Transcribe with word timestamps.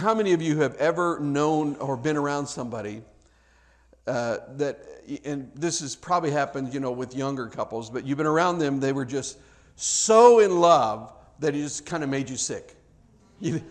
how 0.00 0.14
many 0.14 0.32
of 0.32 0.42
you 0.42 0.58
have 0.58 0.74
ever 0.76 1.20
known 1.20 1.76
or 1.76 1.96
been 1.96 2.16
around 2.16 2.46
somebody 2.46 3.02
uh, 4.06 4.38
that, 4.56 4.80
and 5.24 5.50
this 5.54 5.80
has 5.80 5.94
probably 5.94 6.30
happened, 6.30 6.72
you 6.74 6.80
know, 6.80 6.90
with 6.90 7.14
younger 7.14 7.46
couples, 7.46 7.90
but 7.90 8.06
you've 8.06 8.18
been 8.18 8.26
around 8.26 8.58
them, 8.58 8.80
they 8.80 8.92
were 8.92 9.04
just 9.04 9.38
so 9.76 10.40
in 10.40 10.58
love 10.58 11.12
that 11.38 11.54
it 11.54 11.58
just 11.58 11.86
kind 11.86 12.02
of 12.02 12.10
made 12.10 12.28
you 12.28 12.36
sick. 12.36 12.76
You, 13.42 13.62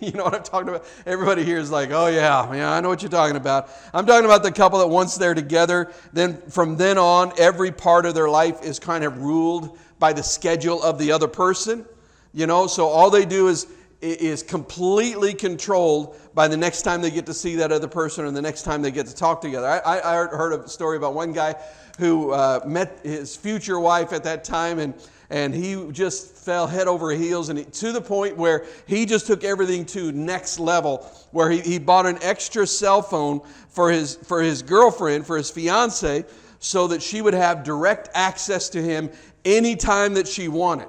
you 0.00 0.12
know 0.12 0.22
what 0.22 0.36
I'm 0.36 0.42
talking 0.44 0.68
about? 0.68 0.86
Everybody 1.04 1.42
here 1.42 1.58
is 1.58 1.70
like, 1.70 1.90
oh, 1.90 2.06
yeah, 2.06 2.54
yeah, 2.54 2.70
I 2.70 2.80
know 2.80 2.88
what 2.88 3.02
you're 3.02 3.10
talking 3.10 3.36
about. 3.36 3.68
I'm 3.92 4.06
talking 4.06 4.24
about 4.24 4.44
the 4.44 4.52
couple 4.52 4.78
that 4.78 4.86
once 4.86 5.16
they're 5.16 5.34
together, 5.34 5.92
then 6.12 6.40
from 6.48 6.76
then 6.76 6.96
on, 6.96 7.32
every 7.36 7.72
part 7.72 8.06
of 8.06 8.14
their 8.14 8.28
life 8.28 8.62
is 8.62 8.78
kind 8.78 9.02
of 9.02 9.20
ruled 9.20 9.76
by 9.98 10.12
the 10.12 10.22
schedule 10.22 10.80
of 10.80 10.98
the 10.98 11.10
other 11.10 11.26
person. 11.26 11.84
You 12.32 12.46
know, 12.46 12.68
so 12.68 12.86
all 12.86 13.10
they 13.10 13.24
do 13.24 13.48
is 13.48 13.66
is 14.10 14.42
completely 14.42 15.34
controlled 15.34 16.16
by 16.34 16.48
the 16.48 16.56
next 16.56 16.82
time 16.82 17.00
they 17.00 17.10
get 17.10 17.26
to 17.26 17.34
see 17.34 17.56
that 17.56 17.72
other 17.72 17.88
person 17.88 18.24
or 18.24 18.30
the 18.30 18.42
next 18.42 18.62
time 18.62 18.82
they 18.82 18.90
get 18.90 19.06
to 19.06 19.14
talk 19.14 19.40
together. 19.40 19.66
I, 19.66 20.00
I 20.00 20.14
heard 20.26 20.52
a 20.52 20.68
story 20.68 20.96
about 20.96 21.14
one 21.14 21.32
guy 21.32 21.54
who 21.98 22.30
uh, 22.30 22.60
met 22.66 23.00
his 23.02 23.36
future 23.36 23.80
wife 23.80 24.12
at 24.12 24.24
that 24.24 24.44
time 24.44 24.78
and 24.78 24.94
and 25.28 25.52
he 25.52 25.90
just 25.90 26.36
fell 26.36 26.68
head 26.68 26.86
over 26.86 27.10
heels 27.10 27.48
and 27.48 27.58
he, 27.58 27.64
to 27.64 27.90
the 27.90 28.00
point 28.00 28.36
where 28.36 28.64
he 28.86 29.04
just 29.04 29.26
took 29.26 29.42
everything 29.42 29.84
to 29.84 30.12
next 30.12 30.60
level 30.60 30.98
where 31.32 31.50
he, 31.50 31.60
he 31.60 31.78
bought 31.78 32.06
an 32.06 32.16
extra 32.22 32.64
cell 32.66 33.02
phone 33.02 33.40
for 33.68 33.90
his 33.90 34.16
for 34.16 34.40
his 34.40 34.62
girlfriend 34.62 35.26
for 35.26 35.36
his 35.36 35.50
fiance 35.50 36.24
so 36.58 36.86
that 36.86 37.02
she 37.02 37.20
would 37.20 37.34
have 37.34 37.64
direct 37.64 38.08
access 38.14 38.68
to 38.68 38.80
him 38.80 39.10
anytime 39.44 40.14
that 40.14 40.28
she 40.28 40.48
wanted 40.48 40.88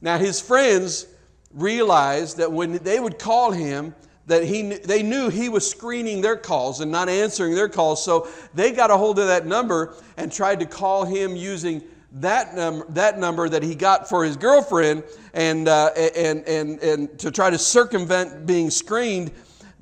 now 0.00 0.18
his 0.18 0.40
friends 0.40 1.06
realized 1.52 2.36
that 2.36 2.50
when 2.50 2.72
they 2.78 3.00
would 3.00 3.18
call 3.18 3.50
him, 3.52 3.94
that 4.26 4.44
he, 4.44 4.74
they 4.74 5.02
knew 5.02 5.30
he 5.30 5.48
was 5.48 5.68
screening 5.68 6.20
their 6.20 6.36
calls 6.36 6.80
and 6.80 6.92
not 6.92 7.08
answering 7.08 7.54
their 7.54 7.68
calls. 7.68 8.04
So 8.04 8.28
they 8.54 8.72
got 8.72 8.90
a 8.90 8.96
hold 8.96 9.18
of 9.18 9.26
that 9.26 9.46
number 9.46 9.94
and 10.18 10.30
tried 10.30 10.60
to 10.60 10.66
call 10.66 11.06
him 11.06 11.34
using 11.34 11.82
that, 12.12 12.54
num- 12.54 12.84
that 12.90 13.18
number 13.18 13.48
that 13.48 13.62
he 13.62 13.74
got 13.74 14.08
for 14.08 14.24
his 14.24 14.36
girlfriend 14.36 15.04
and, 15.32 15.66
uh, 15.68 15.90
and, 15.96 16.46
and, 16.46 16.78
and 16.80 17.18
to 17.18 17.30
try 17.30 17.48
to 17.48 17.58
circumvent 17.58 18.46
being 18.46 18.68
screened. 18.68 19.30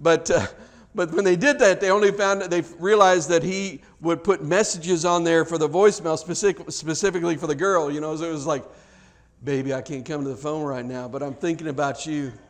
But, 0.01 0.31
uh, 0.31 0.47
but 0.95 1.13
when 1.13 1.25
they 1.25 1.37
did 1.37 1.59
that, 1.59 1.81
they 1.81 1.91
only 1.91 2.13
found 2.13 2.41
that 2.41 2.51
they 2.51 2.63
realized 2.79 3.29
that 3.31 3.43
he 3.43 3.83
would 4.01 4.23
put 4.23 4.45
messages 4.45 5.05
on 5.05 5.25
there 5.25 5.45
for 5.45 5.59
the 5.59 5.69
voicemail 5.69 6.17
specific, 6.19 6.71
specifically 6.71 7.37
for 7.37 7.49
the 7.49 7.55
girl. 7.55 7.91
You 7.91 8.01
know, 8.01 8.15
so 8.17 8.29
it 8.29 8.33
was 8.33 8.47
like, 8.47 8.65
baby, 9.47 9.73
I 9.73 9.81
can't 9.81 10.05
come 10.05 10.25
to 10.25 10.29
the 10.29 10.37
phone 10.37 10.65
right 10.65 10.85
now, 10.85 11.07
but 11.07 11.23
I'm 11.23 11.33
thinking 11.33 11.69
about 11.69 12.05
you. 12.05 12.33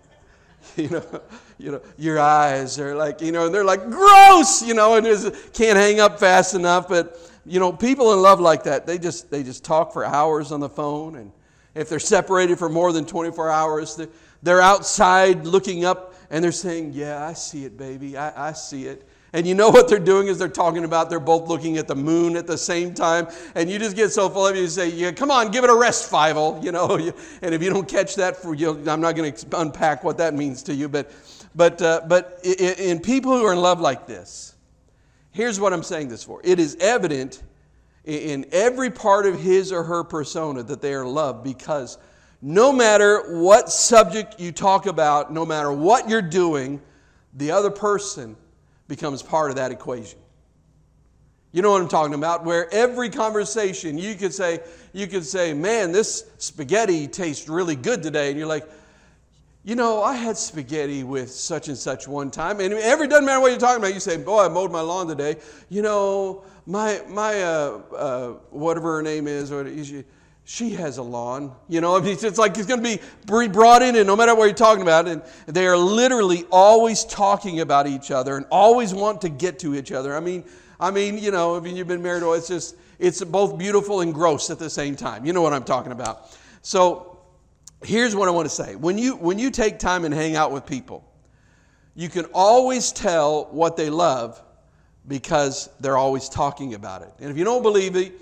You 0.75 0.89
know, 0.89 1.20
you 1.58 1.70
know, 1.70 1.80
your 1.97 2.19
eyes 2.19 2.80
are 2.80 2.97
like, 2.97 3.20
you 3.20 3.30
know, 3.30 3.47
and 3.47 3.55
they're 3.55 3.64
like 3.64 3.88
gross, 3.88 4.62
you 4.62 4.75
know, 4.75 4.97
and 4.97 5.06
just 5.06 5.53
can't 5.53 5.77
hang 5.77 6.00
up 6.00 6.19
fast 6.19 6.55
enough. 6.55 6.88
But 6.88 7.20
you 7.44 7.61
know, 7.61 7.72
people 7.72 8.12
in 8.14 8.20
love 8.20 8.41
like 8.41 8.64
that, 8.64 8.84
they 8.84 8.98
just 8.98 9.30
they 9.30 9.44
just 9.44 9.64
talk 9.64 9.92
for 9.92 10.05
hours 10.05 10.50
on 10.50 10.58
the 10.58 10.69
phone, 10.69 11.14
and 11.14 11.30
if 11.77 11.88
they're 11.88 12.00
separated 12.00 12.58
for 12.58 12.69
more 12.69 12.92
than 12.92 13.06
24 13.06 13.48
hours, 13.48 14.00
they're 14.42 14.60
outside 14.60 15.47
looking 15.47 15.84
up 15.84 16.14
and 16.31 16.42
they're 16.42 16.50
saying, 16.50 16.94
"Yeah, 16.94 17.25
I 17.25 17.34
see 17.34 17.64
it, 17.64 17.78
baby, 17.78 18.16
I, 18.16 18.48
I 18.48 18.53
see 18.53 18.86
it." 18.86 19.06
And 19.36 19.46
you 19.46 19.54
know 19.54 19.68
what 19.76 19.86
they're 19.86 19.98
doing 19.98 20.28
is 20.28 20.38
they're 20.38 20.48
talking 20.48 20.84
about 20.84 21.10
they're 21.10 21.20
both 21.20 21.46
looking 21.46 21.76
at 21.76 21.86
the 21.86 21.94
moon 21.94 22.36
at 22.36 22.46
the 22.46 22.56
same 22.56 22.94
time. 22.94 23.28
And 23.54 23.70
you 23.70 23.78
just 23.78 23.94
get 23.94 24.10
so 24.10 24.30
full 24.30 24.46
of 24.46 24.56
it, 24.56 24.60
you 24.60 24.66
say, 24.66 24.88
yeah, 24.88 25.12
come 25.12 25.30
on, 25.30 25.50
give 25.50 25.62
it 25.62 25.70
a 25.70 25.76
rest, 25.76 26.10
Fievel. 26.10 26.56
You 26.66 26.72
know, 26.72 26.96
and 27.42 27.54
if 27.54 27.62
you 27.62 27.70
don't 27.70 27.86
catch 27.86 28.16
that, 28.16 28.36
for 28.36 28.54
you, 28.54 28.70
I'm 28.88 29.00
not 29.00 29.14
going 29.14 29.32
to 29.32 29.60
unpack 29.60 30.02
what 30.02 30.16
that 30.18 30.34
means 30.34 30.62
to 30.64 30.74
you. 30.74 30.88
But, 30.88 31.12
but, 31.54 31.80
uh, 31.80 32.00
but 32.08 32.40
in 32.42 32.98
people 32.98 33.38
who 33.38 33.44
are 33.44 33.52
in 33.52 33.60
love 33.60 33.78
like 33.78 34.06
this, 34.06 34.56
here's 35.30 35.60
what 35.60 35.72
I'm 35.72 35.82
saying 35.82 36.08
this 36.08 36.24
for. 36.24 36.40
It 36.42 36.58
is 36.58 36.76
evident 36.80 37.42
in 38.04 38.46
every 38.52 38.90
part 38.90 39.26
of 39.26 39.38
his 39.38 39.70
or 39.70 39.84
her 39.84 40.02
persona 40.02 40.62
that 40.62 40.80
they 40.80 40.94
are 40.94 41.06
loved 41.06 41.44
because 41.44 41.98
no 42.41 42.72
matter 42.72 43.38
what 43.41 43.70
subject 43.70 44.41
you 44.41 44.50
talk 44.50 44.86
about, 44.86 45.32
no 45.32 45.44
matter 45.44 45.70
what 45.70 46.08
you're 46.08 46.22
doing, 46.22 46.80
the 47.34 47.50
other 47.50 47.70
person 47.70 48.36
becomes 48.88 49.22
part 49.22 49.50
of 49.50 49.56
that 49.56 49.72
equation. 49.72 50.19
You 51.52 51.62
know 51.62 51.70
what 51.70 51.80
I'm 51.80 51.88
talking 51.88 52.14
about? 52.14 52.44
Where 52.44 52.72
every 52.72 53.08
conversation 53.08 53.97
you 53.97 54.14
could 54.14 54.34
say, 54.34 54.60
you 54.92 55.06
could 55.06 55.24
say, 55.24 55.54
man, 55.54 55.91
this 55.92 56.24
spaghetti 56.38 57.08
tastes 57.08 57.48
really 57.48 57.76
good 57.76 58.02
today. 58.02 58.28
And 58.28 58.38
you're 58.38 58.46
like, 58.46 58.69
you 59.64 59.75
know, 59.75 60.02
I 60.02 60.12
had 60.14 60.36
spaghetti 60.36 61.02
with 61.02 61.30
such 61.30 61.69
and 61.69 61.76
such 61.76 62.06
one 62.06 62.30
time. 62.30 62.60
And 62.60 62.75
every 62.75 63.08
doesn't 63.08 63.25
matter 63.25 63.41
what 63.41 63.50
you're 63.50 63.58
talking 63.58 63.82
about. 63.82 63.94
You 63.94 64.00
say, 64.00 64.16
boy, 64.16 64.44
I 64.44 64.48
mowed 64.48 64.70
my 64.70 64.80
lawn 64.80 65.08
today. 65.08 65.36
You 65.70 65.82
know, 65.82 66.44
my 66.66 67.00
my 67.08 67.42
uh, 67.42 67.80
uh, 67.96 68.28
whatever 68.50 68.96
her 68.96 69.02
name 69.02 69.26
is, 69.26 69.50
or 69.50 69.66
she 70.48 70.70
has 70.70 70.96
a 70.98 71.02
lawn. 71.02 71.52
You 71.68 71.80
know, 71.80 71.96
it's 71.96 72.38
like 72.38 72.56
it's 72.56 72.68
going 72.68 72.82
to 72.82 72.98
be 72.98 73.48
brought 73.48 73.82
in, 73.82 73.96
and 73.96 74.06
no 74.06 74.14
matter 74.14 74.34
what 74.34 74.44
you're 74.44 74.54
talking 74.54 74.82
about, 74.82 75.08
and 75.08 75.20
they 75.46 75.66
are 75.66 75.76
literally 75.76 76.44
always 76.52 77.04
talking 77.04 77.60
about 77.60 77.88
each 77.88 78.12
other 78.12 78.36
and 78.36 78.46
always 78.50 78.94
want 78.94 79.20
to 79.22 79.28
get 79.28 79.58
to 79.58 79.74
each 79.74 79.90
other. 79.90 80.16
I 80.16 80.20
mean, 80.20 80.44
I 80.78 80.92
mean, 80.92 81.18
you 81.18 81.32
know, 81.32 81.56
I 81.56 81.60
mean, 81.60 81.74
you've 81.74 81.88
been 81.88 82.02
married, 82.02 82.22
or 82.22 82.36
it's 82.36 82.46
just 82.46 82.76
it's 83.00 83.22
both 83.24 83.58
beautiful 83.58 84.02
and 84.02 84.14
gross 84.14 84.48
at 84.48 84.60
the 84.60 84.70
same 84.70 84.94
time. 84.94 85.26
You 85.26 85.32
know 85.32 85.42
what 85.42 85.52
I'm 85.52 85.64
talking 85.64 85.90
about. 85.90 86.38
So, 86.62 87.18
here's 87.84 88.14
what 88.14 88.28
I 88.28 88.30
want 88.30 88.48
to 88.48 88.54
say: 88.54 88.76
when 88.76 88.98
you 88.98 89.16
when 89.16 89.40
you 89.40 89.50
take 89.50 89.80
time 89.80 90.04
and 90.04 90.14
hang 90.14 90.36
out 90.36 90.52
with 90.52 90.64
people, 90.64 91.04
you 91.96 92.08
can 92.08 92.24
always 92.32 92.92
tell 92.92 93.46
what 93.46 93.76
they 93.76 93.90
love 93.90 94.40
because 95.08 95.68
they're 95.80 95.96
always 95.96 96.28
talking 96.28 96.74
about 96.74 97.02
it. 97.02 97.12
And 97.18 97.32
if 97.32 97.36
you 97.36 97.44
don't 97.44 97.62
believe 97.62 97.96
it 97.96 98.12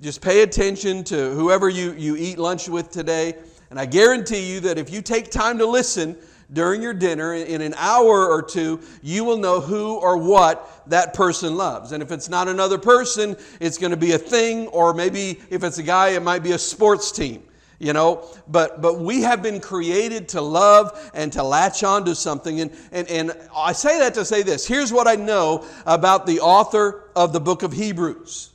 just 0.00 0.20
pay 0.20 0.42
attention 0.42 1.04
to 1.04 1.30
whoever 1.30 1.68
you, 1.68 1.92
you 1.92 2.16
eat 2.16 2.38
lunch 2.38 2.68
with 2.68 2.90
today. 2.90 3.34
And 3.70 3.78
I 3.78 3.86
guarantee 3.86 4.52
you 4.52 4.60
that 4.60 4.78
if 4.78 4.90
you 4.90 5.02
take 5.02 5.30
time 5.30 5.58
to 5.58 5.66
listen 5.66 6.16
during 6.52 6.82
your 6.82 6.94
dinner 6.94 7.34
in 7.34 7.60
an 7.60 7.74
hour 7.76 8.28
or 8.28 8.42
two, 8.42 8.80
you 9.02 9.24
will 9.24 9.38
know 9.38 9.60
who 9.60 9.94
or 9.94 10.16
what 10.16 10.84
that 10.88 11.14
person 11.14 11.56
loves. 11.56 11.92
And 11.92 12.02
if 12.02 12.12
it's 12.12 12.28
not 12.28 12.48
another 12.48 12.78
person, 12.78 13.36
it's 13.60 13.78
going 13.78 13.90
to 13.90 13.96
be 13.96 14.12
a 14.12 14.18
thing, 14.18 14.68
or 14.68 14.94
maybe 14.94 15.40
if 15.50 15.64
it's 15.64 15.78
a 15.78 15.82
guy, 15.82 16.10
it 16.10 16.22
might 16.22 16.42
be 16.42 16.52
a 16.52 16.58
sports 16.58 17.10
team 17.10 17.42
you 17.80 17.92
know 17.92 18.24
but 18.48 18.80
but 18.80 19.00
we 19.00 19.22
have 19.22 19.42
been 19.42 19.60
created 19.60 20.28
to 20.28 20.40
love 20.40 21.10
and 21.12 21.32
to 21.32 21.42
latch 21.42 21.82
on 21.82 22.04
to 22.04 22.14
something 22.14 22.60
and, 22.60 22.70
and 22.92 23.08
and 23.08 23.32
i 23.54 23.72
say 23.72 23.98
that 23.98 24.14
to 24.14 24.24
say 24.24 24.42
this 24.42 24.64
here's 24.64 24.92
what 24.92 25.08
i 25.08 25.16
know 25.16 25.66
about 25.84 26.24
the 26.24 26.38
author 26.38 27.10
of 27.16 27.32
the 27.32 27.40
book 27.40 27.64
of 27.64 27.72
hebrews 27.72 28.53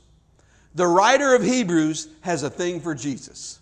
the 0.74 0.86
writer 0.86 1.34
of 1.34 1.42
Hebrews 1.42 2.08
has 2.20 2.42
a 2.42 2.50
thing 2.50 2.80
for 2.80 2.94
Jesus. 2.94 3.60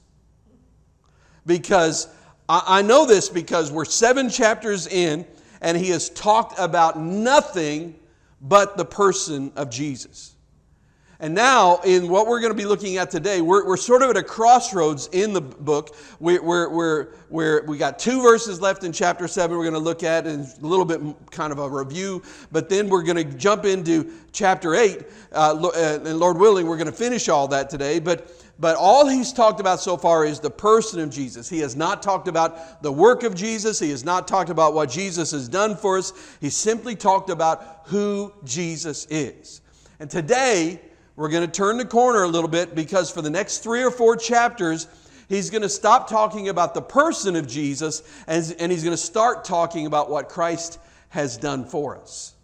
Because 1.47 2.09
I 2.49 2.83
know 2.83 3.07
this 3.07 3.29
because 3.29 3.71
we're 3.71 3.85
seven 3.85 4.31
chapters 4.31 4.87
in, 4.87 5.27
and 5.61 5.77
he 5.77 5.91
has 5.91 6.09
talked 6.11 6.59
about 6.59 6.99
nothing 6.99 7.95
but 8.41 8.77
the 8.77 8.85
person 8.85 9.53
of 9.57 9.71
Jesus. 9.71 10.35
And 11.21 11.35
now, 11.35 11.79
in 11.79 12.09
what 12.09 12.29
we're 12.29 12.39
going 12.39 12.53
to 12.53 12.57
be 12.57 12.65
looking 12.65 12.97
at 12.97 13.11
today, 13.11 13.41
we're, 13.41 13.67
we're 13.67 13.77
sort 13.77 14.03
of 14.03 14.11
at 14.11 14.17
a 14.17 14.23
crossroads 14.23 15.09
in 15.09 15.33
the 15.33 15.41
book. 15.41 15.97
We're, 16.21 16.41
we're, 16.41 16.69
we're, 16.69 17.09
we're, 17.29 17.65
we 17.65 17.77
got 17.77 17.99
two 17.99 18.23
verses 18.23 18.61
left 18.61 18.85
in 18.85 18.93
chapter 18.93 19.27
7 19.27 19.57
we're 19.57 19.65
going 19.65 19.75
to 19.75 19.81
look 19.81 20.05
at, 20.05 20.29
and 20.29 20.47
a 20.47 20.67
little 20.67 20.85
bit 20.85 21.01
kind 21.33 21.53
of 21.53 21.59
a 21.59 21.69
review. 21.69 22.23
But 22.53 22.69
then 22.69 22.89
we're 22.89 23.03
going 23.03 23.17
to 23.17 23.37
jump 23.37 23.65
into 23.65 24.13
chapter 24.31 24.77
8. 24.77 25.07
Uh, 25.33 25.71
uh, 25.75 26.01
and 26.05 26.21
Lord 26.21 26.39
willing, 26.39 26.69
we're 26.69 26.77
going 26.77 26.87
to 26.87 26.93
finish 26.93 27.29
all 27.29 27.49
that 27.49 27.69
today. 27.69 27.99
But, 27.99 28.33
but 28.61 28.77
all 28.77 29.09
he's 29.09 29.33
talked 29.33 29.59
about 29.59 29.81
so 29.81 29.97
far 29.97 30.25
is 30.25 30.39
the 30.39 30.51
person 30.51 31.01
of 31.01 31.11
Jesus. 31.11 31.49
He 31.49 31.59
has 31.59 31.75
not 31.75 32.01
talked 32.01 32.29
about 32.29 32.81
the 32.81 32.93
work 32.93 33.25
of 33.25 33.35
Jesus, 33.35 33.81
he 33.81 33.91
has 33.91 34.05
not 34.05 34.29
talked 34.29 34.51
about 34.51 34.73
what 34.73 34.89
Jesus 34.89 35.33
has 35.33 35.49
done 35.49 35.77
for 35.77 35.99
us. 35.99 36.13
He 36.41 36.49
simply 36.49 36.95
talked 36.95 37.29
about 37.29 37.81
who 37.87 38.33
Jesus 38.45 39.05
is. 39.11 39.63
And 39.99 40.09
today, 40.09 40.81
we're 41.19 41.29
going 41.29 41.45
to 41.45 41.53
turn 41.53 41.79
the 41.79 41.85
corner 41.85 42.23
a 42.23 42.29
little 42.29 42.49
bit 42.49 42.77
because 42.77 43.11
for 43.11 43.23
the 43.23 43.29
next 43.29 43.59
three 43.59 43.83
or 43.83 43.91
four 43.91 44.15
chapters, 44.17 44.87
he's 45.29 45.51
going 45.51 45.63
to 45.63 45.69
stop 45.69 46.09
talking 46.09 46.49
about 46.49 46.75
the 46.75 46.81
person 46.81 47.35
of 47.35 47.49
Jesus 47.49 48.05
and, 48.29 48.71
he's 48.71 48.85
going 48.85 48.97
to 48.97 48.97
start 48.97 49.45
talking 49.45 49.87
about 49.87 50.11
what 50.11 50.29
Christ 50.29 50.79
has 51.09 51.37
done 51.37 51.65
for 51.65 51.99
us. 51.99 52.37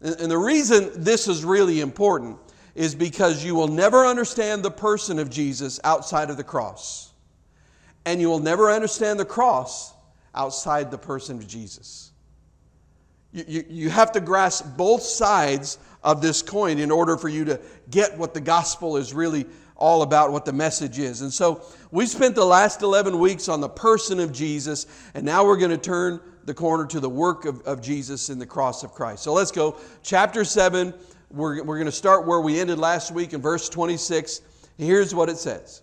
And, 0.00 0.20
and 0.20 0.30
the 0.30 0.38
reason 0.38 0.92
this 0.94 1.26
is 1.26 1.44
really 1.44 1.80
important 1.80 2.38
is 2.76 2.94
because 2.94 3.44
you 3.44 3.56
will 3.56 3.66
never 3.66 4.06
understand 4.06 4.62
the 4.62 4.70
person 4.70 5.18
of 5.18 5.28
Jesus 5.28 5.80
outside 5.82 6.30
of 6.30 6.36
the 6.36 6.44
cross. 6.44 7.10
And 8.04 8.20
you 8.20 8.28
will 8.28 8.38
never 8.38 8.70
understand 8.70 9.18
the 9.18 9.24
cross 9.24 9.92
outside 10.32 10.92
the 10.92 10.98
person 10.98 11.38
of 11.38 11.48
Jesus. 11.48 12.12
You, 13.32 13.44
you, 13.48 13.64
you 13.68 13.90
have 13.90 14.12
to 14.12 14.20
grasp 14.20 14.76
both 14.76 15.02
sides 15.02 15.78
of 16.06 16.22
this 16.22 16.40
coin 16.40 16.78
in 16.78 16.92
order 16.92 17.16
for 17.16 17.28
you 17.28 17.44
to 17.44 17.60
get 17.90 18.16
what 18.16 18.32
the 18.32 18.40
gospel 18.40 18.96
is 18.96 19.12
really 19.12 19.44
all 19.74 20.02
about, 20.02 20.30
what 20.30 20.44
the 20.44 20.52
message 20.52 21.00
is. 21.00 21.20
And 21.20 21.32
so 21.32 21.62
we 21.90 22.06
spent 22.06 22.36
the 22.36 22.44
last 22.44 22.80
11 22.80 23.18
weeks 23.18 23.48
on 23.48 23.60
the 23.60 23.68
person 23.68 24.20
of 24.20 24.32
Jesus, 24.32 24.86
and 25.14 25.26
now 25.26 25.44
we're 25.44 25.56
going 25.56 25.72
to 25.72 25.76
turn 25.76 26.20
the 26.44 26.54
corner 26.54 26.86
to 26.86 27.00
the 27.00 27.10
work 27.10 27.44
of, 27.44 27.60
of 27.62 27.82
Jesus 27.82 28.30
in 28.30 28.38
the 28.38 28.46
cross 28.46 28.84
of 28.84 28.92
Christ. 28.92 29.24
So 29.24 29.32
let's 29.32 29.50
go. 29.50 29.78
Chapter 30.04 30.44
7, 30.44 30.94
we're, 31.32 31.64
we're 31.64 31.76
going 31.76 31.86
to 31.86 31.92
start 31.92 32.24
where 32.24 32.40
we 32.40 32.60
ended 32.60 32.78
last 32.78 33.10
week 33.10 33.32
in 33.32 33.42
verse 33.42 33.68
26. 33.68 34.42
Here's 34.78 35.12
what 35.12 35.28
it 35.28 35.38
says 35.38 35.82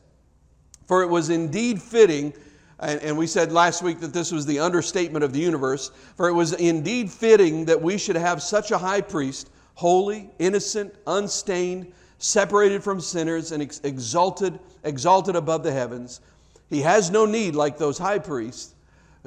For 0.88 1.04
it 1.04 1.10
was 1.10 1.30
indeed 1.30 1.82
fitting, 1.82 2.34
and, 2.80 3.02
and 3.02 3.18
we 3.18 3.28
said 3.28 3.52
last 3.52 3.84
week 3.84 4.00
that 4.00 4.14
this 4.14 4.32
was 4.32 4.46
the 4.46 4.60
understatement 4.60 5.26
of 5.26 5.34
the 5.34 5.42
universe, 5.42 5.92
for 6.16 6.30
it 6.30 6.34
was 6.34 6.54
indeed 6.54 7.12
fitting 7.12 7.66
that 7.66 7.82
we 7.82 7.98
should 7.98 8.16
have 8.16 8.42
such 8.42 8.72
a 8.72 8.78
high 8.78 9.02
priest, 9.02 9.50
holy, 9.76 10.30
innocent, 10.40 10.94
unstained, 11.08 11.92
separated 12.18 12.84
from 12.84 13.00
sinners, 13.00 13.52
and 13.52 13.64
ex- 13.64 13.82
exalted, 13.84 14.60
exalted 14.84 15.36
above 15.36 15.64
the 15.64 15.72
heavens. 15.72 16.22
He 16.70 16.82
has 16.82 17.12
no 17.12 17.26
need, 17.26 17.56
like 17.56 17.78
those 17.78 17.98
high 17.98 18.20
priests 18.20 18.74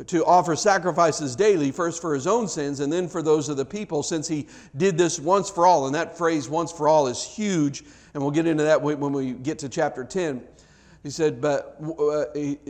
to 0.07 0.25
offer 0.27 0.55
sacrifices 0.55 1.35
daily, 1.35 1.71
first 1.71 2.03
for 2.03 2.13
his 2.15 2.27
own 2.27 2.49
sins 2.49 2.81
and 2.81 2.93
then 2.93 3.09
for 3.09 3.23
those 3.23 3.49
of 3.49 3.57
the 3.57 3.65
people, 3.65 4.03
since 4.03 4.29
he 4.29 4.47
did 4.77 4.99
this 4.99 5.19
once 5.19 5.49
for 5.49 5.67
all. 5.67 5.87
And 5.87 5.95
that 5.95 6.19
phrase, 6.19 6.49
once 6.49 6.71
for 6.71 6.87
all, 6.87 7.07
is 7.07 7.23
huge. 7.23 7.83
And 8.13 8.23
we'll 8.23 8.33
get 8.33 8.47
into 8.47 8.65
that 8.65 8.81
when 8.81 9.13
we 9.13 9.33
get 9.33 9.59
to 9.61 9.69
chapter 9.69 10.05
10. 10.05 10.43
He 11.03 11.11
said, 11.11 11.41
But 11.41 11.81
uh, 11.99 12.25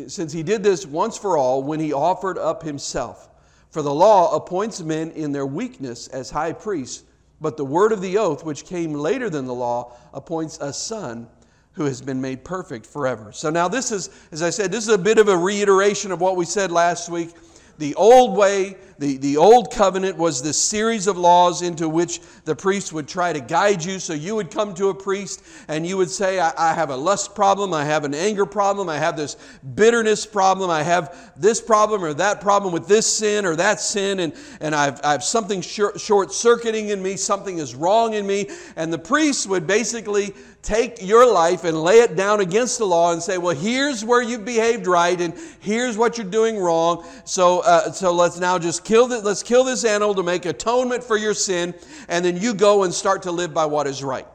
since 0.08 0.32
he 0.32 0.43
did 0.43 0.62
this 0.62 0.87
once 0.87 1.17
for 1.17 1.37
all, 1.37 1.62
when 1.62 1.81
he 1.81 1.93
offered 1.93 2.38
up 2.38 2.62
himself, 2.62 3.29
for 3.70 3.82
the 3.82 3.93
law 3.93 4.34
appoints 4.34 4.81
men 4.81 5.11
in 5.12 5.32
their 5.32 5.46
weakness 5.46 6.06
as 6.08 6.31
high 6.31 6.52
priests, 6.52 7.05
but 7.41 7.56
the 7.56 7.65
word 7.65 7.93
of 7.93 8.00
the 8.00 8.19
oath, 8.19 8.44
which 8.44 8.65
came 8.65 8.93
later 8.94 9.29
than 9.29 9.47
the 9.47 9.55
law, 9.55 9.93
appoints 10.12 10.59
a 10.61 10.73
son 10.73 11.29
who 11.73 11.85
has 11.85 12.00
been 12.00 12.21
made 12.21 12.43
perfect 12.43 12.87
forever. 12.87 13.33
So 13.33 13.50
now, 13.50 13.69
this 13.69 13.93
is, 13.93 14.09
as 14.33 14.43
I 14.43 14.50
said, 14.50 14.73
this 14.73 14.85
is 14.85 14.94
a 14.94 14.99
bit 14.99 15.19
of 15.19 15.29
a 15.29 15.37
reiteration 15.37 16.11
of 16.11 16.21
what 16.21 16.37
we 16.37 16.47
said 16.47 16.73
last 16.73 17.11
week. 17.11 17.35
The 17.78 17.94
old 17.94 18.37
way, 18.37 18.76
the, 18.99 19.19
the 19.19 19.37
old 19.37 19.70
covenant 19.70 20.17
was 20.17 20.43
this 20.43 20.58
series 20.58 21.06
of 21.06 21.19
laws 21.19 21.61
into 21.61 21.88
which 21.88 22.20
the 22.44 22.56
priest 22.56 22.93
would 22.93 23.06
try 23.06 23.32
to 23.32 23.40
guide 23.40 23.84
you. 23.84 23.99
So 23.99 24.14
you 24.14 24.34
would 24.37 24.50
come 24.50 24.75
to 24.75 24.88
a 24.88 24.94
priest 24.94 25.43
and 25.69 25.87
you 25.87 25.99
would 25.99 26.11
say, 26.11 26.40
I, 26.40 26.52
I 26.56 26.73
have 26.73 26.88
a 26.88 26.96
lust 26.96 27.34
problem, 27.34 27.75
I 27.75 27.84
have 27.84 28.05
an 28.05 28.14
anger 28.14 28.46
problem, 28.46 28.88
I 28.88 28.96
have 28.99 29.17
this 29.17 29.37
bitterness 29.75 30.25
problem, 30.25 30.70
I 30.70 30.82
have 30.82 31.32
this 31.37 31.61
problem 31.61 32.02
or 32.02 32.14
that 32.14 32.40
problem 32.40 32.73
with 32.73 32.88
this 32.88 33.06
sin 33.06 33.44
or 33.44 33.56
that 33.56 33.81
sin, 33.81 34.20
and, 34.20 34.32
and 34.61 34.75
I've, 34.75 35.00
I 35.05 35.12
have 35.12 35.25
something 35.25 35.61
short 35.61 36.32
circuiting 36.32 36.88
in 36.88 37.02
me, 37.02 37.17
something 37.17 37.58
is 37.58 37.75
wrong 37.75 38.14
in 38.14 38.26
me. 38.26 38.49
And 38.76 38.90
the 38.93 38.99
priest 38.99 39.46
would 39.49 39.67
basically 39.67 40.34
take 40.67 41.01
your 41.01 41.33
life 41.33 41.63
and 41.63 41.81
lay 41.81 42.01
it 42.01 42.17
down 42.17 42.41
against 42.41 42.79
the 42.79 42.85
law 42.85 43.13
and 43.13 43.23
say, 43.23 43.39
well, 43.39 43.55
here's 43.55 44.05
where 44.05 44.21
you 44.21 44.37
behaved 44.37 44.89
right 44.89 45.21
and 45.21 45.33
here's 45.61 45.97
what 45.97 46.19
you're 46.19 46.27
doing 46.27 46.59
wrong. 46.59 47.07
So, 47.25 47.61
uh, 47.61 47.93
so 47.93 48.13
let's 48.13 48.41
now 48.41 48.59
just 48.59 48.85
kill 48.85 49.07
this, 49.07 49.23
let's 49.23 49.45
kill 49.45 49.63
this 49.63 49.85
animal 49.85 50.13
to 50.17 50.25
make 50.25 50.45
atonement 50.45 51.05
for 51.05 51.17
your 51.17 51.35
sin, 51.35 51.73
and 52.09 52.25
then 52.25 52.37
you 52.37 52.53
go 52.53 52.83
and 52.83 52.93
start 52.93 53.23
to 53.23 53.31
live 53.31 53.55
by 53.55 53.65
what 53.65 53.87
is 53.87 54.03
right. 54.03 54.27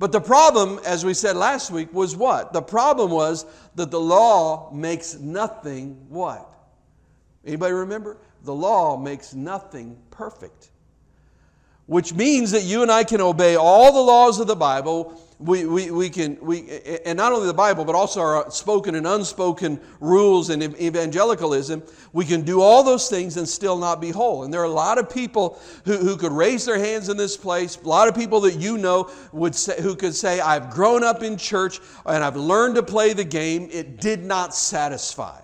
But 0.00 0.10
the 0.10 0.20
problem, 0.20 0.80
as 0.84 1.04
we 1.04 1.14
said 1.14 1.36
last 1.36 1.70
week, 1.70 1.92
was 1.92 2.16
what? 2.16 2.52
The 2.52 2.62
problem 2.62 3.12
was 3.12 3.46
that 3.76 3.92
the 3.92 4.00
law 4.00 4.72
makes 4.72 5.14
nothing 5.18 6.04
what? 6.08 6.52
Anybody 7.44 7.74
remember? 7.74 8.18
The 8.42 8.54
law 8.54 8.96
makes 8.96 9.34
nothing 9.34 9.98
perfect 10.10 10.67
which 11.88 12.12
means 12.12 12.50
that 12.50 12.64
you 12.64 12.82
and 12.82 12.92
I 12.92 13.02
can 13.02 13.22
obey 13.22 13.56
all 13.56 13.92
the 13.94 14.00
laws 14.00 14.40
of 14.40 14.46
the 14.46 14.54
Bible. 14.54 15.18
We, 15.38 15.64
we, 15.64 15.90
we 15.90 16.10
can, 16.10 16.36
we, 16.38 16.68
and 17.06 17.16
not 17.16 17.32
only 17.32 17.46
the 17.46 17.54
Bible, 17.54 17.86
but 17.86 17.94
also 17.94 18.20
our 18.20 18.50
spoken 18.50 18.94
and 18.94 19.06
unspoken 19.06 19.80
rules 19.98 20.50
and 20.50 20.62
evangelicalism. 20.62 21.82
We 22.12 22.26
can 22.26 22.42
do 22.42 22.60
all 22.60 22.82
those 22.82 23.08
things 23.08 23.38
and 23.38 23.48
still 23.48 23.78
not 23.78 24.02
be 24.02 24.10
whole. 24.10 24.44
And 24.44 24.52
there 24.52 24.60
are 24.60 24.64
a 24.64 24.68
lot 24.68 24.98
of 24.98 25.08
people 25.08 25.58
who, 25.86 25.96
who 25.96 26.18
could 26.18 26.32
raise 26.32 26.66
their 26.66 26.78
hands 26.78 27.08
in 27.08 27.16
this 27.16 27.38
place, 27.38 27.78
a 27.82 27.88
lot 27.88 28.06
of 28.06 28.14
people 28.14 28.40
that 28.42 28.56
you 28.56 28.76
know 28.76 29.10
would 29.32 29.54
say, 29.54 29.80
who 29.80 29.96
could 29.96 30.14
say, 30.14 30.40
I've 30.40 30.68
grown 30.68 31.02
up 31.02 31.22
in 31.22 31.38
church 31.38 31.80
and 32.04 32.22
I've 32.22 32.36
learned 32.36 32.74
to 32.74 32.82
play 32.82 33.14
the 33.14 33.24
game. 33.24 33.70
It 33.72 33.98
did 33.98 34.24
not 34.24 34.54
satisfy. 34.54 35.40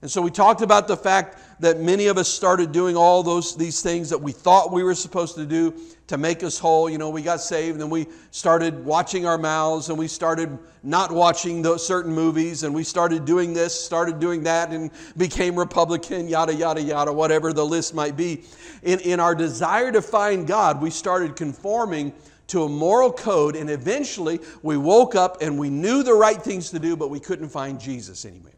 And 0.00 0.10
so 0.10 0.22
we 0.22 0.30
talked 0.30 0.62
about 0.62 0.88
the 0.88 0.96
fact 0.96 1.38
that 1.60 1.80
many 1.80 2.06
of 2.06 2.18
us 2.18 2.28
started 2.28 2.72
doing 2.72 2.96
all 2.96 3.22
those 3.22 3.56
these 3.56 3.82
things 3.82 4.10
that 4.10 4.18
we 4.18 4.32
thought 4.32 4.72
we 4.72 4.82
were 4.82 4.94
supposed 4.94 5.34
to 5.34 5.46
do 5.46 5.74
to 6.06 6.16
make 6.16 6.42
us 6.42 6.58
whole. 6.58 6.88
You 6.88 6.98
know, 6.98 7.10
we 7.10 7.22
got 7.22 7.40
saved 7.40 7.72
and 7.72 7.80
then 7.80 7.90
we 7.90 8.06
started 8.30 8.84
watching 8.84 9.26
our 9.26 9.38
mouths 9.38 9.88
and 9.88 9.98
we 9.98 10.08
started 10.08 10.58
not 10.82 11.12
watching 11.12 11.60
those 11.62 11.86
certain 11.86 12.12
movies 12.12 12.62
and 12.62 12.74
we 12.74 12.84
started 12.84 13.24
doing 13.24 13.52
this, 13.52 13.78
started 13.78 14.20
doing 14.20 14.42
that 14.44 14.70
and 14.70 14.90
became 15.16 15.58
Republican, 15.58 16.28
yada 16.28 16.54
yada 16.54 16.80
yada, 16.80 17.12
whatever 17.12 17.52
the 17.52 17.64
list 17.64 17.94
might 17.94 18.16
be. 18.16 18.44
In 18.82 19.00
in 19.00 19.20
our 19.20 19.34
desire 19.34 19.92
to 19.92 20.02
find 20.02 20.46
God, 20.46 20.80
we 20.80 20.90
started 20.90 21.36
conforming 21.36 22.12
to 22.48 22.64
a 22.64 22.68
moral 22.68 23.12
code 23.12 23.56
and 23.56 23.68
eventually 23.70 24.40
we 24.62 24.76
woke 24.76 25.14
up 25.14 25.42
and 25.42 25.58
we 25.58 25.68
knew 25.68 26.02
the 26.02 26.14
right 26.14 26.40
things 26.40 26.70
to 26.70 26.78
do 26.78 26.96
but 26.96 27.10
we 27.10 27.20
couldn't 27.20 27.48
find 27.48 27.78
Jesus 27.80 28.24
anymore. 28.24 28.57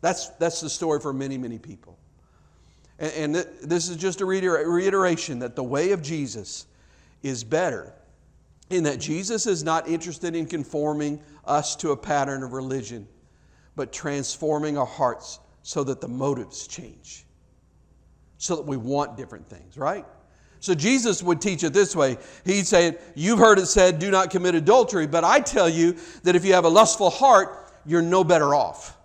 That's, 0.00 0.28
that's 0.30 0.60
the 0.60 0.70
story 0.70 1.00
for 1.00 1.12
many, 1.12 1.38
many 1.38 1.58
people. 1.58 1.98
And, 2.98 3.36
and 3.36 3.46
this 3.62 3.88
is 3.88 3.96
just 3.96 4.20
a 4.20 4.24
reiteration 4.24 5.40
that 5.40 5.56
the 5.56 5.64
way 5.64 5.92
of 5.92 6.02
Jesus 6.02 6.66
is 7.22 7.44
better 7.44 7.92
in 8.70 8.84
that 8.84 8.98
Jesus 9.00 9.46
is 9.46 9.64
not 9.64 9.88
interested 9.88 10.34
in 10.34 10.46
conforming 10.46 11.20
us 11.44 11.74
to 11.76 11.92
a 11.92 11.96
pattern 11.96 12.42
of 12.42 12.52
religion, 12.52 13.08
but 13.76 13.92
transforming 13.92 14.76
our 14.76 14.86
hearts 14.86 15.40
so 15.62 15.84
that 15.84 16.00
the 16.00 16.08
motives 16.08 16.66
change, 16.66 17.24
so 18.36 18.56
that 18.56 18.66
we 18.66 18.76
want 18.76 19.16
different 19.16 19.46
things, 19.48 19.78
right? 19.78 20.04
So 20.60 20.74
Jesus 20.74 21.22
would 21.22 21.40
teach 21.40 21.62
it 21.62 21.72
this 21.72 21.94
way. 21.94 22.18
He'd 22.44 22.66
say, 22.66 22.98
You've 23.14 23.38
heard 23.38 23.58
it 23.58 23.66
said, 23.66 23.98
do 23.98 24.10
not 24.10 24.30
commit 24.30 24.54
adultery, 24.54 25.06
but 25.06 25.22
I 25.24 25.40
tell 25.40 25.68
you 25.68 25.96
that 26.24 26.34
if 26.34 26.44
you 26.44 26.54
have 26.54 26.64
a 26.64 26.68
lustful 26.68 27.10
heart, 27.10 27.72
you're 27.86 28.02
no 28.02 28.24
better 28.24 28.54
off. 28.54 28.97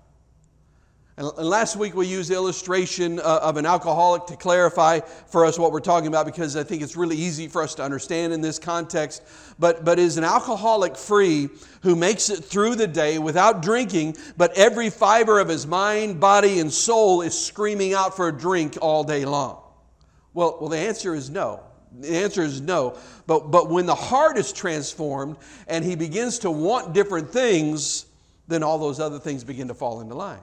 And 1.15 1.27
last 1.37 1.75
week 1.75 1.93
we 1.93 2.07
used 2.07 2.31
the 2.31 2.33
illustration 2.33 3.19
uh, 3.19 3.39
of 3.43 3.57
an 3.57 3.67
alcoholic 3.67 4.25
to 4.27 4.35
clarify 4.35 4.99
for 4.99 5.45
us 5.45 5.59
what 5.59 5.71
we're 5.71 5.79
talking 5.79 6.07
about 6.07 6.25
because 6.25 6.55
I 6.55 6.63
think 6.63 6.81
it's 6.81 6.95
really 6.95 7.17
easy 7.17 7.47
for 7.47 7.61
us 7.61 7.75
to 7.75 7.83
understand 7.83 8.33
in 8.33 8.41
this 8.41 8.57
context. 8.57 9.21
But, 9.59 9.85
but 9.85 9.99
is 9.99 10.17
an 10.17 10.23
alcoholic 10.23 10.97
free 10.97 11.49
who 11.83 11.95
makes 11.95 12.31
it 12.31 12.43
through 12.43 12.77
the 12.77 12.87
day 12.87 13.19
without 13.19 13.61
drinking, 13.61 14.17
but 14.37 14.57
every 14.57 14.89
fiber 14.89 15.39
of 15.39 15.49
his 15.49 15.67
mind, 15.67 16.19
body, 16.19 16.59
and 16.59 16.73
soul 16.73 17.21
is 17.21 17.39
screaming 17.39 17.93
out 17.93 18.15
for 18.15 18.29
a 18.29 18.31
drink 18.31 18.79
all 18.81 19.03
day 19.03 19.23
long? 19.23 19.61
Well, 20.33 20.57
well 20.59 20.69
the 20.69 20.79
answer 20.79 21.13
is 21.13 21.29
no. 21.29 21.59
The 21.99 22.23
answer 22.23 22.41
is 22.41 22.59
no. 22.59 22.97
But, 23.27 23.51
but 23.51 23.69
when 23.69 23.85
the 23.85 23.93
heart 23.93 24.39
is 24.39 24.51
transformed 24.51 25.37
and 25.67 25.85
he 25.85 25.95
begins 25.95 26.39
to 26.39 26.49
want 26.49 26.93
different 26.93 27.29
things, 27.29 28.07
then 28.47 28.63
all 28.63 28.79
those 28.79 28.99
other 28.99 29.19
things 29.19 29.43
begin 29.43 29.67
to 29.67 29.75
fall 29.75 30.01
into 30.01 30.15
line. 30.15 30.41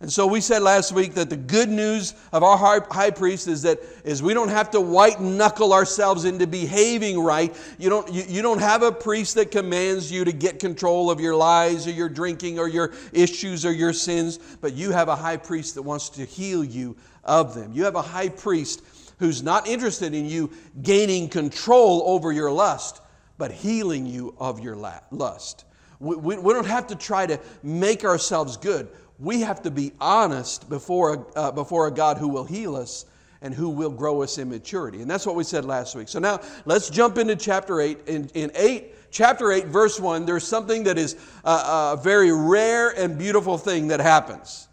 And 0.00 0.12
so 0.12 0.28
we 0.28 0.40
said 0.40 0.62
last 0.62 0.92
week 0.92 1.14
that 1.14 1.28
the 1.28 1.36
good 1.36 1.68
news 1.68 2.14
of 2.32 2.44
our 2.44 2.56
high 2.56 3.10
priest 3.10 3.48
is 3.48 3.62
that 3.62 3.80
is 4.04 4.22
we 4.22 4.32
don't 4.32 4.48
have 4.48 4.70
to 4.70 4.80
white 4.80 5.20
knuckle 5.20 5.72
ourselves 5.72 6.24
into 6.24 6.46
behaving 6.46 7.18
right. 7.18 7.54
You 7.78 7.90
don't, 7.90 8.12
you, 8.12 8.22
you 8.28 8.40
don't 8.40 8.60
have 8.60 8.84
a 8.84 8.92
priest 8.92 9.34
that 9.34 9.50
commands 9.50 10.12
you 10.12 10.24
to 10.24 10.30
get 10.30 10.60
control 10.60 11.10
of 11.10 11.18
your 11.18 11.34
lies 11.34 11.88
or 11.88 11.90
your 11.90 12.08
drinking 12.08 12.60
or 12.60 12.68
your 12.68 12.92
issues 13.12 13.66
or 13.66 13.72
your 13.72 13.92
sins, 13.92 14.38
but 14.60 14.74
you 14.74 14.92
have 14.92 15.08
a 15.08 15.16
high 15.16 15.36
priest 15.36 15.74
that 15.74 15.82
wants 15.82 16.10
to 16.10 16.24
heal 16.24 16.62
you 16.62 16.96
of 17.24 17.56
them. 17.56 17.72
You 17.72 17.82
have 17.84 17.96
a 17.96 18.02
high 18.02 18.28
priest 18.28 18.82
who's 19.18 19.42
not 19.42 19.66
interested 19.66 20.14
in 20.14 20.26
you 20.26 20.52
gaining 20.80 21.28
control 21.28 22.04
over 22.06 22.30
your 22.30 22.52
lust, 22.52 23.00
but 23.36 23.50
healing 23.50 24.06
you 24.06 24.36
of 24.38 24.60
your 24.60 24.76
lust. 24.76 25.64
We, 25.98 26.14
we, 26.14 26.38
we 26.38 26.52
don't 26.52 26.66
have 26.66 26.86
to 26.86 26.94
try 26.94 27.26
to 27.26 27.40
make 27.64 28.04
ourselves 28.04 28.56
good 28.56 28.88
we 29.18 29.40
have 29.40 29.62
to 29.62 29.70
be 29.70 29.92
honest 30.00 30.68
before, 30.68 31.26
uh, 31.34 31.50
before 31.50 31.86
a 31.86 31.90
God 31.90 32.18
who 32.18 32.28
will 32.28 32.44
heal 32.44 32.76
us 32.76 33.04
and 33.40 33.54
who 33.54 33.68
will 33.68 33.90
grow 33.90 34.22
us 34.22 34.38
in 34.38 34.48
maturity. 34.48 35.00
And 35.00 35.10
that's 35.10 35.26
what 35.26 35.36
we 35.36 35.44
said 35.44 35.64
last 35.64 35.94
week. 35.94 36.08
So 36.08 36.18
now 36.18 36.40
let's 36.64 36.90
jump 36.90 37.18
into 37.18 37.36
chapter 37.36 37.80
8. 37.80 38.08
In, 38.08 38.28
in 38.34 38.50
8, 38.54 38.94
chapter 39.10 39.52
8, 39.52 39.66
verse 39.66 39.98
1, 40.00 40.26
there's 40.26 40.46
something 40.46 40.84
that 40.84 40.98
is 40.98 41.16
a, 41.44 41.50
a 41.50 42.00
very 42.02 42.32
rare 42.32 42.90
and 42.90 43.18
beautiful 43.18 43.58
thing 43.58 43.88
that 43.88 44.00
happens. 44.00 44.68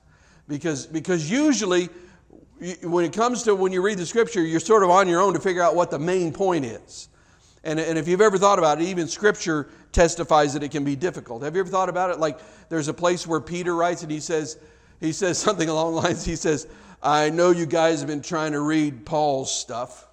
Because, 0.48 0.86
because 0.86 1.30
usually, 1.30 1.90
when 2.84 3.04
it 3.04 3.14
comes 3.14 3.44
to 3.44 3.56
when 3.56 3.72
you 3.72 3.82
read 3.82 3.98
the 3.98 4.06
scripture, 4.06 4.44
you're 4.44 4.60
sort 4.60 4.84
of 4.84 4.90
on 4.90 5.08
your 5.08 5.22
own 5.22 5.34
to 5.34 5.40
figure 5.40 5.62
out 5.62 5.76
what 5.76 5.92
the 5.92 6.00
main 6.00 6.32
point 6.32 6.66
is. 6.66 7.10
And, 7.66 7.80
and 7.80 7.98
if 7.98 8.08
you've 8.08 8.22
ever 8.22 8.38
thought 8.38 8.60
about 8.60 8.80
it, 8.80 8.86
even 8.86 9.08
scripture 9.08 9.68
testifies 9.92 10.54
that 10.54 10.62
it 10.62 10.70
can 10.70 10.84
be 10.84 10.96
difficult. 10.96 11.44
Have 11.44 11.56
you 11.56 11.62
ever 11.62 11.70
thought 11.70 11.90
about 11.90 12.12
it? 12.12 12.20
Like 12.20 12.40
there's 12.70 12.88
a 12.88 12.94
place 12.94 13.26
where 13.26 13.42
Peter 13.42 13.76
writes 13.76 14.04
and 14.04 14.12
he 14.12 14.20
says, 14.20 14.58
he 15.02 15.12
says 15.12 15.38
something 15.40 15.68
along 15.68 15.96
the 15.96 16.02
lines, 16.02 16.24
he 16.24 16.36
says, 16.36 16.68
I 17.02 17.30
know 17.30 17.52
you 17.52 17.66
guys 17.66 18.00
have 18.00 18.08
been 18.08 18.22
trying 18.22 18.54
to 18.54 18.62
read 18.62 19.06
Paul's 19.06 19.52
stuff. 19.52 20.08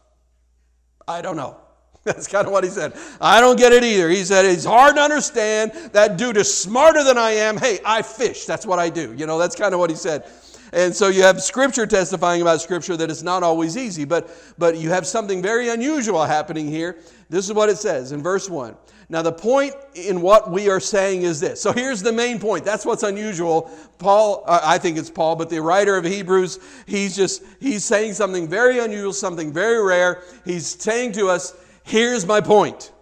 I 1.07 1.21
don't 1.21 1.37
know. 1.37 1.57
That's 2.05 2.27
kind 2.27 2.47
of 2.47 2.53
what 2.53 2.65
he 2.65 2.71
said. 2.71 2.95
I 3.21 3.41
don't 3.41 3.57
get 3.57 3.73
it 3.73 3.85
either. 3.85 4.09
He 4.09 4.25
said, 4.25 4.45
It's 4.45 4.65
hard 4.65 4.97
to 4.97 5.03
understand. 5.03 5.73
That 5.93 6.17
dude 6.17 6.37
is 6.37 6.53
smarter 6.53 7.05
than 7.05 7.17
I 7.17 7.31
am. 7.33 7.57
Hey, 7.57 7.79
I 7.85 8.03
fish. 8.03 8.45
That's 8.45 8.67
what 8.67 8.79
I 8.79 8.91
do. 8.91 9.15
You 9.15 9.27
know, 9.27 9.39
that's 9.39 9.55
kind 9.55 9.73
of 9.73 9.79
what 9.79 9.89
he 9.89 9.97
said. 9.97 10.25
And 10.73 10.95
so 10.95 11.09
you 11.09 11.23
have 11.23 11.43
Scripture 11.43 11.87
testifying 11.87 12.41
about 12.41 12.63
Scripture 12.63 12.97
that 12.97 13.11
it's 13.11 13.23
not 13.23 13.43
always 13.43 13.77
easy, 13.77 14.07
but, 14.07 14.31
but 14.57 14.79
you 14.79 14.89
have 14.89 15.07
something 15.07 15.43
very 15.43 15.69
unusual 15.69 16.25
happening 16.25 16.67
here. 16.67 16.97
This 17.29 17.47
is 17.47 17.53
what 17.53 17.69
it 17.69 17.77
says 17.77 18.13
in 18.13 18.23
verse 18.23 18.49
1. 18.49 18.75
Now, 19.11 19.21
the 19.21 19.33
point 19.33 19.75
in 19.95 20.23
what 20.23 20.51
we 20.51 20.71
are 20.71 20.81
saying 20.81 21.23
is 21.23 21.41
this. 21.41 21.61
So 21.61 21.73
here's 21.73 22.03
the 22.03 22.13
main 22.13 22.39
point. 22.39 22.65
That's 22.65 22.87
what's 22.87 23.03
unusual. 23.03 23.71
Paul, 23.99 24.45
uh, 24.47 24.61
I 24.65 24.79
think 24.79 24.97
it's 24.97 25.11
Paul, 25.11 25.37
but 25.37 25.51
the 25.51 25.61
writer 25.61 25.97
of 25.97 26.07
Hebrews, 26.07 26.59
he's 26.87 27.15
just, 27.15 27.43
he's 27.61 27.85
saying 27.85 28.15
something 28.15 28.49
very 28.49 28.79
unusual, 28.79 29.13
something 29.13 29.53
very 29.53 29.85
rare. 29.85 30.23
He's 30.47 30.67
saying 30.67 31.13
to 31.13 31.29
us, 31.29 31.55
here's 31.83 32.25
my 32.25 32.41
point. 32.41 32.93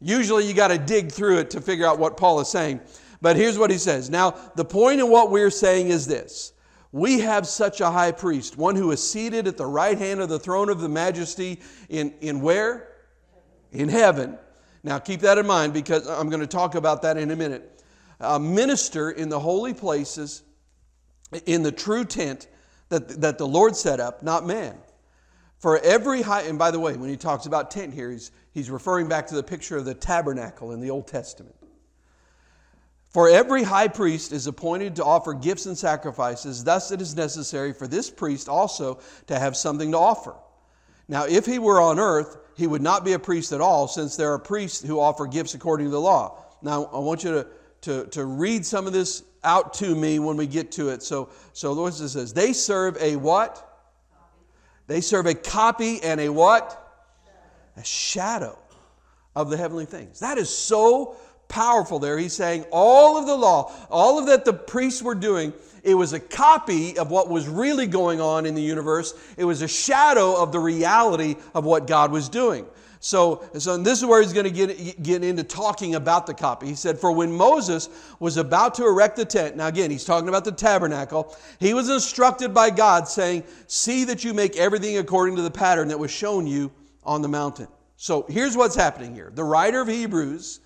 Usually 0.00 0.46
you 0.46 0.54
got 0.54 0.68
to 0.68 0.78
dig 0.78 1.10
through 1.10 1.38
it 1.38 1.50
to 1.50 1.60
figure 1.60 1.86
out 1.86 1.98
what 1.98 2.16
Paul 2.16 2.38
is 2.38 2.48
saying. 2.48 2.80
But 3.20 3.34
here's 3.34 3.58
what 3.58 3.72
he 3.72 3.78
says. 3.78 4.08
Now, 4.08 4.36
the 4.54 4.64
point 4.64 5.00
in 5.00 5.10
what 5.10 5.32
we're 5.32 5.50
saying 5.50 5.88
is 5.88 6.06
this. 6.06 6.52
We 6.96 7.20
have 7.20 7.46
such 7.46 7.82
a 7.82 7.90
high 7.90 8.12
priest, 8.12 8.56
one 8.56 8.74
who 8.74 8.90
is 8.90 9.06
seated 9.06 9.46
at 9.46 9.58
the 9.58 9.66
right 9.66 9.98
hand 9.98 10.22
of 10.22 10.30
the 10.30 10.38
throne 10.38 10.70
of 10.70 10.80
the 10.80 10.88
majesty 10.88 11.60
in, 11.90 12.14
in 12.22 12.40
where? 12.40 12.88
In 13.70 13.90
heaven. 13.90 14.38
Now, 14.82 14.98
keep 14.98 15.20
that 15.20 15.36
in 15.36 15.46
mind 15.46 15.74
because 15.74 16.08
I'm 16.08 16.30
going 16.30 16.40
to 16.40 16.46
talk 16.46 16.74
about 16.74 17.02
that 17.02 17.18
in 17.18 17.30
a 17.30 17.36
minute. 17.36 17.82
A 18.18 18.40
minister 18.40 19.10
in 19.10 19.28
the 19.28 19.38
holy 19.38 19.74
places, 19.74 20.42
in 21.44 21.62
the 21.62 21.70
true 21.70 22.06
tent 22.06 22.48
that, 22.88 23.20
that 23.20 23.36
the 23.36 23.46
Lord 23.46 23.76
set 23.76 24.00
up, 24.00 24.22
not 24.22 24.46
man. 24.46 24.78
For 25.58 25.78
every 25.80 26.22
high, 26.22 26.44
and 26.44 26.58
by 26.58 26.70
the 26.70 26.80
way, 26.80 26.96
when 26.96 27.10
he 27.10 27.18
talks 27.18 27.44
about 27.44 27.70
tent 27.70 27.92
here, 27.92 28.10
he's, 28.10 28.30
he's 28.52 28.70
referring 28.70 29.06
back 29.06 29.26
to 29.26 29.34
the 29.34 29.42
picture 29.42 29.76
of 29.76 29.84
the 29.84 29.92
tabernacle 29.92 30.72
in 30.72 30.80
the 30.80 30.88
Old 30.88 31.08
Testament. 31.08 31.56
For 33.16 33.30
every 33.30 33.62
high 33.62 33.88
priest 33.88 34.30
is 34.30 34.46
appointed 34.46 34.96
to 34.96 35.04
offer 35.06 35.32
gifts 35.32 35.64
and 35.64 35.78
sacrifices, 35.78 36.62
thus 36.62 36.90
it 36.92 37.00
is 37.00 37.16
necessary 37.16 37.72
for 37.72 37.86
this 37.86 38.10
priest 38.10 38.46
also 38.46 39.00
to 39.26 39.38
have 39.38 39.56
something 39.56 39.92
to 39.92 39.96
offer. 39.96 40.34
Now, 41.08 41.24
if 41.24 41.46
he 41.46 41.58
were 41.58 41.80
on 41.80 41.98
earth, 41.98 42.36
he 42.58 42.66
would 42.66 42.82
not 42.82 43.06
be 43.06 43.14
a 43.14 43.18
priest 43.18 43.52
at 43.52 43.62
all, 43.62 43.88
since 43.88 44.16
there 44.16 44.34
are 44.34 44.38
priests 44.38 44.86
who 44.86 45.00
offer 45.00 45.26
gifts 45.26 45.54
according 45.54 45.86
to 45.86 45.92
the 45.92 45.98
law. 45.98 46.44
Now, 46.60 46.90
I 46.92 46.98
want 46.98 47.24
you 47.24 47.30
to, 47.30 47.46
to, 47.80 48.06
to 48.08 48.26
read 48.26 48.66
some 48.66 48.86
of 48.86 48.92
this 48.92 49.22
out 49.42 49.72
to 49.74 49.94
me 49.94 50.18
when 50.18 50.36
we 50.36 50.46
get 50.46 50.70
to 50.72 50.90
it. 50.90 51.02
So, 51.02 51.30
so 51.54 51.72
Lord 51.72 51.94
says, 51.94 52.34
they 52.34 52.52
serve 52.52 52.98
a 53.00 53.16
what? 53.16 53.78
They 54.88 55.00
serve 55.00 55.24
a 55.24 55.34
copy 55.34 56.02
and 56.02 56.20
a 56.20 56.28
what? 56.28 57.00
A 57.78 57.82
shadow 57.82 58.58
of 59.34 59.48
the 59.48 59.56
heavenly 59.56 59.86
things. 59.86 60.20
That 60.20 60.36
is 60.36 60.48
so 60.48 61.16
powerful 61.48 61.98
there. 61.98 62.18
He's 62.18 62.32
saying 62.32 62.64
all 62.70 63.16
of 63.16 63.26
the 63.26 63.36
law, 63.36 63.72
all 63.90 64.18
of 64.18 64.26
that 64.26 64.44
the 64.44 64.52
priests 64.52 65.02
were 65.02 65.14
doing, 65.14 65.52
it 65.82 65.94
was 65.94 66.12
a 66.12 66.20
copy 66.20 66.98
of 66.98 67.10
what 67.10 67.28
was 67.28 67.46
really 67.46 67.86
going 67.86 68.20
on 68.20 68.44
in 68.44 68.54
the 68.54 68.62
universe. 68.62 69.14
It 69.36 69.44
was 69.44 69.62
a 69.62 69.68
shadow 69.68 70.34
of 70.34 70.50
the 70.50 70.58
reality 70.58 71.36
of 71.54 71.64
what 71.64 71.86
God 71.86 72.10
was 72.10 72.28
doing. 72.28 72.66
So, 72.98 73.44
so 73.56 73.76
this 73.76 74.00
is 74.00 74.04
where 74.04 74.20
he's 74.20 74.32
going 74.32 74.46
to 74.46 74.50
get, 74.50 75.00
get 75.00 75.22
into 75.22 75.44
talking 75.44 75.94
about 75.94 76.26
the 76.26 76.34
copy. 76.34 76.66
He 76.66 76.74
said, 76.74 76.98
For 76.98 77.12
when 77.12 77.30
Moses 77.30 77.88
was 78.18 78.36
about 78.36 78.74
to 78.74 78.84
erect 78.84 79.16
the 79.16 79.24
tent, 79.24 79.56
now 79.56 79.68
again, 79.68 79.92
he's 79.92 80.04
talking 80.04 80.28
about 80.28 80.44
the 80.44 80.50
tabernacle, 80.50 81.36
he 81.60 81.72
was 81.72 81.88
instructed 81.88 82.52
by 82.52 82.70
God, 82.70 83.06
saying, 83.06 83.44
See 83.68 84.02
that 84.04 84.24
you 84.24 84.34
make 84.34 84.56
everything 84.56 84.98
according 84.98 85.36
to 85.36 85.42
the 85.42 85.52
pattern 85.52 85.86
that 85.88 85.98
was 85.98 86.10
shown 86.10 86.48
you 86.48 86.72
on 87.04 87.22
the 87.22 87.28
mountain. 87.28 87.68
So 87.96 88.26
here's 88.28 88.56
what's 88.56 88.74
happening 88.74 89.14
here. 89.14 89.30
The 89.32 89.44
writer 89.44 89.80
of 89.82 89.88
Hebrews 89.88 90.58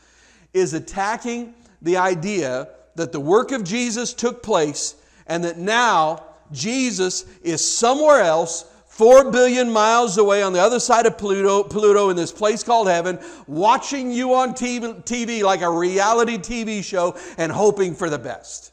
is 0.52 0.74
attacking 0.74 1.54
the 1.82 1.96
idea 1.96 2.68
that 2.96 3.12
the 3.12 3.20
work 3.20 3.52
of 3.52 3.64
Jesus 3.64 4.12
took 4.12 4.42
place 4.42 4.94
and 5.26 5.44
that 5.44 5.58
now 5.58 6.24
Jesus 6.52 7.24
is 7.42 7.66
somewhere 7.66 8.20
else, 8.20 8.64
four 8.86 9.30
billion 9.30 9.70
miles 9.70 10.18
away 10.18 10.42
on 10.42 10.52
the 10.52 10.60
other 10.60 10.80
side 10.80 11.06
of 11.06 11.16
Pluto, 11.16 11.62
Pluto 11.62 12.10
in 12.10 12.16
this 12.16 12.32
place 12.32 12.62
called 12.62 12.88
heaven, 12.88 13.18
watching 13.46 14.10
you 14.10 14.34
on 14.34 14.54
TV, 14.54 15.04
TV 15.04 15.42
like 15.42 15.62
a 15.62 15.70
reality 15.70 16.36
TV 16.36 16.82
show 16.82 17.16
and 17.38 17.52
hoping 17.52 17.94
for 17.94 18.10
the 18.10 18.18
best. 18.18 18.72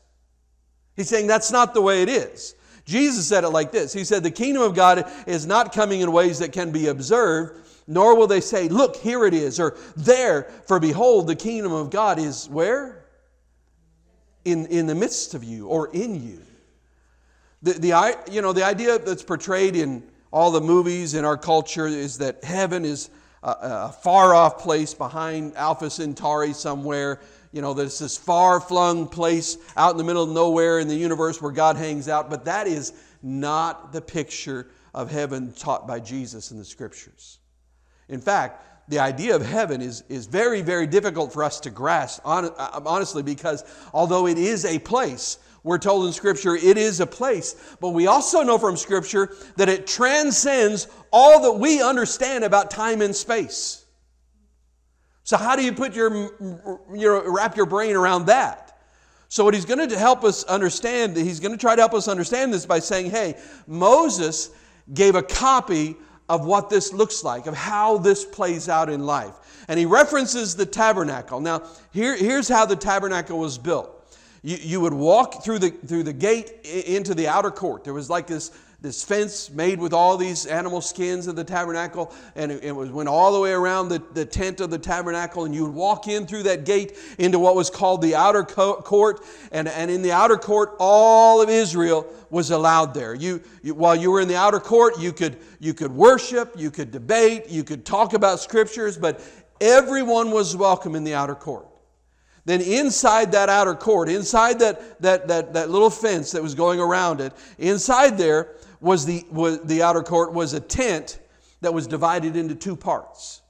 He's 0.96 1.08
saying 1.08 1.28
that's 1.28 1.52
not 1.52 1.74
the 1.74 1.82
way 1.82 2.02
it 2.02 2.10
is. 2.10 2.56
Jesus 2.86 3.28
said 3.28 3.44
it 3.44 3.50
like 3.50 3.72
this 3.72 3.94
He 3.94 4.04
said, 4.04 4.24
The 4.24 4.32
kingdom 4.32 4.64
of 4.64 4.74
God 4.74 5.12
is 5.28 5.46
not 5.46 5.74
coming 5.74 6.02
in 6.02 6.12
ways 6.12 6.40
that 6.40 6.52
can 6.52 6.72
be 6.72 6.88
observed 6.88 7.67
nor 7.88 8.16
will 8.16 8.28
they 8.28 8.42
say, 8.42 8.68
Look, 8.68 8.98
here 8.98 9.26
it 9.26 9.34
is, 9.34 9.60
or 9.60 9.78
there, 9.96 10.44
for 10.66 10.80
behold, 10.80 11.28
the 11.28 11.36
kingdom 11.36 11.72
of 11.72 11.90
God 11.90 12.20
is 12.20 12.50
where? 12.50 13.06
In, 14.46 14.66
in 14.68 14.88
the 14.88 14.96
midst 14.96 15.34
of 15.34 15.44
you, 15.44 15.68
or 15.68 15.88
in 15.94 16.22
you. 16.22 16.42
The, 17.64 17.74
the, 17.74 18.18
you 18.32 18.42
know, 18.42 18.54
the 18.54 18.64
idea 18.64 19.00
that's 19.00 19.24
portrayed 19.24 19.76
in 19.76 20.04
all 20.32 20.52
the 20.52 20.62
movies 20.62 21.14
in 21.14 21.26
our 21.26 21.38
culture 21.38 21.88
is 21.88 22.18
that 22.20 22.44
heaven 22.44 22.86
is 22.86 23.10
a, 23.42 23.56
a 23.62 23.96
far 24.04 24.36
off 24.36 24.60
place 24.60 24.94
behind 24.94 25.56
Alpha 25.56 25.90
Centauri 25.90 26.54
somewhere. 26.54 27.22
You 27.52 27.62
know, 27.62 27.78
it's 27.80 28.00
this 28.00 28.18
far 28.18 28.60
flung 28.60 29.08
place 29.08 29.58
out 29.76 29.92
in 29.92 29.98
the 29.98 30.04
middle 30.04 30.24
of 30.24 30.30
nowhere 30.30 30.80
in 30.80 30.88
the 30.88 30.96
universe 30.96 31.42
where 31.42 31.52
God 31.52 31.78
hangs 31.78 32.08
out. 32.08 32.30
But 32.30 32.46
that 32.46 32.68
is 32.68 32.94
not 33.24 33.94
the 33.94 34.02
picture 34.02 34.68
of 34.94 35.10
heaven 35.10 35.54
taught 35.54 35.88
by 35.88 36.00
Jesus 36.00 36.52
in 36.52 36.58
the 36.58 36.66
scriptures. 36.66 37.40
In 38.10 38.22
fact, 38.22 38.64
the 38.90 39.00
idea 39.00 39.36
of 39.36 39.46
heaven 39.46 39.82
is, 39.82 40.04
is 40.08 40.28
very, 40.28 40.62
very 40.62 40.88
difficult 40.88 41.34
for 41.34 41.44
us 41.44 41.60
to 41.62 41.70
grasp, 41.70 42.22
uh, 42.26 42.50
honestly, 42.86 43.22
because 43.22 43.64
although 43.94 44.28
it 44.28 44.38
is 44.38 44.64
a 44.66 44.80
place, 44.80 45.40
we're 45.64 45.78
told 45.78 46.06
in 46.06 46.14
Scripture 46.14 46.56
it 46.56 46.78
is 46.78 47.02
a 47.02 47.06
place, 47.06 47.76
but 47.82 47.90
we 47.90 48.08
also 48.08 48.44
know 48.44 48.58
from 48.58 48.78
Scripture 48.78 49.36
that 49.58 49.68
it 49.68 49.86
transcends 49.86 50.88
all 51.12 51.42
that 51.42 51.60
we 51.60 51.82
understand 51.82 52.46
about 52.46 52.72
time 52.72 53.02
and 53.02 53.14
space. 53.14 53.86
So, 55.24 55.36
how 55.36 55.58
do 55.58 55.64
you 55.66 55.74
put 55.74 55.94
your, 55.94 56.10
you 56.96 57.08
know, 57.08 57.22
wrap 57.26 57.58
your 57.58 57.66
brain 57.66 57.98
around 57.98 58.28
that? 58.28 58.80
So, 59.28 59.44
what 59.44 59.54
he's 59.54 59.66
going 59.66 59.90
to 59.90 60.00
help 60.00 60.24
us 60.24 60.46
understand, 60.46 61.18
he's 61.18 61.42
going 61.42 61.52
to 61.52 61.58
try 61.58 61.76
to 61.76 61.82
help 61.82 61.94
us 61.94 62.08
understand 62.08 62.54
this 62.54 62.66
by 62.66 62.80
saying, 62.80 63.12
hey, 63.12 63.38
Moses 63.68 64.52
gave 64.94 65.16
a 65.16 65.22
copy 65.22 65.98
of 66.30 66.46
what 66.46 66.70
this 66.70 66.94
looks 66.94 67.24
like, 67.24 67.48
of 67.48 67.56
how 67.56 67.98
this 67.98 68.26
plays 68.26 68.70
out 68.70 68.90
in 68.90 69.06
life. 69.06 69.66
And 69.68 69.80
he 69.80 69.86
references 69.86 70.56
the 70.56 70.66
tabernacle. 70.66 71.40
Now, 71.40 71.64
here, 71.92 72.16
here's 72.16 72.48
how 72.48 72.66
the 72.66 72.76
tabernacle 72.76 73.40
was 73.40 73.58
built. 73.58 73.94
You, 74.44 74.58
you 74.58 74.82
would 74.82 74.94
walk 74.94 75.44
through 75.44 75.60
the, 75.60 75.70
through 75.70 76.04
the 76.04 76.14
gate 76.14 76.52
into 76.64 77.14
the 77.14 77.28
outer 77.28 77.52
court. 77.52 77.84
There 77.84 77.94
was 77.94 78.10
like 78.10 78.28
this 78.28 78.52
this 78.80 79.04
fence 79.04 79.50
made 79.50 79.80
with 79.80 79.92
all 79.92 80.18
these 80.18 80.46
animal 80.46 80.82
skins 80.82 81.26
of 81.26 81.36
the 81.36 81.44
tabernacle, 81.44 82.14
and 82.36 82.52
it, 82.52 82.64
it, 82.64 82.72
was 82.72 82.92
went 82.92 83.10
all 83.10 83.34
the 83.34 83.40
way 83.40 83.52
around 83.52 83.90
the, 83.90 84.02
the 84.14 84.24
tent 84.24 84.62
of 84.62 84.70
the 84.70 84.78
tabernacle, 84.78 85.46
and 85.46 85.56
you 85.56 85.66
would 85.66 85.74
walk 85.74 86.08
in 86.08 86.28
through 86.28 86.44
that 86.44 86.64
gate 86.64 86.96
into 87.18 87.40
what 87.40 87.56
was 87.56 87.72
called 87.72 88.04
the 88.04 88.14
outer 88.14 88.44
co- 88.44 88.76
court, 88.76 89.26
and, 89.52 89.68
and 89.68 89.90
in 89.90 90.04
the 90.04 90.12
outer 90.12 90.38
court, 90.38 90.76
all 90.80 91.42
of 91.42 91.50
Israel 91.50 92.06
was 92.30 92.52
allowed 92.52 92.94
there. 92.94 93.16
You, 93.16 93.42
you, 93.64 93.74
while 93.74 93.96
you 93.96 94.12
were 94.12 94.22
in 94.22 94.28
the 94.28 94.38
outer 94.38 94.60
court, 94.60 95.00
you 95.00 95.12
could, 95.12 95.38
you 95.60 95.74
could 95.74 95.92
worship, 95.92 96.54
you 96.56 96.70
could 96.70 96.92
debate, 96.92 97.50
you 97.50 97.64
could 97.64 97.84
talk 97.84 98.14
about 98.14 98.40
scriptures, 98.40 98.96
but 98.96 99.22
everyone 99.60 100.30
was 100.30 100.56
welcome 100.56 100.94
in 100.94 101.04
the 101.04 101.16
outer 101.16 101.36
court. 101.36 101.66
Then 102.46 102.62
inside 102.62 103.34
that 103.34 103.50
outer 103.50 103.76
court, 103.76 104.08
inside 104.08 104.60
that, 104.60 105.02
that, 105.02 105.28
that, 105.28 105.54
that 105.54 105.70
little 105.70 105.90
fence 105.90 106.32
that 106.32 106.42
was 106.42 106.56
going 106.56 106.80
around 106.80 107.20
it, 107.20 107.34
inside 107.58 108.18
there 108.18 108.56
was 108.80 109.06
the, 109.06 109.26
was 109.32 109.62
the 109.64 109.82
outer 109.82 110.04
court 110.04 110.34
was 110.34 110.54
a 110.54 110.60
tent 110.60 111.20
that 111.62 111.74
was 111.74 111.88
divided 111.88 112.36
into 112.36 112.56
two 112.56 112.76
parts. 112.76 113.42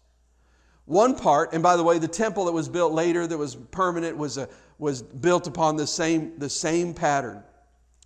One 0.86 1.16
part, 1.16 1.52
and 1.52 1.62
by 1.62 1.76
the 1.76 1.84
way, 1.84 2.00
the 2.00 2.08
temple 2.08 2.46
that 2.46 2.54
was 2.54 2.70
built 2.70 2.94
later 2.94 3.28
that 3.28 3.38
was 3.38 3.56
permanent 3.56 4.18
was, 4.18 4.38
a, 4.38 4.48
was 4.80 5.02
built 5.02 5.46
upon 5.46 5.76
the 5.76 5.86
same, 5.86 6.40
the 6.40 6.50
same 6.50 6.94
pattern. 6.94 7.44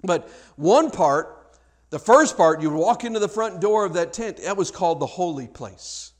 But 0.03 0.29
one 0.55 0.89
part, 0.89 1.57
the 1.91 1.99
first 1.99 2.37
part, 2.37 2.61
you 2.61 2.71
walk 2.71 3.03
into 3.03 3.19
the 3.19 3.29
front 3.29 3.61
door 3.61 3.85
of 3.85 3.93
that 3.93 4.13
tent, 4.13 4.37
that 4.37 4.57
was 4.57 4.71
called 4.71 4.99
the 4.99 5.05
holy 5.05 5.47
place. 5.47 6.10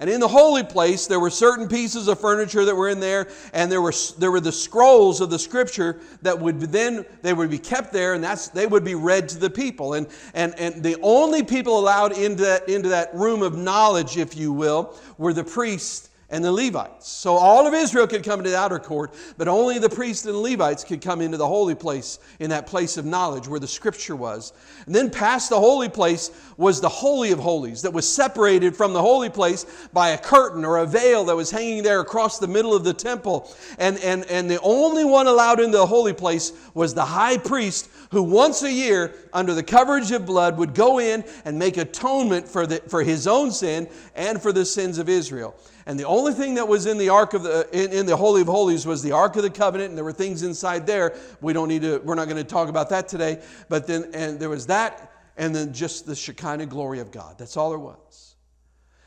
And 0.00 0.08
in 0.08 0.18
the 0.18 0.28
holy 0.28 0.62
place, 0.62 1.06
there 1.06 1.20
were 1.20 1.28
certain 1.28 1.68
pieces 1.68 2.08
of 2.08 2.18
furniture 2.18 2.64
that 2.64 2.74
were 2.74 2.88
in 2.88 3.00
there, 3.00 3.28
and 3.52 3.70
there 3.70 3.82
were, 3.82 3.92
there 4.18 4.30
were 4.30 4.40
the 4.40 4.50
scrolls 4.50 5.20
of 5.20 5.28
the 5.28 5.38
scripture 5.38 6.00
that 6.22 6.38
would 6.38 6.58
then, 6.60 7.04
they 7.20 7.34
would 7.34 7.50
be 7.50 7.58
kept 7.58 7.92
there, 7.92 8.14
and 8.14 8.24
that's, 8.24 8.48
they 8.48 8.66
would 8.66 8.82
be 8.82 8.94
read 8.94 9.28
to 9.28 9.38
the 9.38 9.50
people. 9.50 9.92
And, 9.92 10.06
and, 10.32 10.58
and 10.58 10.82
the 10.82 10.98
only 11.02 11.42
people 11.42 11.78
allowed 11.78 12.12
into 12.12 12.42
that, 12.44 12.66
into 12.66 12.88
that 12.88 13.14
room 13.14 13.42
of 13.42 13.58
knowledge, 13.58 14.16
if 14.16 14.34
you 14.34 14.52
will, 14.52 14.96
were 15.18 15.34
the 15.34 15.44
priests 15.44 16.09
and 16.30 16.44
the 16.44 16.52
Levites. 16.52 17.08
So 17.08 17.34
all 17.34 17.66
of 17.66 17.74
Israel 17.74 18.06
could 18.06 18.22
come 18.24 18.40
into 18.40 18.50
the 18.50 18.58
outer 18.58 18.78
court, 18.78 19.14
but 19.36 19.48
only 19.48 19.78
the 19.78 19.88
priests 19.88 20.24
and 20.26 20.34
the 20.34 20.38
Levites 20.38 20.84
could 20.84 21.00
come 21.00 21.20
into 21.20 21.36
the 21.36 21.46
holy 21.46 21.74
place, 21.74 22.18
in 22.38 22.50
that 22.50 22.66
place 22.66 22.96
of 22.96 23.04
knowledge 23.04 23.48
where 23.48 23.60
the 23.60 23.66
scripture 23.66 24.16
was. 24.16 24.52
And 24.86 24.94
then 24.94 25.10
past 25.10 25.50
the 25.50 25.58
holy 25.58 25.88
place 25.88 26.30
was 26.56 26.80
the 26.80 26.88
Holy 26.88 27.32
of 27.32 27.38
Holies 27.38 27.82
that 27.82 27.92
was 27.92 28.08
separated 28.08 28.76
from 28.76 28.92
the 28.92 29.02
holy 29.02 29.30
place 29.30 29.66
by 29.92 30.10
a 30.10 30.18
curtain 30.18 30.64
or 30.64 30.78
a 30.78 30.86
veil 30.86 31.24
that 31.24 31.36
was 31.36 31.50
hanging 31.50 31.82
there 31.82 32.00
across 32.00 32.38
the 32.38 32.48
middle 32.48 32.74
of 32.74 32.84
the 32.84 32.94
temple. 32.94 33.52
And, 33.78 33.98
and, 33.98 34.24
and 34.26 34.50
the 34.50 34.60
only 34.60 35.04
one 35.04 35.26
allowed 35.26 35.60
into 35.60 35.78
the 35.78 35.86
holy 35.86 36.12
place 36.12 36.52
was 36.74 36.94
the 36.94 37.04
high 37.04 37.38
priest 37.38 37.88
who 38.10 38.22
once 38.22 38.62
a 38.62 38.72
year, 38.72 39.14
under 39.32 39.54
the 39.54 39.62
coverage 39.62 40.10
of 40.10 40.26
blood, 40.26 40.58
would 40.58 40.74
go 40.74 40.98
in 40.98 41.24
and 41.44 41.58
make 41.58 41.76
atonement 41.76 42.48
for, 42.48 42.66
the, 42.66 42.78
for 42.88 43.02
his 43.02 43.26
own 43.26 43.52
sin 43.52 43.88
and 44.16 44.42
for 44.42 44.52
the 44.52 44.64
sins 44.64 44.98
of 44.98 45.08
Israel. 45.08 45.54
And 45.86 45.98
the 45.98 46.06
only 46.06 46.32
thing 46.32 46.54
that 46.54 46.66
was 46.66 46.86
in 46.86 46.98
the 46.98 47.08
ark 47.08 47.34
of 47.34 47.44
the 47.44 47.68
in, 47.72 47.92
in, 47.92 48.06
the 48.06 48.16
Holy 48.16 48.42
of 48.42 48.48
Holies 48.48 48.84
was 48.84 49.02
the 49.02 49.12
Ark 49.12 49.36
of 49.36 49.42
the 49.42 49.50
Covenant, 49.50 49.90
and 49.90 49.96
there 49.96 50.04
were 50.04 50.12
things 50.12 50.42
inside 50.42 50.86
there. 50.86 51.16
We 51.40 51.52
don't 51.52 51.68
need 51.68 51.82
to, 51.82 51.98
we're 51.98 52.16
not 52.16 52.26
going 52.26 52.36
to 52.36 52.44
talk 52.44 52.68
about 52.68 52.90
that 52.90 53.08
today. 53.08 53.40
But 53.68 53.86
then 53.86 54.10
and 54.12 54.40
there 54.40 54.48
was 54.48 54.66
that, 54.66 55.12
and 55.36 55.54
then 55.54 55.72
just 55.72 56.06
the 56.06 56.16
Shekinah 56.16 56.66
glory 56.66 56.98
of 56.98 57.12
God. 57.12 57.38
That's 57.38 57.56
all 57.56 57.70
there 57.70 57.78
was. 57.78 58.34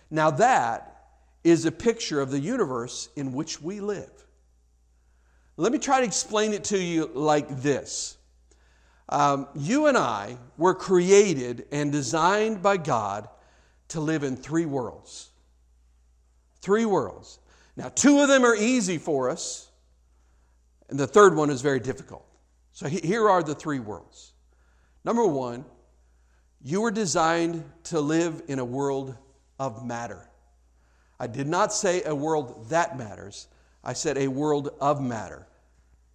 Now 0.10 0.31
that 0.31 0.89
is 1.43 1.65
a 1.65 1.72
picture 1.72 2.22
of 2.22 2.31
the 2.31 2.39
universe 2.39 3.10
in 3.17 3.33
which 3.33 3.62
we 3.62 3.81
live. 3.81 4.12
Let 5.57 5.72
me 5.72 5.77
try 5.77 6.00
to 6.00 6.05
explain 6.05 6.53
it 6.53 6.63
to 6.65 6.79
you 6.79 7.12
like 7.13 7.62
this. 7.62 8.17
Um, 9.13 9.48
you 9.53 9.86
and 9.86 9.96
I 9.96 10.38
were 10.58 10.74
created 10.74 11.67
and 11.72 11.91
designed 11.91 12.63
by 12.63 12.77
God 12.77 13.29
to 13.89 14.00
live 14.00 14.24
in 14.24 14.36
three 14.36 14.65
worlds. 14.65 15.29
Three 16.62 16.86
worlds. 16.86 17.38
Now, 17.77 17.89
two 17.89 18.22
of 18.22 18.27
them 18.27 18.43
are 18.43 18.55
easy 18.55 18.98
for 18.98 19.29
us, 19.29 19.70
and 20.89 21.00
the 21.00 21.05
third 21.05 21.36
one 21.36 21.51
is 21.51 21.62
very 21.62 21.79
difficult. 21.79 22.25
So, 22.72 22.88
here 22.88 23.29
are 23.29 23.43
the 23.43 23.53
three 23.53 23.79
worlds. 23.79 24.34
Number 25.05 25.27
one, 25.27 25.63
you 26.63 26.82
were 26.82 26.89
designed 26.89 27.63
to 27.84 28.00
live 28.00 28.41
in 28.48 28.58
a 28.58 28.65
world 28.65 29.15
of 29.60 29.86
matter. 29.86 30.27
I 31.20 31.27
did 31.27 31.46
not 31.46 31.72
say 31.72 32.01
a 32.03 32.15
world 32.15 32.67
that 32.70 32.98
matters, 32.98 33.46
I 33.84 33.93
said 33.93 34.17
a 34.17 34.27
world 34.27 34.70
of 34.82 35.03
matter. 35.03 35.48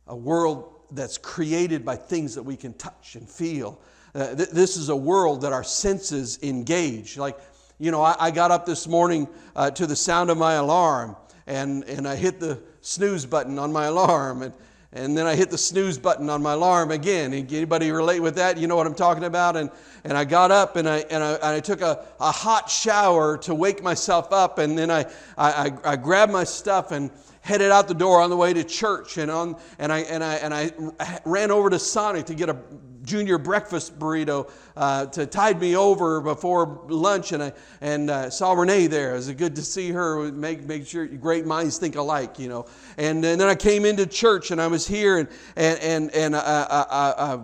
A 0.09 0.17
world 0.17 0.78
that's 0.90 1.18
created 1.18 1.85
by 1.85 1.97
things 1.97 2.35
that 2.35 2.42
we 2.42 2.57
can 2.57 2.73
touch 2.75 3.14
and 3.14 3.28
feel. 3.28 3.80
Uh, 4.14 4.35
th- 4.35 4.50
this 4.50 4.76
is 4.76 4.88
a 4.88 4.97
world 4.97 5.42
that 5.42 5.52
our 5.52 5.64
senses 5.64 6.38
engage. 6.42 7.16
Like 7.16 7.38
you 7.78 7.92
know, 7.92 8.02
I, 8.02 8.16
I 8.18 8.30
got 8.33 8.50
up 8.50 8.66
this 8.66 8.88
morning 8.88 9.28
uh, 9.54 9.71
to 9.71 9.87
the 9.87 9.95
sound 9.95 10.30
of 10.30 10.38
my 10.38 10.54
alarm 10.54 11.16
and, 11.47 11.85
and 11.85 12.09
I 12.09 12.16
hit 12.16 12.40
the 12.40 12.61
snooze 12.80 13.25
button 13.25 13.59
on 13.59 13.73
my 13.73 13.85
alarm 13.85 14.42
and, 14.42 14.52
and 14.92 15.16
then 15.16 15.28
I 15.28 15.37
hit 15.37 15.50
the 15.50 15.59
snooze 15.59 15.97
button 15.97 16.28
on 16.28 16.42
my 16.42 16.54
alarm 16.54 16.90
again. 16.90 17.33
Anybody 17.33 17.92
relate 17.92 18.18
with 18.18 18.35
that? 18.35 18.59
You 18.59 18.66
know 18.66 18.75
what 18.75 18.87
I'm 18.88 18.97
talking 18.97 19.25
about? 19.25 19.57
And, 19.57 19.71
and 20.02 20.18
I 20.18 20.25
got 20.25 20.50
up 20.50 20.75
and 20.75 20.88
I, 20.88 20.99
and 21.11 21.23
I, 21.23 21.35
and 21.35 21.45
I 21.45 21.61
took 21.61 21.80
a, 21.80 22.04
a 22.18 22.33
hot 22.33 22.68
shower 22.68 23.38
to 23.38 23.54
wake 23.54 23.80
myself 23.80 24.33
up. 24.33 24.59
And 24.59 24.76
then 24.76 24.90
I, 24.90 25.04
I, 25.37 25.73
I 25.85 25.97
grabbed 25.97 26.33
my 26.33 26.45
stuff 26.45 26.90
and 26.90 27.12
headed 27.49 27.73
out 27.73 27.88
the 27.88 27.95
door 27.95 28.21
on 28.21 28.28
the 28.28 28.37
way 28.37 28.52
to 28.52 28.62
church. 28.62 29.17
And, 29.17 29.31
on, 29.31 29.57
and, 29.78 29.90
I, 29.90 30.00
and, 30.00 30.23
I, 30.23 30.35
and 30.35 30.52
I 30.52 31.21
ran 31.25 31.50
over 31.50 31.71
to 31.71 31.78
Sonic 31.78 32.26
to 32.26 32.35
get 32.35 32.50
a 32.50 32.59
junior 33.05 33.38
breakfast 33.38 33.99
burrito 33.99 34.50
uh, 34.76 35.07
to 35.07 35.25
tide 35.25 35.59
me 35.59 35.75
over 35.75 36.21
before 36.21 36.85
lunch, 36.90 37.33
and 37.33 37.43
I 37.43 37.52
and 37.81 38.11
uh, 38.11 38.28
saw 38.28 38.52
Renee 38.52 38.88
there. 38.88 39.12
It 39.12 39.14
was 39.14 39.33
good 39.33 39.57
to 39.57 39.62
see 39.62 39.90
her. 39.93 40.31
Make 40.31 40.64
make 40.64 40.87
sure 40.87 41.07
great 41.07 41.47
minds 41.47 41.78
think 41.78 41.97
alike, 41.97 42.38
you 42.38 42.50
know. 42.50 42.67
And, 42.99 43.25
and 43.25 43.40
then 43.40 43.49
I 43.49 43.55
came 43.55 43.87
into 43.87 44.05
church, 44.05 44.50
and 44.50 44.61
I 44.61 44.67
was 44.67 44.87
here, 44.87 45.17
and 45.17 45.28
and 45.57 45.81
and 45.81 46.14
and 46.14 46.37
I, 46.37 46.40
I, 46.40 47.35
I 47.35 47.40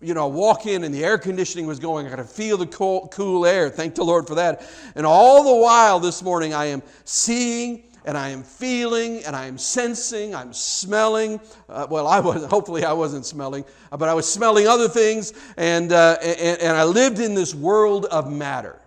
you 0.00 0.14
know, 0.14 0.26
walk 0.26 0.66
in 0.66 0.84
and 0.84 0.92
the 0.92 1.04
air 1.04 1.18
conditioning 1.18 1.66
was 1.66 1.78
going. 1.78 2.06
I 2.06 2.16
could 2.16 2.26
feel 2.26 2.56
the 2.56 2.66
cool, 2.66 3.08
cool 3.12 3.46
air. 3.46 3.68
Thank 3.70 3.94
the 3.94 4.04
Lord 4.04 4.26
for 4.26 4.34
that. 4.36 4.68
And 4.94 5.06
all 5.06 5.44
the 5.44 5.62
while 5.62 6.00
this 6.00 6.22
morning, 6.22 6.52
I 6.52 6.66
am 6.66 6.82
seeing 7.04 7.84
and 8.06 8.16
I 8.16 8.30
am 8.30 8.42
feeling 8.44 9.24
and 9.24 9.34
I 9.34 9.46
am 9.46 9.58
sensing, 9.58 10.34
I'm 10.34 10.52
smelling. 10.52 11.40
Uh, 11.68 11.86
well, 11.90 12.06
I 12.06 12.20
was, 12.20 12.44
hopefully 12.50 12.84
I 12.84 12.92
wasn't 12.92 13.26
smelling, 13.26 13.64
uh, 13.90 13.96
but 13.96 14.08
I 14.08 14.14
was 14.14 14.32
smelling 14.32 14.66
other 14.66 14.88
things, 14.88 15.32
and, 15.56 15.92
uh, 15.92 16.16
and, 16.22 16.60
and 16.60 16.76
I 16.76 16.84
lived 16.84 17.18
in 17.18 17.34
this 17.34 17.54
world 17.54 18.06
of 18.06 18.32
matter. 18.32 18.80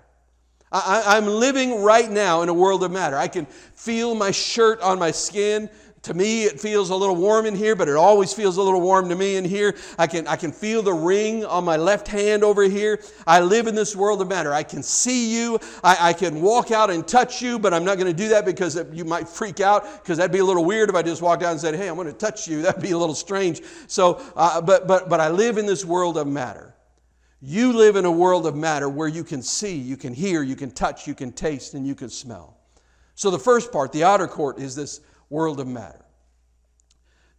I, 0.72 1.18
I'm 1.18 1.26
living 1.26 1.82
right 1.82 2.10
now 2.10 2.44
in 2.44 2.50
a 2.50 2.54
world 2.54 2.84
of 2.84 2.92
matter. 2.92 3.18
I 3.18 3.28
can 3.28 3.48
feel 3.48 4.14
my 4.14 4.32
shirt 4.32 4.80
on 4.82 5.00
my 5.00 5.12
skin 5.12 5.70
to 6.04 6.14
me 6.14 6.44
it 6.44 6.60
feels 6.60 6.90
a 6.90 6.96
little 6.96 7.16
warm 7.16 7.46
in 7.46 7.56
here 7.56 7.76
but 7.76 7.88
it 7.88 7.96
always 7.96 8.34
feels 8.34 8.58
a 8.58 8.62
little 8.62 8.82
warm 8.82 9.10
to 9.10 9.16
me 9.16 9.36
in 9.36 9.46
here. 9.46 9.76
I 9.98 10.08
can 10.08 10.28
i 10.28 10.36
can 10.36 10.52
feel 10.52 10.82
the 10.82 10.94
ring 10.94 11.46
on 11.46 11.66
my 11.66 11.78
left 11.78 12.08
hand 12.08 12.44
over 12.44 12.64
here. 12.64 13.02
I 13.28 13.42
live 13.42 13.68
in 13.68 13.76
this 13.76 13.96
world 13.96 14.22
of 14.22 14.28
matter. 14.28 14.54
I 14.54 14.64
can 14.64 14.84
see 14.84 15.36
you. 15.36 15.60
I, 15.84 16.10
I 16.10 16.14
can 16.14 16.42
walk 16.42 16.72
out 16.72 16.90
and 16.90 17.08
touch 17.08 17.42
you 17.42 17.60
but 17.60 17.74
i'm 17.74 17.84
not 17.84 17.98
going 17.98 18.08
to 18.08 18.18
do 18.18 18.30
that 18.30 18.46
because 18.46 18.80
you 18.94 19.06
might 19.06 19.28
freak 19.28 19.60
out 19.60 20.02
because 20.02 20.18
that'd 20.18 20.32
be 20.32 20.40
a 20.40 20.46
little 20.46 20.66
weird 20.66 20.90
if 20.90 20.96
i 20.96 21.02
just 21.02 21.22
walked 21.22 21.44
out 21.44 21.52
and 21.52 21.60
said 21.60 21.76
hey 21.76 21.88
i'm 21.88 21.96
going 21.96 22.08
to 22.08 22.14
touch 22.14 22.48
you. 22.48 22.62
That'd 22.70 22.82
be 22.82 22.92
a 22.92 22.98
little 22.98 23.16
strange. 23.16 23.62
So 23.88 24.22
uh, 24.36 24.62
but 24.62 24.88
but 24.88 25.10
but 25.10 25.20
i 25.20 25.30
live 25.30 25.58
in 25.58 25.66
this 25.66 25.84
world 25.84 26.18
of 26.18 26.28
matter. 26.28 26.76
You 27.42 27.74
live 27.74 27.96
in 27.96 28.06
a 28.06 28.12
world 28.12 28.46
of 28.46 28.56
matter 28.56 28.90
where 28.90 29.08
you 29.08 29.24
can 29.24 29.42
see 29.42 29.76
you 29.76 29.98
can 29.98 30.14
hear 30.14 30.44
you 30.44 30.56
can 30.56 30.72
touch 30.72 31.08
you 31.08 31.16
can 31.16 31.32
taste 31.32 31.74
and 31.74 31.86
you 31.86 31.96
can 31.96 32.10
smell. 32.10 32.58
So 33.16 33.32
the 33.32 33.40
first 33.40 33.72
part 33.72 33.92
the 33.92 34.04
outer 34.04 34.28
court 34.28 34.60
is 34.60 34.76
this 34.76 35.02
world 35.30 35.60
of 35.60 35.68
matter. 35.68 36.06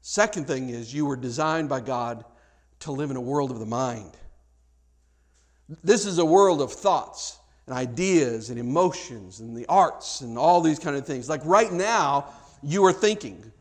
Second 0.00 0.46
thing 0.46 0.70
is, 0.70 0.94
you 0.94 1.06
were 1.06 1.16
designed 1.16 1.68
by 1.68 1.80
God 1.80 2.24
to 2.80 2.92
live 2.92 3.10
in 3.10 3.16
a 3.16 3.20
world 3.20 3.50
of 3.50 3.58
the 3.58 3.66
mind. 3.66 4.16
This 5.84 6.06
is 6.06 6.18
a 6.18 6.24
world 6.24 6.60
of 6.60 6.72
thoughts 6.72 7.38
and 7.66 7.74
ideas 7.74 8.50
and 8.50 8.58
emotions 8.58 9.40
and 9.40 9.56
the 9.56 9.66
arts 9.66 10.22
and 10.22 10.38
all 10.38 10.60
these 10.60 10.78
kind 10.78 10.96
of 10.96 11.06
things. 11.06 11.28
Like 11.28 11.44
right 11.44 11.72
now, 11.72 12.26
you 12.62 12.84
are 12.84 12.92
thinking 12.92 13.52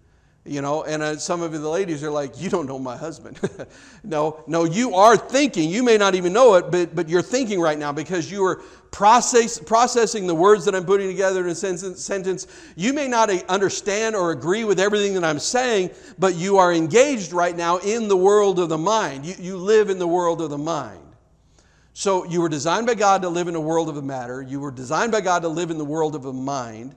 you 0.49 0.61
know 0.61 0.83
and 0.83 1.03
uh, 1.03 1.17
some 1.17 1.41
of 1.41 1.51
the 1.51 1.69
ladies 1.69 2.03
are 2.03 2.09
like 2.09 2.41
you 2.41 2.49
don't 2.49 2.65
know 2.65 2.79
my 2.79 2.97
husband. 2.97 3.39
No 4.03 4.43
no 4.47 4.63
you 4.63 4.95
are 4.95 5.17
thinking. 5.17 5.69
You 5.69 5.83
may 5.83 5.97
not 5.97 6.15
even 6.15 6.33
know 6.33 6.55
it 6.55 6.71
but 6.71 6.95
but 6.95 7.09
you're 7.09 7.21
thinking 7.21 7.59
right 7.59 7.77
now 7.77 7.91
because 7.91 8.31
you 8.31 8.43
are 8.45 8.61
process, 8.91 9.59
processing 9.59 10.25
the 10.25 10.33
words 10.33 10.65
that 10.65 10.73
i'm 10.73 10.85
putting 10.85 11.07
together 11.07 11.43
in 11.43 11.49
a 11.49 11.55
sentence, 11.55 12.03
sentence. 12.03 12.47
You 12.75 12.93
may 12.93 13.07
not 13.07 13.29
understand 13.49 14.15
or 14.15 14.31
agree 14.31 14.63
with 14.63 14.79
everything 14.79 15.13
that 15.13 15.23
i'm 15.23 15.39
saying 15.39 15.91
but 16.17 16.35
you 16.35 16.57
are 16.57 16.73
engaged 16.73 17.31
right 17.33 17.55
now 17.55 17.77
in 17.77 18.07
the 18.07 18.17
world 18.17 18.59
of 18.59 18.69
the 18.69 18.77
mind. 18.77 19.25
You, 19.25 19.35
you 19.39 19.57
live 19.57 19.89
in 19.89 19.99
the 19.99 20.07
world 20.07 20.41
of 20.41 20.49
the 20.49 20.57
mind. 20.57 21.01
So 21.93 22.23
you 22.23 22.41
were 22.41 22.49
designed 22.49 22.87
by 22.87 22.95
god 22.95 23.21
to 23.23 23.29
live 23.29 23.49
in 23.49 23.55
a 23.55 23.61
world 23.61 23.89
of 23.89 23.95
the 23.95 24.01
matter. 24.01 24.41
You 24.41 24.61
were 24.61 24.71
designed 24.71 25.11
by 25.11 25.21
god 25.21 25.41
to 25.41 25.49
live 25.49 25.69
in 25.69 25.77
the 25.77 25.85
world 25.85 26.15
of 26.15 26.23
the 26.23 26.33
mind. 26.33 26.95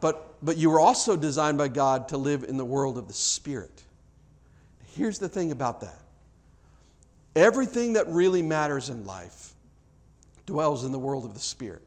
But, 0.00 0.27
but 0.42 0.56
you 0.56 0.70
were 0.70 0.80
also 0.80 1.16
designed 1.16 1.58
by 1.58 1.68
God 1.68 2.08
to 2.08 2.16
live 2.16 2.44
in 2.44 2.56
the 2.56 2.64
world 2.64 2.98
of 2.98 3.08
the 3.08 3.14
Spirit. 3.14 3.82
Here's 4.94 5.18
the 5.18 5.28
thing 5.28 5.52
about 5.52 5.80
that 5.80 5.98
everything 7.36 7.92
that 7.92 8.08
really 8.08 8.42
matters 8.42 8.88
in 8.88 9.04
life 9.04 9.52
dwells 10.46 10.84
in 10.84 10.92
the 10.92 10.98
world 10.98 11.24
of 11.24 11.34
the 11.34 11.40
Spirit. 11.40 11.82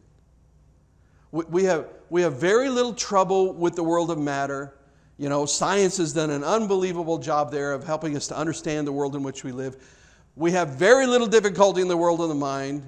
We, 1.31 1.63
have, 1.63 1.87
we 2.09 2.21
have 2.21 2.35
very 2.35 2.69
little 2.69 2.93
trouble 2.93 3.53
with 3.53 3.75
the 3.75 3.83
world 3.83 4.11
of 4.11 4.17
matter. 4.17 4.73
You 5.17 5.29
know, 5.29 5.45
science 5.45 5.97
has 5.97 6.13
done 6.13 6.29
an 6.29 6.43
unbelievable 6.43 7.17
job 7.17 7.51
there 7.51 7.71
of 7.71 7.85
helping 7.85 8.17
us 8.17 8.27
to 8.27 8.37
understand 8.37 8.85
the 8.85 8.91
world 8.91 9.15
in 9.15 9.23
which 9.23 9.43
we 9.43 9.53
live. 9.53 9.77
We 10.35 10.51
have 10.51 10.69
very 10.69 11.07
little 11.07 11.27
difficulty 11.27 11.81
in 11.81 11.87
the 11.87 11.95
world 11.95 12.19
of 12.19 12.29
the 12.29 12.35
mind. 12.35 12.83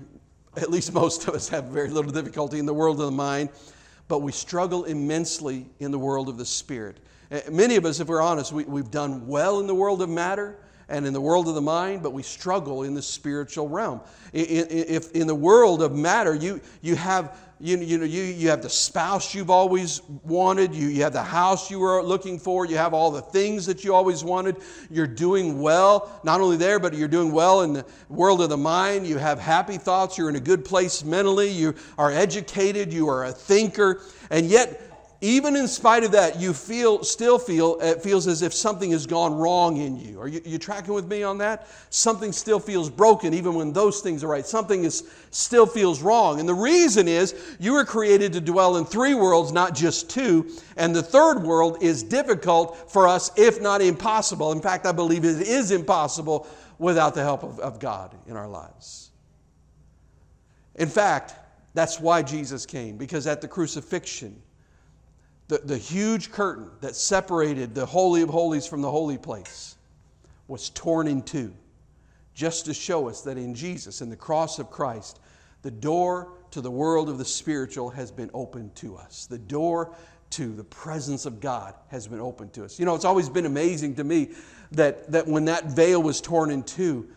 At 0.57 0.69
least 0.69 0.93
most 0.93 1.27
of 1.27 1.35
us 1.35 1.47
have 1.49 1.65
very 1.65 1.89
little 1.89 2.11
difficulty 2.11 2.59
in 2.59 2.65
the 2.65 2.73
world 2.73 2.99
of 2.99 3.05
the 3.05 3.11
mind 3.11 3.49
but 4.13 4.21
we 4.21 4.31
struggle 4.31 4.83
immensely 4.83 5.65
in 5.79 5.89
the 5.89 5.97
world 5.97 6.29
of 6.29 6.37
the 6.37 6.45
Spirit. 6.45 6.99
Eh, 7.31 7.41
many 7.51 7.77
of 7.77 7.83
us, 7.83 7.99
if 7.99 8.07
we're 8.07 8.21
honest, 8.21 8.53
we, 8.53 8.63
we've 8.63 8.91
done 8.91 9.25
well 9.25 9.59
in 9.59 9.65
the 9.65 9.73
world 9.73 10.03
of 10.03 10.09
matter 10.09 10.55
and 10.89 11.05
in 11.05 11.13
the 11.13 11.21
world 11.21 11.47
of 11.47 11.55
the 11.55 11.61
mind, 11.61 12.03
but 12.03 12.13
we 12.13 12.23
struggle 12.23 12.83
in 12.83 12.93
the 12.93 13.01
spiritual 13.01 13.69
realm. 13.69 14.01
If 14.33 15.11
in 15.11 15.27
the 15.27 15.35
world 15.35 15.81
of 15.81 15.95
matter, 15.95 16.35
you, 16.35 16.61
you 16.81 16.95
have 16.95 17.37
you, 17.63 17.77
you 17.77 17.97
know 17.97 18.03
you, 18.03 18.23
you 18.23 18.49
have 18.49 18.61
the 18.61 18.69
spouse 18.69 19.33
you've 19.33 19.49
always 19.49 20.01
wanted 20.23 20.75
you, 20.75 20.89
you 20.89 21.03
have 21.03 21.13
the 21.13 21.23
house 21.23 21.71
you 21.71 21.79
were 21.79 22.03
looking 22.03 22.37
for 22.37 22.65
you 22.65 22.75
have 22.75 22.93
all 22.93 23.09
the 23.09 23.21
things 23.21 23.65
that 23.67 23.85
you 23.85 23.95
always 23.95 24.21
wanted 24.21 24.57
you're 24.91 25.07
doing 25.07 25.61
well 25.61 26.19
not 26.25 26.41
only 26.41 26.57
there 26.57 26.77
but 26.77 26.93
you're 26.93 27.07
doing 27.07 27.31
well 27.31 27.61
in 27.61 27.71
the 27.71 27.85
world 28.09 28.41
of 28.41 28.49
the 28.49 28.57
mind 28.57 29.07
you 29.07 29.17
have 29.17 29.39
happy 29.39 29.77
thoughts 29.77 30.17
you're 30.17 30.27
in 30.27 30.35
a 30.35 30.41
good 30.41 30.65
place 30.65 31.05
mentally 31.05 31.49
you 31.49 31.73
are 31.97 32.11
educated 32.11 32.91
you 32.91 33.07
are 33.07 33.25
a 33.25 33.31
thinker 33.31 34.01
and 34.29 34.47
yet 34.47 34.92
even 35.23 35.55
in 35.55 35.69
spite 35.69 36.03
of 36.03 36.11
that, 36.11 36.37
you 36.37 36.51
feel 36.53 37.01
still 37.01 37.39
feel 37.39 37.79
it 37.79 38.01
feels 38.01 38.27
as 38.27 38.41
if 38.41 38.53
something 38.53 38.91
has 38.91 39.05
gone 39.05 39.33
wrong 39.33 39.77
in 39.77 39.95
you. 39.95 40.19
Are 40.19 40.27
you, 40.27 40.41
you 40.43 40.57
tracking 40.57 40.93
with 40.93 41.07
me 41.07 41.23
on 41.23 41.37
that? 41.37 41.69
Something 41.91 42.33
still 42.33 42.59
feels 42.59 42.89
broken, 42.89 43.33
even 43.33 43.55
when 43.55 43.71
those 43.71 44.01
things 44.01 44.21
are 44.25 44.27
right. 44.27 44.45
Something 44.45 44.83
is 44.83 45.09
still 45.31 45.65
feels 45.65 46.01
wrong, 46.01 46.41
and 46.41 46.49
the 46.49 46.53
reason 46.53 47.07
is 47.07 47.55
you 47.57 47.71
were 47.71 47.85
created 47.85 48.33
to 48.33 48.41
dwell 48.41 48.75
in 48.75 48.83
three 48.83 49.13
worlds, 49.13 49.53
not 49.53 49.73
just 49.73 50.09
two. 50.09 50.45
And 50.75 50.93
the 50.93 51.01
third 51.01 51.41
world 51.41 51.81
is 51.81 52.03
difficult 52.03 52.91
for 52.91 53.07
us, 53.07 53.31
if 53.37 53.61
not 53.61 53.81
impossible. 53.81 54.51
In 54.51 54.59
fact, 54.59 54.85
I 54.85 54.91
believe 54.91 55.23
it 55.23 55.39
is 55.47 55.71
impossible 55.71 56.47
without 56.79 57.15
the 57.15 57.23
help 57.23 57.43
of, 57.43 57.61
of 57.61 57.79
God 57.79 58.13
in 58.27 58.35
our 58.35 58.49
lives. 58.49 59.11
In 60.75 60.89
fact, 60.89 61.35
that's 61.73 61.97
why 61.97 62.23
Jesus 62.23 62.65
came, 62.65 62.97
because 62.97 63.25
at 63.25 63.39
the 63.39 63.47
crucifixion 63.47 64.41
the, 65.53 65.59
the 65.59 65.77
huge 65.77 66.31
curtain 66.31 66.67
that 66.81 66.95
separated 66.95 67.75
the 67.75 67.85
Holy 67.85 68.23
of 68.23 68.29
Holies 68.29 68.65
from 68.65 68.81
the 68.81 68.89
holy 68.89 69.19
place 69.19 69.75
was 70.47 70.71
torn 70.71 71.07
in 71.07 71.21
two, 71.21 71.53
just 72.33 72.65
to 72.65 72.73
show 72.73 73.07
us 73.07 73.21
that 73.21 73.37
in 73.37 73.53
Jesus, 73.53 74.01
in 74.01 74.09
the 74.09 74.15
cross 74.15 74.57
of 74.57 74.71
Christ, 74.71 75.19
the 75.61 75.69
door 75.69 76.39
to 76.49 76.59
the 76.59 76.71
world 76.71 77.07
of 77.07 77.19
the 77.19 77.25
spiritual 77.25 77.91
has 77.91 78.09
been 78.09 78.31
opened 78.33 78.75
to 78.77 78.95
us. 78.95 79.27
The 79.27 79.37
door 79.37 79.95
to 80.31 80.55
the 80.55 80.63
presence 80.63 81.27
of 81.27 81.39
God 81.39 81.75
has 81.89 82.07
been 82.07 82.19
opened 82.19 82.53
to 82.53 82.65
us. 82.65 82.79
You 82.79 82.87
know, 82.87 82.95
it's 82.95 83.05
always 83.05 83.29
been 83.29 83.45
amazing 83.45 83.93
to 83.95 84.03
me 84.03 84.31
that, 84.71 85.11
that 85.11 85.27
when 85.27 85.45
that 85.45 85.65
veil 85.65 86.01
was 86.01 86.19
torn 86.19 86.49
in 86.49 86.63
two, 86.63 87.07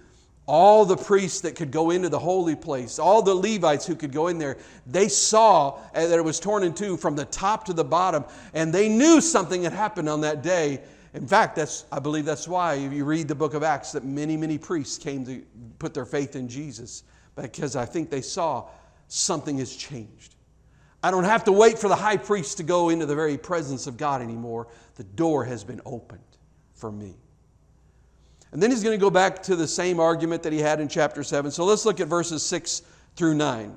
all 0.47 0.85
the 0.85 0.97
priests 0.97 1.41
that 1.41 1.57
could 1.57 1.73
go 1.73 1.91
into 1.91 2.09
the 2.09 2.19
holy 2.19 2.55
place, 2.55 2.99
all 2.99 3.21
the 3.21 3.35
Levites 3.35 3.85
who 3.85 3.97
could 3.97 4.13
go 4.13 4.29
in 4.29 4.39
there, 4.39 4.57
they 4.87 5.09
saw 5.09 5.79
eh, 5.95 6.07
that 6.07 6.17
it 6.17 6.25
was 6.25 6.39
torn 6.39 6.63
in 6.63 6.73
two 6.73 6.97
from 6.97 7.17
the 7.17 7.25
top 7.27 7.65
to 7.65 7.73
the 7.73 7.85
bottom, 7.85 8.25
and 8.55 8.73
they 8.73 8.89
knew 8.89 9.21
something 9.21 9.65
had 9.65 9.73
happened 9.73 10.09
on 10.09 10.21
that 10.21 10.43
day. 10.43 10.81
In 11.15 11.27
fact, 11.27 11.57
that's, 11.57 11.85
I 11.91 11.99
believe 11.99 12.25
that's 12.25 12.47
why, 12.47 12.75
you 12.75 13.05
read 13.05 13.27
the 13.27 13.35
book 13.35 13.55
of 13.55 13.65
Acts, 13.65 13.93
that 13.93 14.05
many, 14.05 14.37
many 14.37 14.57
priests 14.57 14.99
came 14.99 15.25
to 15.27 15.45
put 15.81 15.95
their 15.95 16.05
faith 16.05 16.37
in 16.37 16.49
Jesus, 16.49 17.03
because 17.35 17.75
I 17.75 17.85
think 17.85 18.09
they 18.09 18.23
saw 18.23 18.69
something 19.09 19.59
has 19.59 19.75
changed. 19.75 20.37
I 21.03 21.11
don't 21.11 21.25
have 21.25 21.45
to 21.45 21.53
wait 21.53 21.79
for 21.79 21.89
the 21.89 21.97
high 21.97 22.17
priest 22.17 22.57
to 22.59 22.63
go 22.63 22.89
into 22.89 23.07
the 23.07 23.15
very 23.15 23.37
presence 23.37 23.87
of 23.87 23.97
God 23.97 24.23
anymore. 24.23 24.69
The 24.95 25.05
door 25.05 25.45
has 25.45 25.65
been 25.65 25.81
opened 25.85 26.21
for 26.75 26.91
me. 26.91 27.17
And 28.53 28.63
then 28.63 28.71
he's 28.71 28.83
going 28.83 28.99
to 28.99 29.03
go 29.03 29.11
back 29.11 29.43
to 29.45 29.57
the 29.57 29.67
same 29.67 30.01
argument 30.01 30.43
that 30.45 30.53
he 30.53 30.61
had 30.61 30.81
in 30.81 30.89
chapter 30.89 31.23
7. 31.23 31.51
So 31.51 31.65
let's 31.65 31.85
look 31.85 32.01
at 32.01 32.09
verses 32.09 32.43
6 32.45 32.83
through 33.17 33.35
9. 33.35 33.77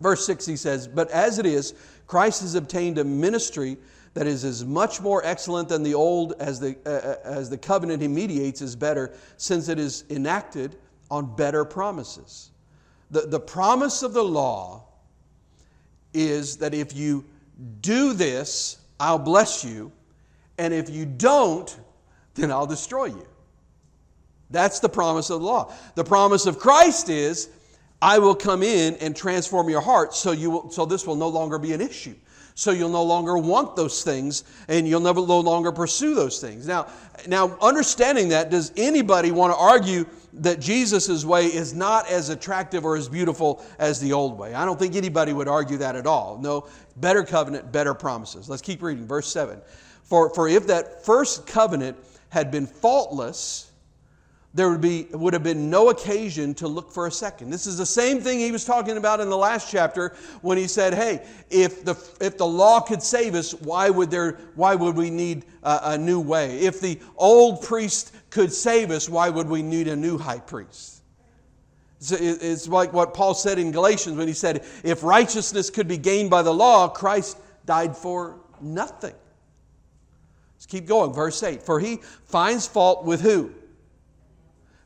Verse 0.00 0.24
6 0.26 0.46
he 0.46 0.56
says, 0.56 0.88
But 0.88 1.10
as 1.10 1.38
it 1.38 1.46
is, 1.46 1.74
Christ 2.06 2.40
has 2.40 2.54
obtained 2.54 2.98
a 2.98 3.04
ministry 3.04 3.76
that 4.14 4.26
is 4.26 4.44
as 4.44 4.64
much 4.64 5.00
more 5.00 5.24
excellent 5.24 5.68
than 5.68 5.82
the 5.82 5.94
old 5.94 6.34
as 6.40 6.58
the, 6.58 6.76
uh, 6.84 6.90
uh 6.90 7.16
as 7.24 7.48
the 7.48 7.58
covenant 7.58 8.02
he 8.02 8.08
mediates 8.08 8.60
is 8.60 8.74
better, 8.74 9.14
since 9.36 9.68
it 9.68 9.78
is 9.78 10.04
enacted 10.10 10.76
on 11.10 11.36
better 11.36 11.64
promises. 11.64 12.50
The, 13.10 13.22
the 13.22 13.40
promise 13.40 14.02
of 14.02 14.12
the 14.12 14.24
law 14.24 14.84
is 16.12 16.56
that 16.56 16.74
if 16.74 16.96
you 16.96 17.24
do 17.80 18.12
this, 18.12 18.78
I'll 18.98 19.18
bless 19.18 19.64
you, 19.64 19.92
and 20.58 20.74
if 20.74 20.90
you 20.90 21.06
don't, 21.06 21.78
then 22.34 22.50
I'll 22.50 22.66
destroy 22.66 23.06
you. 23.06 23.26
That's 24.50 24.80
the 24.80 24.88
promise 24.88 25.30
of 25.30 25.40
the 25.40 25.46
law. 25.46 25.72
The 25.94 26.04
promise 26.04 26.46
of 26.46 26.58
Christ 26.58 27.08
is, 27.08 27.48
I 28.02 28.18
will 28.18 28.34
come 28.34 28.62
in 28.62 28.94
and 28.96 29.14
transform 29.14 29.68
your 29.68 29.80
heart 29.80 30.14
so, 30.14 30.32
you 30.32 30.50
will, 30.50 30.70
so 30.70 30.86
this 30.86 31.06
will 31.06 31.16
no 31.16 31.28
longer 31.28 31.58
be 31.58 31.72
an 31.72 31.80
issue. 31.80 32.14
So 32.54 32.72
you'll 32.72 32.90
no 32.90 33.04
longer 33.04 33.38
want 33.38 33.76
those 33.76 34.02
things 34.02 34.44
and 34.68 34.86
you'll 34.86 35.00
never 35.00 35.26
no 35.26 35.40
longer 35.40 35.72
pursue 35.72 36.14
those 36.14 36.40
things. 36.40 36.66
Now, 36.66 36.88
now 37.26 37.56
understanding 37.62 38.28
that, 38.30 38.50
does 38.50 38.72
anybody 38.76 39.30
want 39.30 39.52
to 39.52 39.58
argue 39.58 40.04
that 40.34 40.60
Jesus' 40.60 41.24
way 41.24 41.46
is 41.46 41.74
not 41.74 42.10
as 42.10 42.28
attractive 42.28 42.84
or 42.84 42.96
as 42.96 43.08
beautiful 43.08 43.64
as 43.78 44.00
the 44.00 44.12
old 44.12 44.38
way? 44.38 44.52
I 44.54 44.64
don't 44.64 44.78
think 44.78 44.94
anybody 44.94 45.32
would 45.32 45.48
argue 45.48 45.78
that 45.78 45.96
at 45.96 46.06
all. 46.06 46.38
No, 46.38 46.68
better 46.96 47.22
covenant, 47.22 47.72
better 47.72 47.94
promises. 47.94 48.48
Let's 48.48 48.62
keep 48.62 48.82
reading. 48.82 49.06
Verse 49.06 49.32
7. 49.32 49.60
For, 50.02 50.28
for 50.34 50.48
if 50.48 50.66
that 50.66 51.04
first 51.04 51.46
covenant 51.46 51.96
had 52.28 52.50
been 52.50 52.66
faultless, 52.66 53.69
there 54.52 54.68
would, 54.68 54.80
be, 54.80 55.06
would 55.12 55.32
have 55.32 55.44
been 55.44 55.70
no 55.70 55.90
occasion 55.90 56.54
to 56.54 56.66
look 56.66 56.90
for 56.90 57.06
a 57.06 57.12
second. 57.12 57.50
This 57.50 57.68
is 57.68 57.78
the 57.78 57.86
same 57.86 58.20
thing 58.20 58.40
he 58.40 58.50
was 58.50 58.64
talking 58.64 58.96
about 58.96 59.20
in 59.20 59.30
the 59.30 59.36
last 59.36 59.70
chapter 59.70 60.16
when 60.42 60.58
he 60.58 60.66
said, 60.66 60.92
Hey, 60.92 61.24
if 61.50 61.84
the, 61.84 61.92
if 62.20 62.36
the 62.36 62.46
law 62.46 62.80
could 62.80 63.00
save 63.00 63.36
us, 63.36 63.54
why 63.54 63.90
would, 63.90 64.10
there, 64.10 64.38
why 64.56 64.74
would 64.74 64.96
we 64.96 65.08
need 65.08 65.44
a, 65.62 65.80
a 65.84 65.98
new 65.98 66.18
way? 66.18 66.58
If 66.58 66.80
the 66.80 66.98
old 67.16 67.62
priest 67.62 68.12
could 68.30 68.52
save 68.52 68.90
us, 68.90 69.08
why 69.08 69.28
would 69.28 69.48
we 69.48 69.62
need 69.62 69.86
a 69.86 69.94
new 69.94 70.18
high 70.18 70.40
priest? 70.40 70.96
It's 72.00 72.66
like 72.66 72.92
what 72.92 73.14
Paul 73.14 73.34
said 73.34 73.58
in 73.58 73.70
Galatians 73.70 74.16
when 74.16 74.26
he 74.26 74.32
said, 74.32 74.64
If 74.82 75.04
righteousness 75.04 75.70
could 75.70 75.86
be 75.86 75.98
gained 75.98 76.30
by 76.30 76.42
the 76.42 76.52
law, 76.52 76.88
Christ 76.88 77.38
died 77.66 77.96
for 77.96 78.40
nothing. 78.60 79.14
Let's 80.56 80.66
keep 80.66 80.86
going. 80.86 81.12
Verse 81.12 81.40
8 81.40 81.62
For 81.62 81.78
he 81.78 81.98
finds 82.24 82.66
fault 82.66 83.04
with 83.04 83.20
who? 83.20 83.52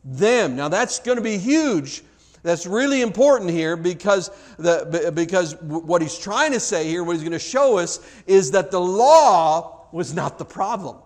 Them. 0.04 0.56
Now 0.56 0.68
that's 0.68 1.00
going 1.00 1.16
to 1.16 1.22
be 1.22 1.38
huge. 1.38 2.02
That's 2.42 2.66
really 2.66 3.00
important 3.00 3.50
here 3.50 3.74
because, 3.74 4.30
the, 4.58 5.10
because 5.14 5.56
what 5.62 6.02
he's 6.02 6.18
trying 6.18 6.52
to 6.52 6.60
say 6.60 6.86
here, 6.86 7.02
what 7.02 7.14
he's 7.14 7.22
going 7.22 7.32
to 7.32 7.38
show 7.38 7.78
us, 7.78 8.00
is 8.26 8.50
that 8.50 8.70
the 8.70 8.80
law 8.80 9.86
was 9.92 10.12
not 10.12 10.36
the 10.38 10.44
problem. 10.44 10.98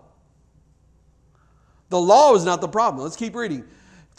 The 1.89 1.99
law 1.99 2.33
was 2.33 2.43
not 2.43 2.59
the 2.59 2.67
problem. 2.67 3.03
Let's 3.03 3.15
keep 3.15 3.35
reading. 3.35 3.63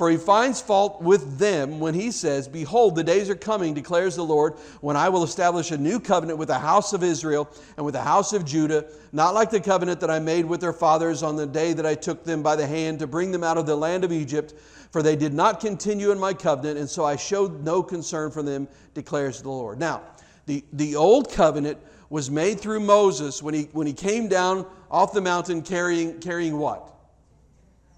For 0.00 0.08
he 0.08 0.16
finds 0.16 0.62
fault 0.62 1.02
with 1.02 1.36
them 1.36 1.78
when 1.78 1.92
he 1.92 2.10
says, 2.10 2.48
Behold, 2.48 2.96
the 2.96 3.04
days 3.04 3.28
are 3.28 3.34
coming, 3.34 3.74
declares 3.74 4.16
the 4.16 4.24
Lord, 4.24 4.54
when 4.80 4.96
I 4.96 5.10
will 5.10 5.22
establish 5.22 5.72
a 5.72 5.76
new 5.76 6.00
covenant 6.00 6.38
with 6.38 6.48
the 6.48 6.58
house 6.58 6.94
of 6.94 7.04
Israel 7.04 7.50
and 7.76 7.84
with 7.84 7.92
the 7.92 8.00
house 8.00 8.32
of 8.32 8.46
Judah, 8.46 8.86
not 9.12 9.34
like 9.34 9.50
the 9.50 9.60
covenant 9.60 10.00
that 10.00 10.10
I 10.10 10.18
made 10.18 10.46
with 10.46 10.62
their 10.62 10.72
fathers 10.72 11.22
on 11.22 11.36
the 11.36 11.46
day 11.46 11.74
that 11.74 11.84
I 11.84 11.94
took 11.94 12.24
them 12.24 12.42
by 12.42 12.56
the 12.56 12.66
hand 12.66 13.00
to 13.00 13.06
bring 13.06 13.30
them 13.30 13.44
out 13.44 13.58
of 13.58 13.66
the 13.66 13.76
land 13.76 14.02
of 14.02 14.10
Egypt. 14.10 14.54
For 14.90 15.02
they 15.02 15.16
did 15.16 15.34
not 15.34 15.60
continue 15.60 16.12
in 16.12 16.18
my 16.18 16.32
covenant, 16.32 16.78
and 16.78 16.88
so 16.88 17.04
I 17.04 17.16
showed 17.16 17.62
no 17.62 17.82
concern 17.82 18.30
for 18.30 18.42
them, 18.42 18.68
declares 18.94 19.42
the 19.42 19.50
Lord. 19.50 19.78
Now, 19.78 20.00
the, 20.46 20.64
the 20.72 20.96
old 20.96 21.30
covenant 21.30 21.76
was 22.08 22.30
made 22.30 22.58
through 22.58 22.80
Moses 22.80 23.42
when 23.42 23.52
he, 23.52 23.64
when 23.72 23.86
he 23.86 23.92
came 23.92 24.28
down 24.28 24.64
off 24.90 25.12
the 25.12 25.20
mountain 25.20 25.60
carrying, 25.60 26.20
carrying 26.20 26.56
what? 26.56 26.90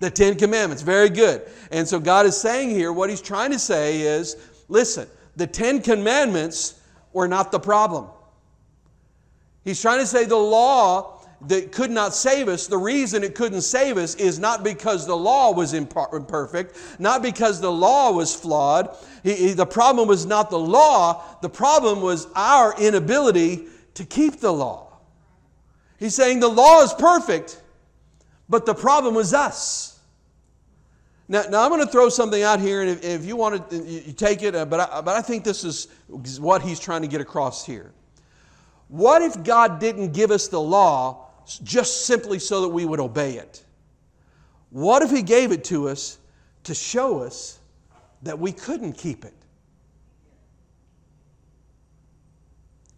The 0.02 0.10
Ten 0.10 0.34
Commandments. 0.36 0.82
Very 0.82 1.08
good. 1.08 1.42
And 1.70 1.86
so 1.86 2.00
God 2.00 2.26
is 2.26 2.36
saying 2.36 2.70
here, 2.70 2.92
what 2.92 3.08
He's 3.08 3.22
trying 3.22 3.52
to 3.52 3.58
say 3.58 4.00
is 4.00 4.36
listen, 4.68 5.06
the 5.36 5.46
Ten 5.46 5.80
Commandments 5.80 6.80
were 7.12 7.28
not 7.28 7.52
the 7.52 7.60
problem. 7.60 8.08
He's 9.64 9.80
trying 9.80 10.00
to 10.00 10.06
say 10.06 10.24
the 10.24 10.34
law 10.36 11.20
that 11.42 11.70
could 11.70 11.90
not 11.90 12.14
save 12.14 12.48
us, 12.48 12.66
the 12.66 12.78
reason 12.78 13.22
it 13.22 13.36
couldn't 13.36 13.62
save 13.62 13.96
us 13.96 14.16
is 14.16 14.40
not 14.40 14.64
because 14.64 15.06
the 15.06 15.16
law 15.16 15.52
was 15.52 15.72
imperfect, 15.72 16.76
not 16.98 17.22
because 17.22 17.60
the 17.60 17.70
law 17.70 18.10
was 18.10 18.34
flawed. 18.34 18.96
He, 19.22 19.34
he, 19.34 19.52
the 19.52 19.66
problem 19.66 20.08
was 20.08 20.26
not 20.26 20.50
the 20.50 20.58
law, 20.58 21.22
the 21.42 21.48
problem 21.48 22.00
was 22.00 22.26
our 22.34 22.76
inability 22.80 23.66
to 23.94 24.04
keep 24.04 24.40
the 24.40 24.52
law. 24.52 24.98
He's 25.98 26.14
saying 26.14 26.40
the 26.40 26.48
law 26.48 26.82
is 26.82 26.92
perfect, 26.92 27.60
but 28.48 28.66
the 28.66 28.74
problem 28.74 29.14
was 29.14 29.32
us. 29.32 29.91
Now, 31.28 31.42
now 31.48 31.62
I'm 31.62 31.70
going 31.70 31.84
to 31.84 31.90
throw 31.90 32.08
something 32.08 32.42
out 32.42 32.60
here, 32.60 32.82
and 32.82 32.90
if, 32.90 33.04
if 33.04 33.24
you 33.24 33.36
want 33.36 33.70
to, 33.70 33.76
you 33.76 34.12
take 34.12 34.42
it, 34.42 34.54
uh, 34.54 34.64
but 34.64 34.80
I, 34.80 35.00
but 35.00 35.16
I 35.16 35.22
think 35.22 35.44
this 35.44 35.64
is 35.64 35.88
what 36.40 36.62
he's 36.62 36.80
trying 36.80 37.02
to 37.02 37.08
get 37.08 37.20
across 37.20 37.64
here. 37.64 37.92
What 38.88 39.22
if 39.22 39.42
God 39.42 39.78
didn't 39.78 40.12
give 40.12 40.30
us 40.30 40.48
the 40.48 40.60
law 40.60 41.30
just 41.64 42.04
simply 42.04 42.38
so 42.38 42.60
that 42.60 42.68
we 42.68 42.84
would 42.84 43.00
obey 43.00 43.36
it? 43.36 43.64
What 44.70 45.02
if 45.02 45.10
He 45.10 45.22
gave 45.22 45.52
it 45.52 45.64
to 45.64 45.88
us 45.88 46.18
to 46.64 46.74
show 46.74 47.20
us 47.20 47.58
that 48.22 48.38
we 48.38 48.52
couldn't 48.52 48.94
keep 48.94 49.24
it? 49.24 49.34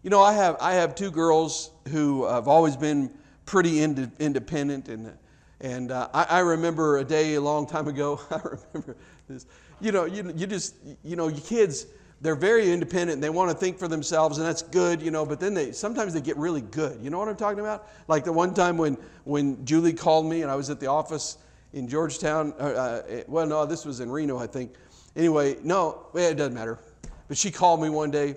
You 0.03 0.09
know, 0.09 0.21
I 0.21 0.33
have, 0.33 0.57
I 0.61 0.73
have 0.73 0.95
two 0.95 1.11
girls 1.11 1.71
who 1.89 2.25
have 2.25 2.47
always 2.47 2.77
been 2.77 3.11
pretty 3.45 3.81
ind- 3.81 4.11
independent 4.19 4.87
and 4.87 5.17
and 5.61 5.91
uh, 5.91 6.09
I, 6.13 6.23
I, 6.23 6.39
remember 6.39 6.97
a 6.97 7.03
day 7.03 7.35
a 7.35 7.41
long 7.41 7.65
time 7.65 7.87
ago, 7.87 8.19
I 8.31 8.39
remember 8.43 8.97
this. 9.29 9.45
You 9.79 9.91
know, 9.91 10.05
you, 10.05 10.33
you 10.35 10.47
just, 10.47 10.75
you 11.03 11.15
know, 11.15 11.27
your 11.27 11.41
kids, 11.41 11.87
they're 12.21 12.35
very 12.35 12.71
independent 12.71 13.21
they 13.21 13.29
want 13.29 13.51
to 13.51 13.57
think 13.57 13.77
for 13.77 13.87
themselves, 13.87 14.37
and 14.37 14.47
that's 14.47 14.61
good, 14.61 15.01
you 15.01 15.11
know, 15.11 15.25
but 15.25 15.39
then 15.39 15.53
they 15.53 15.71
sometimes 15.71 16.13
they 16.13 16.21
get 16.21 16.37
really 16.37 16.61
good. 16.61 16.99
You 17.01 17.09
know 17.09 17.19
what 17.19 17.27
I'm 17.27 17.35
talking 17.35 17.59
about? 17.59 17.87
Like 18.07 18.23
the 18.23 18.33
one 18.33 18.53
time 18.53 18.77
when, 18.77 18.97
when 19.23 19.63
Julie 19.65 19.93
called 19.93 20.25
me 20.25 20.41
and 20.41 20.51
I 20.51 20.55
was 20.55 20.69
at 20.69 20.79
the 20.79 20.87
office 20.87 21.37
in 21.73 21.87
Georgetown. 21.87 22.53
Uh, 22.59 22.63
uh, 22.63 23.23
well, 23.27 23.45
no, 23.45 23.65
this 23.65 23.85
was 23.85 23.99
in 23.99 24.09
Reno, 24.09 24.37
I 24.37 24.47
think. 24.47 24.73
Anyway, 25.15 25.57
no, 25.63 26.07
it 26.13 26.35
doesn't 26.35 26.53
matter. 26.53 26.79
But 27.27 27.37
she 27.37 27.51
called 27.51 27.81
me 27.81 27.89
one 27.89 28.11
day 28.11 28.35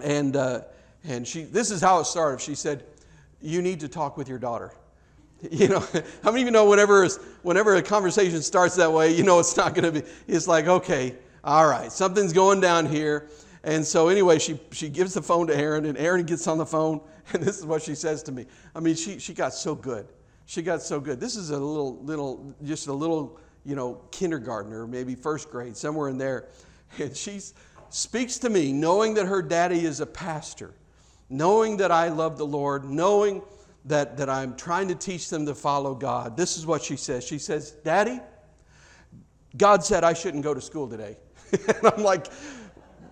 and, 0.00 0.36
uh, 0.36 0.62
and 1.04 1.26
she, 1.26 1.44
this 1.44 1.70
is 1.70 1.80
how 1.80 2.00
it 2.00 2.04
started. 2.04 2.40
She 2.40 2.54
said, 2.54 2.84
you 3.40 3.62
need 3.62 3.80
to 3.80 3.88
talk 3.88 4.16
with 4.16 4.28
your 4.28 4.38
daughter. 4.38 4.72
You 5.50 5.68
know, 5.68 5.80
how 6.22 6.30
many 6.30 6.42
of 6.42 6.46
you 6.46 6.50
know 6.50 6.68
whenever, 6.68 7.06
whenever 7.42 7.74
a 7.74 7.82
conversation 7.82 8.42
starts 8.42 8.74
that 8.76 8.90
way, 8.90 9.14
you 9.14 9.22
know 9.22 9.38
it's 9.38 9.56
not 9.56 9.74
going 9.74 9.92
to 9.92 10.00
be, 10.00 10.08
it's 10.26 10.48
like, 10.48 10.66
okay, 10.66 11.14
all 11.44 11.66
right, 11.66 11.92
something's 11.92 12.32
going 12.32 12.60
down 12.60 12.86
here. 12.86 13.28
And 13.62 13.84
so 13.84 14.08
anyway, 14.08 14.38
she, 14.38 14.58
she 14.72 14.88
gives 14.88 15.14
the 15.14 15.22
phone 15.22 15.46
to 15.48 15.56
Erin, 15.56 15.84
and 15.84 15.98
Erin 15.98 16.24
gets 16.24 16.46
on 16.46 16.58
the 16.58 16.66
phone, 16.66 17.00
and 17.32 17.42
this 17.42 17.58
is 17.58 17.66
what 17.66 17.82
she 17.82 17.94
says 17.94 18.22
to 18.24 18.32
me. 18.32 18.46
I 18.74 18.80
mean, 18.80 18.94
she, 18.94 19.18
she 19.18 19.34
got 19.34 19.52
so 19.54 19.74
good. 19.74 20.08
She 20.46 20.62
got 20.62 20.82
so 20.82 21.00
good. 21.00 21.20
This 21.20 21.36
is 21.36 21.50
a 21.50 21.58
little, 21.58 21.98
little, 22.02 22.54
just 22.64 22.86
a 22.86 22.92
little, 22.92 23.38
you 23.64 23.74
know, 23.74 24.00
kindergartner, 24.12 24.86
maybe 24.86 25.14
first 25.14 25.50
grade, 25.50 25.76
somewhere 25.76 26.08
in 26.08 26.18
there. 26.18 26.46
And 27.00 27.16
she 27.16 27.40
speaks 27.90 28.38
to 28.38 28.48
me 28.48 28.72
knowing 28.72 29.14
that 29.14 29.26
her 29.26 29.42
daddy 29.42 29.84
is 29.84 29.98
a 29.98 30.06
pastor, 30.06 30.72
knowing 31.28 31.78
that 31.78 31.90
I 31.90 32.08
love 32.08 32.38
the 32.38 32.46
Lord, 32.46 32.84
knowing 32.84 33.42
that, 33.86 34.16
that 34.16 34.28
I'm 34.28 34.56
trying 34.56 34.88
to 34.88 34.94
teach 34.94 35.30
them 35.30 35.46
to 35.46 35.54
follow 35.54 35.94
God. 35.94 36.36
This 36.36 36.56
is 36.56 36.66
what 36.66 36.82
she 36.82 36.96
says. 36.96 37.24
She 37.24 37.38
says, 37.38 37.70
Daddy, 37.70 38.20
God 39.56 39.84
said 39.84 40.04
I 40.04 40.12
shouldn't 40.12 40.42
go 40.42 40.54
to 40.54 40.60
school 40.60 40.88
today. 40.88 41.16
and 41.52 41.86
I'm 41.86 42.02
like, 42.02 42.26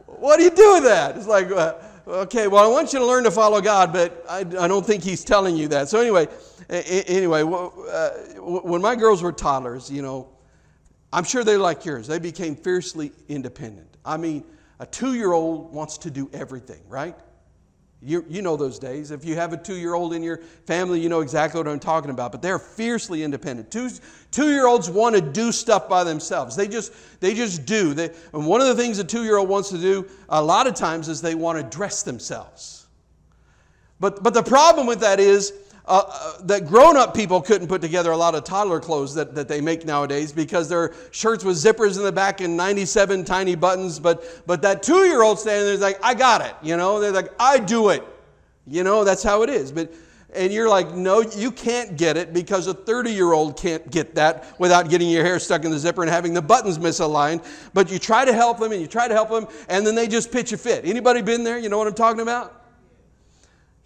what 0.07 0.37
do 0.37 0.45
you 0.45 0.51
do 0.51 0.75
with 0.75 0.85
that? 0.85 1.17
It's 1.17 1.27
like, 1.27 1.51
uh, 1.51 1.75
okay, 2.07 2.49
well, 2.49 2.65
I 2.65 2.69
want 2.69 2.93
you 2.93 2.99
to 2.99 3.07
learn 3.07 3.25
to 3.25 3.31
follow 3.31 3.61
God, 3.61 3.93
but 3.93 4.25
I, 4.29 4.41
I 4.41 4.69
don't 4.69 4.85
think 4.85 5.03
He's 5.03 5.25
telling 5.25 5.57
you 5.57 5.69
that. 5.69 5.89
So, 5.89 6.01
anyway, 6.01 6.29
anyway, 6.69 7.43
uh, 7.43 8.11
when 8.41 8.83
my 8.83 8.97
girls 8.97 9.23
were 9.23 9.33
toddlers, 9.33 9.91
you 9.91 10.03
know, 10.03 10.29
I'm 11.13 11.25
sure 11.25 11.45
they're 11.45 11.59
like 11.59 11.85
yours. 11.85 12.09
They 12.09 12.19
became 12.19 12.57
fiercely 12.57 13.13
independent. 13.29 13.97
I 14.05 14.17
mean, 14.17 14.45
a 14.81 14.87
two 14.87 15.15
year 15.15 15.33
old 15.33 15.73
wants 15.73 15.99
to 15.99 16.11
do 16.11 16.29
everything, 16.33 16.81
right? 16.89 17.17
You, 18.07 18.23
you 18.29 18.43
know 18.43 18.55
those 18.55 18.79
days. 18.79 19.11
If 19.11 19.25
you 19.25 19.35
have 19.37 19.55
a 19.55 19.57
two 19.57 19.77
year 19.77 19.95
old 19.95 20.13
in 20.13 20.23
your 20.23 20.39
family, 20.67 21.01
you 21.01 21.09
know 21.09 21.21
exactly 21.21 21.59
what 21.59 21.69
I'm 21.69 21.81
talking 21.81 22.11
about. 22.11 22.33
But 22.33 22.43
they're 22.43 22.59
fiercely 22.59 23.23
independent. 23.23 23.71
Two, 23.71 24.51
year 24.51 24.67
olds 24.67 24.91
want 24.91 25.15
to 25.15 25.23
do 25.23 25.51
stuff 25.51 25.89
by 25.89 26.05
themselves. 26.05 26.55
They 26.55 26.69
just, 26.69 26.93
they 27.21 27.35
just 27.35 27.65
do. 27.65 27.95
They, 27.95 28.11
and 28.35 28.47
one 28.47 28.61
of 28.61 28.67
the 28.67 28.75
things 28.75 28.99
a 28.99 29.05
two 29.05 29.25
year 29.25 29.39
old 29.39 29.49
wants 29.49 29.71
to 29.71 29.79
do 29.79 30.07
a 30.29 30.43
lot 30.43 30.67
of 30.67 30.75
times 30.75 31.09
is 31.09 31.23
they 31.23 31.35
want 31.35 31.59
to 31.59 31.77
dress 31.77 32.03
themselves. 32.03 32.87
But, 34.01 34.23
but 34.23 34.35
the 34.35 34.43
problem 34.43 34.87
with 34.87 35.01
that 35.01 35.19
is 35.19 35.53
uh, 35.87 36.03
uh, 36.09 36.43
that 36.43 36.67
grown 36.67 36.97
up 36.97 37.15
people 37.15 37.43
couldn't 37.43 37.69
put 37.69 37.83
together 37.83 38.13
a 38.13 38.17
lot 38.17 38.35
of 38.35 38.43
toddler 38.43 38.81
clothes 38.81 39.15
that, 39.15 39.35
that 39.35 39.49
they 39.49 39.61
make 39.61 39.85
nowadays 39.85 40.33
because 40.33 40.67
their 40.67 40.95
shirts 41.11 41.45
with 41.45 41.57
zippers 41.57 41.99
in 41.99 42.05
the 42.05 42.13
back 42.13 42.41
and 42.41 42.57
97 42.57 43.23
tiny 43.25 43.55
buttons. 43.55 43.99
But, 43.99 44.47
but 44.47 44.63
that 44.63 44.83
two 44.83 45.05
year 45.05 45.23
old 45.23 45.39
standing 45.39 45.67
there 45.67 45.75
is 45.75 45.81
like, 45.81 45.99
I 46.03 46.15
got 46.15 46.41
it. 46.41 46.55
You 46.63 46.79
know, 46.79 47.01
they're 47.01 47.13
like, 47.13 47.33
I 47.39 47.59
do 47.59 47.91
it. 47.91 48.03
You 48.67 48.83
know, 48.83 49.05
that's 49.05 49.23
how 49.23 49.43
it 49.43 49.51
is. 49.51 49.71
But, 49.71 49.93
and 50.35 50.51
you're 50.51 50.71
like, 50.71 50.95
no, 50.95 51.21
you 51.21 51.51
can't 51.51 51.99
get 51.99 52.17
it 52.17 52.33
because 52.33 52.67
a 52.67 52.73
30 52.73 53.13
year 53.13 53.33
old 53.33 53.59
can't 53.59 53.89
get 53.91 54.15
that 54.15 54.59
without 54.59 54.89
getting 54.89 55.11
your 55.11 55.23
hair 55.23 55.39
stuck 55.39 55.67
in 55.67 55.71
the 55.71 55.79
zipper 55.79 56.01
and 56.01 56.11
having 56.11 56.33
the 56.33 56.43
buttons 56.43 56.79
misaligned. 56.79 57.45
But 57.75 57.91
you 57.91 57.99
try 57.99 58.25
to 58.25 58.33
help 58.33 58.59
them 58.59 58.73
and 58.73 58.81
you 58.81 58.87
try 58.87 59.07
to 59.07 59.15
help 59.15 59.29
them, 59.29 59.47
and 59.69 59.87
then 59.87 59.95
they 59.95 60.09
just 60.09 60.33
pitch 60.33 60.53
a 60.53 60.57
fit. 60.57 60.87
Anybody 60.87 61.21
been 61.21 61.45
there? 61.45 61.59
You 61.59 61.69
know 61.69 61.77
what 61.77 61.87
I'm 61.87 61.95
talking 61.95 62.23
about? 62.23 62.64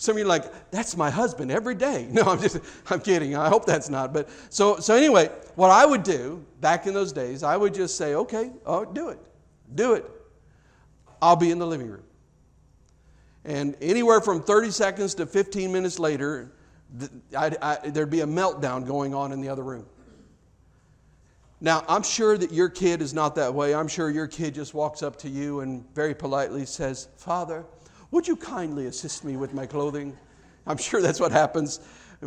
Some 0.01 0.15
of 0.15 0.19
you 0.21 0.25
are 0.25 0.29
like, 0.29 0.71
that's 0.71 0.97
my 0.97 1.11
husband 1.11 1.51
every 1.51 1.75
day. 1.75 2.09
No, 2.13 2.23
I'm 2.23 2.41
just, 2.41 2.59
I'm 2.89 3.01
kidding. 3.01 3.37
I 3.37 3.49
hope 3.49 3.67
that's 3.67 3.91
not. 3.91 4.13
But 4.13 4.29
so, 4.49 4.79
so 4.79 4.95
anyway, 4.95 5.31
what 5.57 5.71
I 5.71 5.85
would 5.85 6.05
do 6.05 6.45
back 6.61 6.87
in 6.87 6.95
those 6.95 7.13
days, 7.13 7.43
I 7.43 7.57
would 7.57 7.75
just 7.75 7.97
say, 7.97 8.15
okay, 8.15 8.53
oh, 8.65 8.85
do 8.85 9.11
it. 9.11 9.19
Do 9.75 9.95
it. 9.95 10.09
I'll 11.21 11.37
be 11.37 11.51
in 11.51 11.59
the 11.59 11.67
living 11.67 11.89
room. 11.89 12.05
And 13.45 13.77
anywhere 13.81 14.21
from 14.21 14.43
30 14.43 14.71
seconds 14.71 15.15
to 15.17 15.27
15 15.27 15.73
minutes 15.73 15.99
later, 15.99 16.53
I, 17.37 17.57
I, 17.61 17.89
there'd 17.91 18.11
be 18.11 18.21
a 18.21 18.27
meltdown 18.27 18.87
going 18.87 19.15
on 19.15 19.33
in 19.33 19.41
the 19.41 19.49
other 19.49 19.63
room. 19.63 19.87
Now, 21.61 21.85
I'm 21.89 22.05
sure 22.05 22.39
that 22.39 22.53
your 22.53 22.69
kid 22.69 23.03
is 23.03 23.13
not 23.13 23.35
that 23.35 23.53
way. 23.53 23.75
I'm 23.75 23.89
sure 23.89 24.11
your 24.11 24.29
kid 24.29 24.55
just 24.55 24.75
walks 24.75 25.03
up 25.03 25.17
to 25.21 25.29
you 25.29 25.61
and 25.61 25.85
very 25.93 26.15
politely 26.15 26.65
says, 26.67 27.09
Father, 27.17 27.67
would 28.11 28.27
you 28.27 28.37
kindly 28.37 28.87
assist 28.87 29.25
me 29.25 29.37
with 29.37 29.53
my 29.53 29.66
clothing? 29.66 30.16
I'm 30.66 30.77
sure 30.77 31.01
that's 31.01 31.21
what 31.21 31.33
happens, 31.33 31.81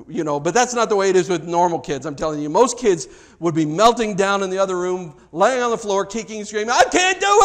you 0.08 0.24
know, 0.24 0.40
but 0.40 0.54
that's 0.54 0.74
not 0.74 0.90
the 0.90 0.96
way 0.96 1.10
it 1.10 1.16
is 1.16 1.30
with 1.30 1.44
normal 1.48 1.80
kids. 1.80 2.06
I'm 2.06 2.16
telling 2.16 2.42
you, 2.42 2.50
most 2.50 2.78
kids 2.78 3.08
would 3.40 3.56
be 3.56 3.66
melting 3.66 4.16
down 4.16 4.44
in 4.44 4.50
the 4.50 4.58
other 4.58 4.78
room, 4.78 5.16
laying 5.32 5.62
on 5.62 5.72
the 5.72 5.78
floor, 5.78 6.06
kicking 6.06 6.44
screaming, 6.46 6.72
I 6.72 6.84
can't 6.86 7.20
do 7.20 7.40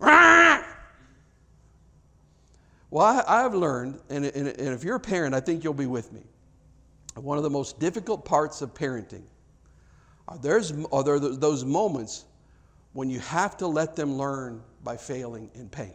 it! 0.00 0.62
Well, 2.88 3.24
I, 3.26 3.42
have 3.42 3.54
learned, 3.54 4.00
and, 4.08 4.24
and, 4.24 4.48
and 4.48 4.68
if 4.68 4.84
you're 4.84 4.96
a 4.96 5.00
parent, 5.00 5.34
I 5.34 5.40
think 5.40 5.64
you'll 5.64 5.74
be 5.74 5.86
with 5.86 6.12
me. 6.12 6.22
One 7.14 7.36
of 7.36 7.44
the 7.44 7.50
most 7.50 7.80
difficult 7.80 8.24
parts 8.24 8.62
of 8.62 8.72
parenting 8.74 9.24
are, 10.28 10.38
there's, 10.38 10.72
are 10.92 11.02
there 11.02 11.18
those 11.18 11.64
moments 11.64 12.24
when 12.92 13.10
you 13.10 13.20
have 13.20 13.56
to 13.58 13.66
let 13.66 13.96
them 13.96 14.16
learn 14.16 14.62
by 14.84 14.96
failing 14.96 15.50
in 15.54 15.68
pain. 15.68 15.92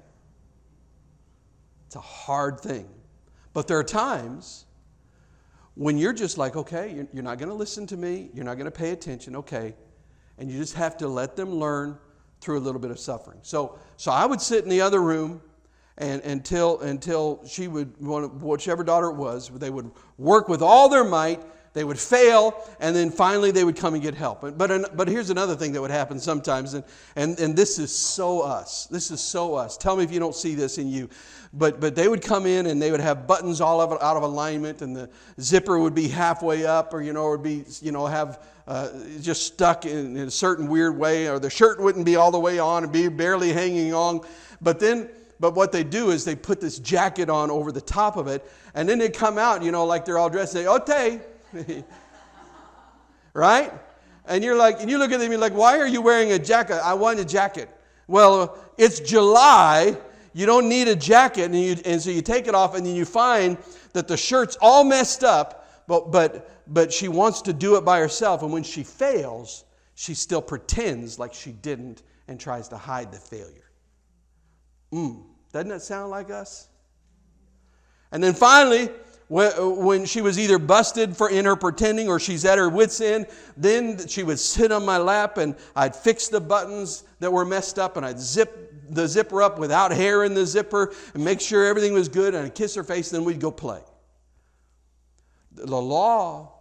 It's 1.91 1.97
a 1.97 1.99
hard 1.99 2.61
thing. 2.61 2.87
But 3.51 3.67
there 3.67 3.77
are 3.77 3.83
times 3.83 4.65
when 5.75 5.97
you're 5.97 6.13
just 6.13 6.37
like, 6.37 6.55
okay, 6.55 7.05
you're 7.11 7.21
not 7.21 7.37
going 7.37 7.49
to 7.49 7.53
listen 7.53 7.85
to 7.87 7.97
me, 7.97 8.29
you're 8.33 8.45
not 8.45 8.53
going 8.53 8.63
to 8.63 8.71
pay 8.71 8.91
attention, 8.91 9.35
okay, 9.35 9.75
and 10.37 10.49
you 10.49 10.57
just 10.57 10.75
have 10.75 10.95
to 10.99 11.09
let 11.09 11.35
them 11.35 11.51
learn 11.51 11.97
through 12.39 12.59
a 12.59 12.63
little 12.63 12.79
bit 12.79 12.91
of 12.91 12.97
suffering. 12.97 13.39
So, 13.41 13.77
so 13.97 14.09
I 14.09 14.25
would 14.25 14.39
sit 14.39 14.63
in 14.63 14.69
the 14.69 14.79
other 14.79 15.01
room 15.01 15.41
and 15.97 16.21
until 16.21 16.79
until 16.79 17.45
she 17.45 17.67
would 17.67 17.93
whichever 17.99 18.85
daughter 18.85 19.07
it 19.07 19.17
was, 19.17 19.49
they 19.49 19.69
would 19.69 19.91
work 20.17 20.47
with 20.47 20.61
all 20.61 20.87
their 20.87 21.03
might 21.03 21.41
they 21.73 21.85
would 21.85 21.99
fail, 21.99 22.53
and 22.81 22.93
then 22.93 23.09
finally 23.09 23.51
they 23.51 23.63
would 23.63 23.77
come 23.77 23.93
and 23.93 24.03
get 24.03 24.13
help. 24.13 24.41
But, 24.41 24.57
but, 24.97 25.07
here's 25.07 25.29
another 25.29 25.55
thing 25.55 25.71
that 25.71 25.81
would 25.81 25.91
happen 25.91 26.19
sometimes, 26.19 26.73
and, 26.73 26.83
and, 27.15 27.39
and 27.39 27.55
this 27.55 27.79
is 27.79 27.95
so 27.95 28.41
us. 28.41 28.87
This 28.87 29.09
is 29.09 29.21
so 29.21 29.55
us. 29.55 29.77
Tell 29.77 29.95
me 29.95 30.03
if 30.03 30.11
you 30.11 30.19
don't 30.19 30.35
see 30.35 30.53
this 30.53 30.77
in 30.77 30.89
you. 30.89 31.09
But, 31.53 31.79
but 31.79 31.95
they 31.95 32.07
would 32.07 32.21
come 32.21 32.45
in 32.45 32.65
and 32.65 32.81
they 32.81 32.91
would 32.91 32.99
have 32.99 33.25
buttons 33.25 33.61
all 33.61 33.79
of, 33.79 33.91
out 34.01 34.17
of 34.17 34.23
alignment, 34.23 34.81
and 34.81 34.93
the 34.93 35.09
zipper 35.39 35.79
would 35.79 35.95
be 35.95 36.09
halfway 36.09 36.65
up, 36.65 36.93
or, 36.93 37.01
you 37.01 37.13
know, 37.13 37.29
would 37.29 37.43
be, 37.43 37.63
you 37.81 37.93
know, 37.93 38.05
have 38.05 38.45
uh, 38.67 38.89
just 39.21 39.43
stuck 39.43 39.85
in, 39.85 40.17
in 40.17 40.27
a 40.27 40.31
certain 40.31 40.67
weird 40.67 40.97
way, 40.97 41.29
or 41.29 41.39
the 41.39 41.49
shirt 41.49 41.79
wouldn't 41.79 42.05
be 42.05 42.17
all 42.17 42.31
the 42.31 42.39
way 42.39 42.59
on 42.59 42.83
and 42.83 42.91
be 42.91 43.07
barely 43.07 43.53
hanging 43.53 43.93
on. 43.93 44.21
But 44.61 44.79
then 44.79 45.09
but 45.41 45.55
what 45.55 45.71
they 45.71 45.83
do 45.83 46.11
is 46.11 46.23
they 46.23 46.35
put 46.35 46.61
this 46.61 46.77
jacket 46.77 47.27
on 47.27 47.49
over 47.49 47.71
the 47.71 47.81
top 47.81 48.15
of 48.15 48.27
it, 48.27 48.47
and 48.75 48.87
then 48.87 48.99
they 48.99 49.09
come 49.09 49.39
out, 49.39 49.63
you 49.63 49.71
know, 49.71 49.85
like 49.85 50.05
they're 50.05 50.19
all 50.19 50.29
dressed. 50.29 50.53
They, 50.53 50.67
Right? 53.33 53.71
And 54.25 54.43
you're 54.43 54.57
like, 54.57 54.81
and 54.81 54.89
you 54.89 54.97
look 54.97 55.11
at 55.11 55.21
you're 55.21 55.37
like, 55.37 55.53
why 55.53 55.77
are 55.77 55.87
you 55.87 56.01
wearing 56.01 56.33
a 56.33 56.39
jacket? 56.39 56.81
I 56.83 56.93
want 56.93 57.19
a 57.19 57.25
jacket. 57.25 57.69
Well, 58.07 58.57
it's 58.77 58.99
July. 58.99 59.97
You 60.33 60.45
don't 60.45 60.69
need 60.69 60.87
a 60.87 60.95
jacket, 60.95 61.45
and, 61.45 61.55
you, 61.55 61.75
and 61.85 62.01
so 62.01 62.09
you 62.09 62.21
take 62.21 62.47
it 62.47 62.55
off, 62.55 62.75
and 62.75 62.85
then 62.85 62.95
you 62.95 63.03
find 63.03 63.57
that 63.93 64.07
the 64.07 64.15
shirt's 64.15 64.57
all 64.61 64.83
messed 64.83 65.23
up, 65.23 65.85
but, 65.87 66.11
but, 66.11 66.63
but 66.67 66.93
she 66.93 67.09
wants 67.09 67.41
to 67.43 67.53
do 67.53 67.75
it 67.75 67.83
by 67.83 67.99
herself. 67.99 68.41
And 68.41 68.51
when 68.51 68.63
she 68.63 68.83
fails, 68.83 69.65
she 69.95 70.13
still 70.13 70.41
pretends 70.41 71.19
like 71.19 71.33
she 71.33 71.51
didn't 71.51 72.03
and 72.27 72.39
tries 72.39 72.69
to 72.69 72.77
hide 72.77 73.11
the 73.11 73.17
failure. 73.17 73.71
Mm, 74.93 75.23
doesn't 75.51 75.69
that 75.69 75.81
sound 75.81 76.11
like 76.11 76.31
us? 76.31 76.69
And 78.11 78.23
then 78.23 78.33
finally, 78.33 78.89
when 79.31 80.03
she 80.03 80.19
was 80.19 80.37
either 80.37 80.59
busted 80.59 81.15
for 81.15 81.29
in 81.29 81.45
her 81.45 81.55
pretending 81.55 82.09
or 82.09 82.19
she's 82.19 82.43
at 82.43 82.57
her 82.57 82.67
wits' 82.67 82.99
end, 82.99 83.27
then 83.55 84.05
she 84.09 84.23
would 84.23 84.37
sit 84.37 84.73
on 84.73 84.83
my 84.83 84.97
lap 84.97 85.37
and 85.37 85.55
I'd 85.73 85.95
fix 85.95 86.27
the 86.27 86.41
buttons 86.41 87.05
that 87.21 87.31
were 87.31 87.45
messed 87.45 87.79
up 87.79 87.95
and 87.95 88.05
I'd 88.05 88.19
zip 88.19 88.73
the 88.89 89.07
zipper 89.07 89.41
up 89.41 89.57
without 89.57 89.91
hair 89.91 90.25
in 90.25 90.33
the 90.33 90.45
zipper 90.45 90.93
and 91.13 91.23
make 91.23 91.39
sure 91.39 91.65
everything 91.65 91.93
was 91.93 92.09
good 92.09 92.35
and 92.35 92.45
I'd 92.45 92.55
kiss 92.55 92.75
her 92.75 92.83
face 92.83 93.09
then 93.09 93.23
we'd 93.23 93.39
go 93.39 93.51
play. 93.51 93.81
The 95.53 95.81
law 95.81 96.51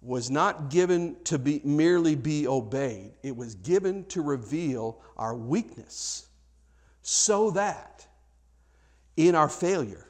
was 0.00 0.30
not 0.30 0.70
given 0.70 1.16
to 1.24 1.38
be 1.38 1.60
merely 1.62 2.14
be 2.14 2.48
obeyed. 2.48 3.12
It 3.22 3.36
was 3.36 3.54
given 3.54 4.04
to 4.06 4.22
reveal 4.22 4.98
our 5.18 5.34
weakness 5.34 6.26
so 7.02 7.50
that 7.50 8.06
in 9.18 9.34
our 9.34 9.50
failure 9.50 10.06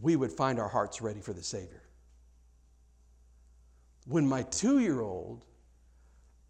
we 0.00 0.16
would 0.16 0.32
find 0.32 0.58
our 0.58 0.68
hearts 0.68 1.00
ready 1.00 1.20
for 1.20 1.32
the 1.32 1.42
Savior. 1.42 1.82
When 4.06 4.28
my 4.28 4.42
two 4.44 4.78
year 4.78 5.00
old 5.00 5.44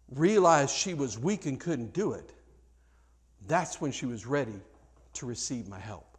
realized 0.09 0.75
she 0.75 0.93
was 0.93 1.17
weak 1.17 1.45
and 1.45 1.59
couldn't 1.59 1.93
do 1.93 2.13
it, 2.13 2.33
that's 3.47 3.81
when 3.81 3.91
she 3.91 4.05
was 4.05 4.25
ready 4.25 4.59
to 5.13 5.25
receive 5.25 5.67
my 5.67 5.79
help. 5.79 6.17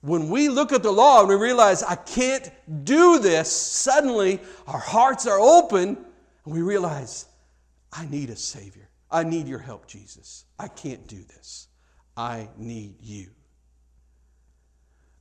When 0.00 0.28
we 0.28 0.48
look 0.48 0.72
at 0.72 0.82
the 0.82 0.90
law 0.90 1.20
and 1.20 1.28
we 1.28 1.34
realize 1.34 1.82
I 1.82 1.96
can't 1.96 2.50
do 2.84 3.18
this, 3.18 3.50
suddenly 3.50 4.40
our 4.66 4.78
hearts 4.78 5.26
are 5.26 5.40
open 5.40 5.96
and 6.44 6.54
we 6.54 6.62
realize 6.62 7.26
I 7.92 8.06
need 8.06 8.30
a 8.30 8.36
Savior. 8.36 8.88
I 9.10 9.24
need 9.24 9.48
your 9.48 9.58
help, 9.58 9.86
Jesus. 9.86 10.44
I 10.58 10.68
can't 10.68 11.06
do 11.06 11.22
this. 11.22 11.68
I 12.16 12.48
need 12.56 12.96
you. 13.00 13.30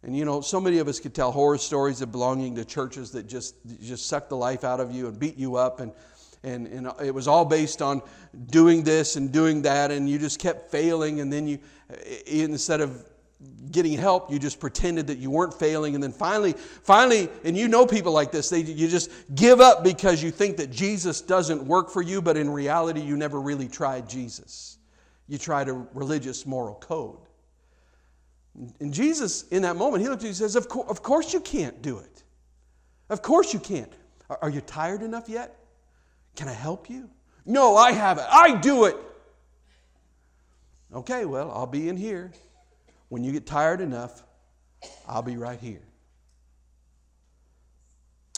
And 0.06 0.16
you 0.16 0.24
know, 0.24 0.40
so 0.40 0.62
many 0.62 0.78
of 0.78 0.88
us 0.88 1.00
could 1.00 1.16
tell 1.16 1.32
horror 1.32 1.58
stories 1.58 2.00
of 2.02 2.12
belonging 2.12 2.56
to 2.56 2.64
churches 2.64 3.10
that 3.12 3.28
just 3.28 3.56
just 3.82 4.08
suck 4.08 4.30
the 4.30 4.38
life 4.38 4.64
out 4.64 4.80
of 4.80 4.92
you 4.92 5.08
and 5.08 5.20
beat 5.20 5.36
you 5.36 5.56
up. 5.56 5.80
And 5.80 5.92
and, 6.44 6.68
and 6.68 6.92
it 7.04 7.14
was 7.14 7.28
all 7.28 7.44
based 7.44 7.82
on 7.82 8.04
doing 8.52 8.84
this 8.84 9.16
and 9.16 9.32
doing 9.32 9.64
that. 9.64 9.90
And 9.90 10.08
you 10.08 10.20
just 10.20 10.40
kept 10.40 10.70
failing. 10.70 11.22
And 11.22 11.34
then 11.34 11.48
you 11.48 11.58
instead 12.28 12.82
of 12.82 13.04
getting 13.72 13.94
help 13.94 14.32
you 14.32 14.40
just 14.40 14.60
pretended 14.60 15.08
that 15.08 15.18
you 15.18 15.32
weren't 15.32 15.56
failing. 15.56 15.96
And 15.96 16.04
then 16.04 16.12
finally 16.12 16.54
finally 16.54 17.28
and 17.44 17.58
you 17.58 17.68
know 17.68 17.88
people 17.88 18.12
like 18.12 18.32
this 18.32 18.48
they 18.50 18.60
you 18.60 18.88
just 18.88 19.10
give 19.34 19.60
up 19.60 19.84
because 19.84 20.22
you 20.22 20.30
think 20.30 20.58
that 20.58 20.70
Jesus 20.70 21.20
doesn't 21.20 21.66
work 21.66 21.90
for 21.90 22.04
you. 22.04 22.22
But 22.22 22.38
in 22.38 22.48
reality 22.52 23.02
you 23.02 23.18
never 23.18 23.42
really 23.42 23.68
tried 23.68 24.08
Jesus. 24.08 24.78
You 25.28 25.40
tried 25.40 25.68
a 25.68 25.74
religious 25.96 26.46
moral 26.46 26.76
code 26.76 27.26
and 28.80 28.94
Jesus 28.94 29.44
in 29.50 29.64
that 29.64 29.76
moment 29.76 30.02
he 30.02 30.10
looked 30.10 30.22
at 30.22 30.26
you 30.26 30.30
and 30.30 30.38
says 30.38 30.56
of, 30.56 30.70
co- 30.70 30.86
of 30.88 31.02
course 31.04 31.34
you 31.34 31.40
can't 31.40 31.82
do 31.82 32.00
it 32.00 32.24
of 33.10 33.22
course 33.22 33.54
you 33.54 33.60
can't 33.60 33.92
are, 34.30 34.40
are 34.44 34.50
you 34.50 34.62
tired 34.62 35.02
enough 35.02 35.28
yet 35.28 35.58
can 36.36 36.48
I 36.48 36.54
help 36.54 36.90
you 36.90 37.10
no 37.46 37.76
I 37.76 37.92
have 37.92 38.18
it 38.18 38.26
I 38.30 38.56
do 38.56 38.86
it 38.86 38.98
okay 40.94 41.26
well 41.26 41.52
I'll 41.52 41.68
be 41.68 41.90
in 41.90 41.98
here 41.98 42.32
when 43.10 43.24
you 43.24 43.32
get 43.32 43.46
tired 43.46 43.82
enough, 43.82 44.24
I'll 45.08 45.22
be 45.22 45.38
right 45.38 45.60
here. 45.60 45.82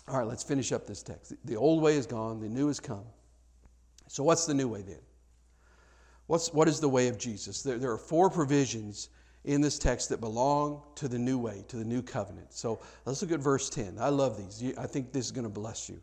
All 0.07 0.17
right, 0.17 0.27
let's 0.27 0.43
finish 0.43 0.71
up 0.71 0.87
this 0.87 1.03
text. 1.03 1.33
The 1.45 1.55
old 1.55 1.81
way 1.81 1.97
is 1.97 2.05
gone, 2.05 2.39
the 2.39 2.47
new 2.47 2.67
has 2.67 2.79
come. 2.79 3.03
So, 4.07 4.23
what's 4.23 4.45
the 4.45 4.53
new 4.53 4.67
way 4.67 4.81
then? 4.81 5.01
What's, 6.27 6.53
what 6.53 6.67
is 6.67 6.79
the 6.79 6.89
way 6.89 7.07
of 7.07 7.17
Jesus? 7.17 7.61
There, 7.61 7.77
there 7.77 7.91
are 7.91 7.97
four 7.97 8.29
provisions 8.29 9.09
in 9.47 9.61
this 9.61 9.79
text 9.79 10.09
that 10.09 10.19
belong 10.19 10.83
to 10.95 11.07
the 11.07 11.17
new 11.17 11.39
way, 11.39 11.63
to 11.69 11.77
the 11.77 11.85
new 11.85 12.01
covenant. 12.01 12.53
So, 12.53 12.79
let's 13.05 13.21
look 13.21 13.31
at 13.31 13.39
verse 13.39 13.69
10. 13.69 13.97
I 13.99 14.09
love 14.09 14.37
these. 14.37 14.77
I 14.77 14.85
think 14.85 15.13
this 15.13 15.25
is 15.25 15.31
going 15.31 15.45
to 15.45 15.49
bless 15.49 15.89
you. 15.89 15.99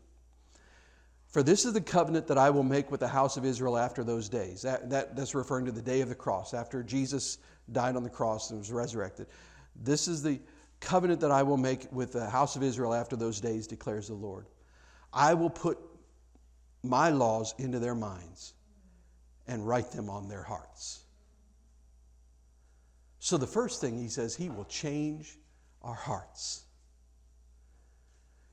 For 1.27 1.43
this 1.43 1.63
is 1.65 1.73
the 1.73 1.81
covenant 1.81 2.27
that 2.27 2.37
I 2.37 2.49
will 2.49 2.63
make 2.63 2.89
with 2.91 3.01
the 3.01 3.07
house 3.07 3.37
of 3.37 3.45
Israel 3.45 3.77
after 3.77 4.03
those 4.03 4.29
days. 4.29 4.61
That, 4.63 4.89
that, 4.89 5.15
that's 5.15 5.35
referring 5.35 5.65
to 5.65 5.71
the 5.71 5.81
day 5.81 6.01
of 6.01 6.09
the 6.09 6.15
cross, 6.15 6.53
after 6.53 6.81
Jesus 6.81 7.37
died 7.71 7.95
on 7.95 8.03
the 8.03 8.09
cross 8.09 8.49
and 8.49 8.59
was 8.59 8.71
resurrected. 8.71 9.27
This 9.75 10.07
is 10.07 10.23
the 10.23 10.39
covenant 10.79 11.19
that 11.21 11.31
I 11.31 11.43
will 11.43 11.57
make 11.57 11.91
with 11.91 12.13
the 12.13 12.29
house 12.29 12.55
of 12.55 12.63
Israel 12.63 12.93
after 12.93 13.15
those 13.15 13.39
days, 13.41 13.67
declares 13.67 14.07
the 14.07 14.13
Lord. 14.13 14.47
I 15.13 15.33
will 15.33 15.49
put 15.49 15.77
my 16.83 17.09
laws 17.09 17.53
into 17.57 17.79
their 17.79 17.95
minds 17.95 18.53
and 19.47 19.67
write 19.67 19.91
them 19.91 20.09
on 20.09 20.27
their 20.27 20.43
hearts. 20.43 21.04
So, 23.25 23.39
the 23.39 23.47
first 23.47 23.81
thing 23.81 23.97
he 23.97 24.07
says, 24.07 24.35
he 24.35 24.49
will 24.49 24.65
change 24.65 25.39
our 25.81 25.95
hearts. 25.95 26.65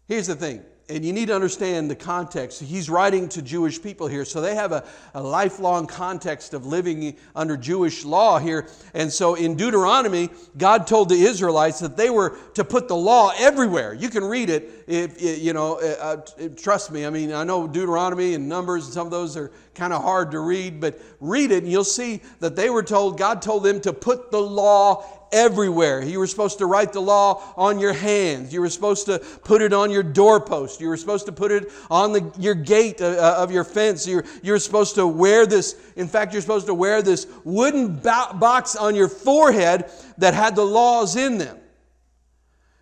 Here's 0.08 0.28
the 0.28 0.34
thing 0.34 0.64
and 0.92 1.04
you 1.04 1.12
need 1.12 1.28
to 1.28 1.34
understand 1.34 1.90
the 1.90 1.96
context. 1.96 2.60
He's 2.60 2.90
writing 2.90 3.28
to 3.30 3.42
Jewish 3.42 3.82
people 3.82 4.06
here, 4.06 4.24
so 4.24 4.40
they 4.40 4.54
have 4.54 4.72
a, 4.72 4.84
a, 5.14 5.22
lifelong 5.22 5.86
context 5.86 6.52
of 6.52 6.66
living 6.66 7.16
under 7.34 7.56
Jewish 7.56 8.04
law 8.04 8.38
here. 8.38 8.68
And 8.92 9.10
so 9.10 9.34
in 9.34 9.56
Deuteronomy, 9.56 10.28
God 10.58 10.86
told 10.86 11.08
the 11.08 11.14
Israelites 11.14 11.80
that 11.80 11.96
they 11.96 12.10
were 12.10 12.36
to 12.54 12.64
put 12.64 12.88
the 12.88 12.96
law 12.96 13.32
everywhere. 13.38 13.94
You 13.94 14.10
can 14.10 14.24
read 14.24 14.50
it 14.50 14.84
if 14.86 15.20
you 15.22 15.52
know. 15.52 15.80
Uh, 15.80 16.22
uh, 16.38 16.48
trust 16.56 16.92
me. 16.92 17.06
I 17.06 17.10
mean, 17.10 17.32
I 17.32 17.44
know 17.44 17.66
Deuteronomy 17.66 18.34
and 18.34 18.48
Numbers, 18.48 18.84
and 18.84 18.92
some 18.92 19.06
of 19.06 19.10
those 19.10 19.36
are 19.36 19.50
kind 19.74 19.92
of 19.92 20.02
hard 20.02 20.30
to 20.32 20.40
read, 20.40 20.80
but 20.80 21.00
read 21.20 21.50
it 21.50 21.62
and 21.62 21.72
you'll 21.72 21.84
see 21.84 22.20
that 22.40 22.56
they 22.56 22.68
were 22.68 22.82
told. 22.82 23.16
God 23.16 23.40
told 23.40 23.62
them 23.62 23.80
to 23.82 23.92
put 23.92 24.30
the 24.30 24.40
law 24.40 25.21
everywhere. 25.32 26.04
You 26.04 26.18
were 26.18 26.26
supposed 26.26 26.58
to 26.58 26.66
write 26.66 26.92
the 26.92 27.00
law 27.00 27.42
on 27.56 27.78
your 27.78 27.92
hands. 27.92 28.52
You 28.52 28.60
were 28.60 28.68
supposed 28.68 29.06
to 29.06 29.18
put 29.18 29.62
it 29.62 29.72
on 29.72 29.90
your 29.90 30.02
doorpost. 30.02 30.80
You 30.80 30.88
were 30.88 30.96
supposed 30.96 31.26
to 31.26 31.32
put 31.32 31.50
it 31.50 31.72
on 31.90 32.12
the, 32.12 32.32
your 32.38 32.54
gate 32.54 33.00
uh, 33.00 33.06
uh, 33.06 33.34
of 33.38 33.50
your 33.50 33.64
fence. 33.64 34.06
You're, 34.06 34.24
you're 34.42 34.58
supposed 34.58 34.94
to 34.96 35.06
wear 35.06 35.46
this, 35.46 35.76
in 35.96 36.06
fact, 36.06 36.32
you're 36.32 36.42
supposed 36.42 36.66
to 36.66 36.74
wear 36.74 37.02
this 37.02 37.26
wooden 37.44 37.96
box 37.96 38.76
on 38.76 38.94
your 38.94 39.08
forehead 39.08 39.90
that 40.18 40.34
had 40.34 40.54
the 40.54 40.64
laws 40.64 41.16
in 41.16 41.38
them. 41.38 41.58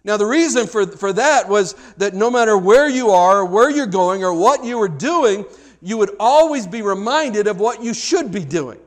Now, 0.02 0.16
the 0.16 0.26
reason 0.26 0.66
for, 0.66 0.86
for 0.86 1.12
that 1.12 1.48
was 1.48 1.74
that 1.98 2.14
no 2.14 2.30
matter 2.30 2.56
where 2.56 2.88
you 2.88 3.10
are, 3.10 3.40
or 3.40 3.44
where 3.44 3.70
you're 3.70 3.86
going, 3.86 4.24
or 4.24 4.32
what 4.32 4.64
you 4.64 4.78
were 4.78 4.88
doing, 4.88 5.44
you 5.82 5.98
would 5.98 6.16
always 6.18 6.66
be 6.66 6.82
reminded 6.82 7.46
of 7.46 7.60
what 7.60 7.82
you 7.82 7.92
should 7.92 8.32
be 8.32 8.44
doing. 8.44 8.80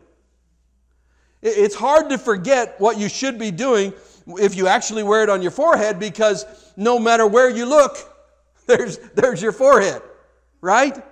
It's 1.43 1.75
hard 1.75 2.09
to 2.09 2.17
forget 2.17 2.79
what 2.79 2.97
you 2.97 3.09
should 3.09 3.37
be 3.37 3.51
doing 3.51 3.93
if 4.39 4.55
you 4.55 4.67
actually 4.67 5.03
wear 5.03 5.23
it 5.23 5.29
on 5.29 5.41
your 5.41 5.51
forehead 5.51 5.99
because 5.99 6.45
no 6.77 6.97
matter 6.97 7.27
where 7.27 7.49
you 7.49 7.65
look, 7.65 7.97
there's, 8.65 8.97
there's 9.13 9.41
your 9.41 9.51
forehead, 9.51 10.01
right? 10.61 11.03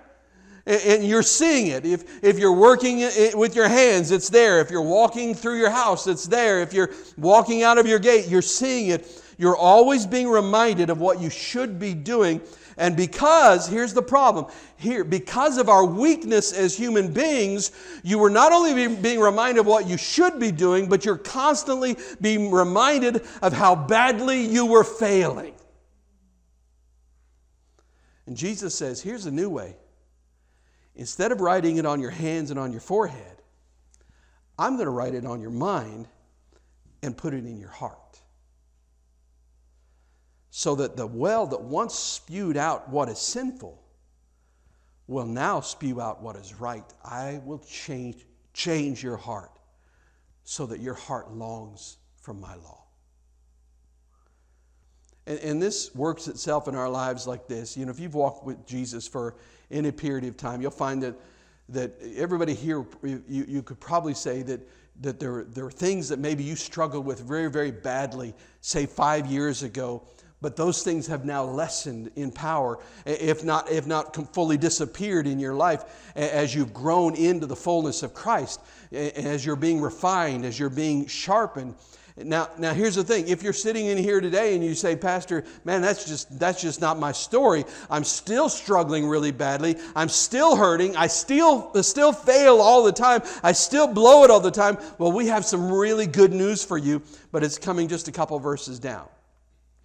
And 0.64 1.04
you're 1.04 1.24
seeing 1.24 1.66
it. 1.66 1.84
If, 1.84 2.24
if 2.24 2.38
you're 2.38 2.56
working 2.56 3.00
with 3.34 3.54
your 3.54 3.68
hands, 3.68 4.10
it's 4.10 4.30
there. 4.30 4.60
If 4.60 4.70
you're 4.70 4.80
walking 4.80 5.34
through 5.34 5.58
your 5.58 5.70
house, 5.70 6.06
it's 6.06 6.26
there. 6.26 6.62
If 6.62 6.72
you're 6.72 6.90
walking 7.18 7.62
out 7.62 7.78
of 7.78 7.86
your 7.86 7.98
gate, 7.98 8.28
you're 8.28 8.42
seeing 8.42 8.88
it. 8.88 9.22
You're 9.36 9.56
always 9.56 10.06
being 10.06 10.28
reminded 10.28 10.88
of 10.88 11.00
what 11.00 11.20
you 11.20 11.28
should 11.28 11.78
be 11.78 11.94
doing 11.94 12.40
and 12.76 12.96
because, 12.96 13.68
here's 13.68 13.94
the 13.94 14.02
problem 14.02 14.46
here, 14.76 15.04
because 15.04 15.58
of 15.58 15.68
our 15.68 15.84
weakness 15.84 16.52
as 16.52 16.76
human 16.76 17.12
beings, 17.12 17.70
you 18.02 18.18
were 18.18 18.30
not 18.30 18.52
only 18.52 18.96
being 18.96 19.20
reminded 19.20 19.60
of 19.60 19.66
what 19.66 19.86
you 19.86 19.96
should 19.96 20.40
be 20.40 20.50
doing, 20.50 20.88
but 20.88 21.04
you're 21.04 21.16
constantly 21.16 21.96
being 22.20 22.50
reminded 22.50 23.22
of 23.42 23.52
how 23.52 23.74
badly 23.74 24.44
you 24.44 24.66
were 24.66 24.84
failing. 24.84 25.54
And 28.26 28.36
Jesus 28.36 28.74
says, 28.74 29.00
here's 29.00 29.26
a 29.26 29.30
new 29.30 29.50
way. 29.50 29.76
Instead 30.94 31.32
of 31.32 31.40
writing 31.40 31.76
it 31.76 31.86
on 31.86 32.00
your 32.00 32.10
hands 32.10 32.50
and 32.50 32.58
on 32.58 32.72
your 32.72 32.80
forehead, 32.80 33.42
I'm 34.58 34.74
going 34.74 34.86
to 34.86 34.90
write 34.92 35.14
it 35.14 35.24
on 35.24 35.40
your 35.40 35.50
mind 35.50 36.06
and 37.02 37.16
put 37.16 37.34
it 37.34 37.44
in 37.44 37.58
your 37.58 37.70
heart 37.70 38.01
so 40.54 40.74
that 40.74 40.98
the 40.98 41.06
well 41.06 41.46
that 41.46 41.62
once 41.62 41.94
spewed 41.94 42.58
out 42.58 42.86
what 42.90 43.08
is 43.08 43.18
sinful 43.18 43.82
will 45.06 45.24
now 45.24 45.60
spew 45.60 45.98
out 45.98 46.22
what 46.22 46.36
is 46.36 46.54
right. 46.54 46.84
I 47.02 47.40
will 47.46 47.60
change, 47.60 48.26
change 48.52 49.02
your 49.02 49.16
heart 49.16 49.50
so 50.44 50.66
that 50.66 50.78
your 50.78 50.92
heart 50.92 51.32
longs 51.32 51.96
for 52.20 52.34
my 52.34 52.54
law. 52.56 52.84
And, 55.26 55.38
and, 55.38 55.62
this 55.62 55.94
works 55.94 56.28
itself 56.28 56.68
in 56.68 56.74
our 56.74 56.88
lives 56.88 57.26
like 57.26 57.48
this. 57.48 57.74
You 57.74 57.86
know, 57.86 57.90
if 57.90 57.98
you've 57.98 58.14
walked 58.14 58.44
with 58.44 58.66
Jesus 58.66 59.08
for 59.08 59.36
any 59.70 59.90
period 59.90 60.24
of 60.26 60.36
time, 60.36 60.60
you'll 60.60 60.70
find 60.70 61.02
that, 61.02 61.14
that 61.70 61.94
everybody 62.14 62.52
here, 62.52 62.84
you, 63.02 63.22
you 63.26 63.62
could 63.62 63.80
probably 63.80 64.14
say 64.14 64.42
that, 64.42 64.60
that 65.00 65.18
there, 65.18 65.44
there 65.44 65.64
are 65.64 65.70
things 65.70 66.10
that 66.10 66.18
maybe 66.18 66.44
you 66.44 66.56
struggled 66.56 67.06
with 67.06 67.20
very, 67.20 67.50
very 67.50 67.70
badly, 67.70 68.34
say 68.60 68.84
five 68.84 69.24
years 69.26 69.62
ago, 69.62 70.02
but 70.42 70.56
those 70.56 70.82
things 70.82 71.06
have 71.06 71.24
now 71.24 71.44
lessened 71.44 72.10
in 72.16 72.32
power, 72.32 72.78
if 73.06 73.44
not, 73.44 73.70
if 73.70 73.86
not 73.86 74.34
fully 74.34 74.56
disappeared 74.56 75.26
in 75.26 75.38
your 75.38 75.54
life 75.54 75.84
as 76.16 76.54
you've 76.54 76.74
grown 76.74 77.14
into 77.14 77.46
the 77.46 77.56
fullness 77.56 78.02
of 78.02 78.12
Christ, 78.12 78.60
as 78.92 79.46
you're 79.46 79.56
being 79.56 79.80
refined, 79.80 80.44
as 80.44 80.58
you're 80.58 80.68
being 80.68 81.06
sharpened. 81.06 81.76
Now, 82.16 82.50
now 82.58 82.74
here's 82.74 82.96
the 82.96 83.04
thing. 83.04 83.28
If 83.28 83.42
you're 83.42 83.54
sitting 83.54 83.86
in 83.86 83.96
here 83.96 84.20
today 84.20 84.54
and 84.54 84.62
you 84.62 84.74
say, 84.74 84.96
Pastor, 84.96 85.44
man, 85.64 85.80
that's 85.80 86.04
just 86.04 86.38
that's 86.38 86.60
just 86.60 86.78
not 86.80 86.98
my 86.98 87.12
story. 87.12 87.64
I'm 87.88 88.04
still 88.04 88.50
struggling 88.50 89.06
really 89.06 89.30
badly. 89.30 89.76
I'm 89.96 90.10
still 90.10 90.54
hurting. 90.54 90.94
I 90.94 91.06
still 91.06 91.72
still 91.82 92.12
fail 92.12 92.60
all 92.60 92.82
the 92.82 92.92
time. 92.92 93.22
I 93.42 93.52
still 93.52 93.86
blow 93.86 94.24
it 94.24 94.30
all 94.30 94.40
the 94.40 94.50
time. 94.50 94.76
Well, 94.98 95.12
we 95.12 95.28
have 95.28 95.46
some 95.46 95.72
really 95.72 96.06
good 96.06 96.34
news 96.34 96.62
for 96.62 96.76
you, 96.76 97.00
but 97.30 97.42
it's 97.42 97.56
coming 97.56 97.88
just 97.88 98.08
a 98.08 98.12
couple 98.12 98.38
verses 98.38 98.78
down. 98.78 99.06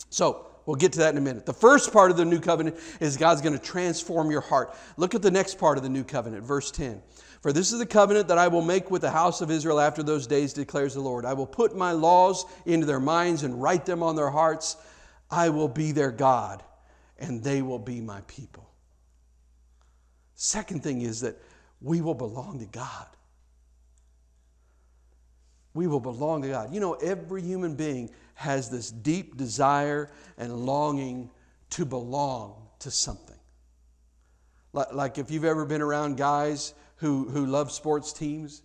So, 0.10 0.48
We'll 0.67 0.76
get 0.76 0.91
to 0.93 1.00
that 1.00 1.13
in 1.13 1.17
a 1.17 1.22
minute. 1.22 1.46
The 1.46 1.54
first 1.54 1.93
part 1.93 2.12
of 2.12 2.17
the 2.17 2.26
new 2.26 2.41
covenant 2.41 2.78
is 3.00 3.15
God's 3.15 3.41
going 3.41 3.58
to 3.58 3.65
transform 3.65 4.30
your 4.30 4.41
heart. 4.41 4.76
Look 4.98 5.15
at 5.15 5.22
the 5.22 5.32
next 5.32 5.58
part 5.58 5.78
of 5.78 5.84
the 5.84 5.89
new 5.89 6.04
covenant, 6.04 6.43
verse 6.43 6.72
10. 6.72 7.02
For 7.41 7.54
this 7.54 7.72
is 7.72 7.80
the 7.80 7.86
covenant 7.86 8.28
that 8.28 8.38
I 8.38 8.50
will 8.50 8.62
make 8.62 8.91
with 8.91 9.02
the 9.02 9.10
house 9.10 9.39
of 9.39 9.50
Israel 9.50 9.80
after 9.80 10.04
those 10.04 10.28
days, 10.28 10.52
declares 10.52 10.93
the 10.93 11.00
Lord. 11.00 11.24
I 11.24 11.32
will 11.32 11.48
put 11.48 11.78
my 11.78 11.93
laws 11.93 12.46
into 12.65 12.86
their 12.86 13.00
minds 13.00 13.43
and 13.43 13.62
write 13.62 13.86
them 13.86 14.04
on 14.04 14.17
their 14.17 14.30
hearts. 14.30 14.76
I 15.32 15.48
will 15.48 15.70
be 15.70 15.93
their 15.93 16.12
God, 16.12 16.62
and 17.17 17.41
they 17.41 17.62
will 17.62 17.80
be 17.80 18.02
my 18.02 18.20
people. 18.28 18.70
Second 20.36 20.84
thing 20.84 21.02
is 21.02 21.22
that 21.22 21.38
we 21.80 22.02
will 22.02 22.13
belong 22.13 22.60
to 22.60 22.65
God. 22.65 23.08
We 25.74 25.88
will 25.88 26.02
belong 26.02 26.41
to 26.41 26.50
God. 26.50 26.74
You 26.74 26.82
know, 26.82 26.96
every 26.96 27.41
human 27.41 27.76
being 27.76 28.10
has 28.38 28.69
this 28.69 28.91
deep 28.91 29.36
desire 29.36 30.12
and 30.38 30.65
longing 30.65 31.30
to 31.71 31.86
belong 31.86 32.67
to 32.80 32.91
something. 32.91 33.36
Like 34.73 34.94
like 34.94 35.17
if 35.17 35.31
you've 35.31 35.44
ever 35.44 35.65
been 35.65 35.81
around 35.81 36.17
guys 36.17 36.73
who, 36.98 37.27
who 37.29 37.48
love 37.48 37.71
sports 37.71 38.13
teams, 38.13 38.62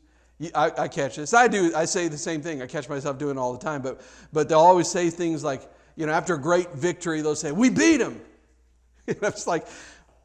I, 0.54 0.72
I, 0.76 0.88
catch 0.88 1.16
this. 1.16 1.32
I 1.34 1.48
do. 1.48 1.72
I 1.74 1.86
say 1.86 2.08
the 2.08 2.18
same 2.18 2.42
thing. 2.42 2.60
I 2.62 2.66
catch 2.66 2.88
myself 2.88 3.18
doing 3.18 3.36
it 3.36 3.40
all 3.40 3.52
the 3.52 3.64
time. 3.64 3.80
But 3.80 4.00
but 4.32 4.48
they'll 4.48 4.58
always 4.58 4.88
say 4.88 5.08
things 5.08 5.42
like, 5.42 5.62
you 5.96 6.04
know, 6.04 6.12
after 6.12 6.34
a 6.34 6.40
great 6.40 6.72
victory, 6.72 7.22
they'll 7.22 7.36
say, 7.36 7.52
"We 7.52 7.70
beat 7.70 7.98
them." 7.98 8.20
and 9.06 9.16
it's 9.22 9.46
like, 9.46 9.66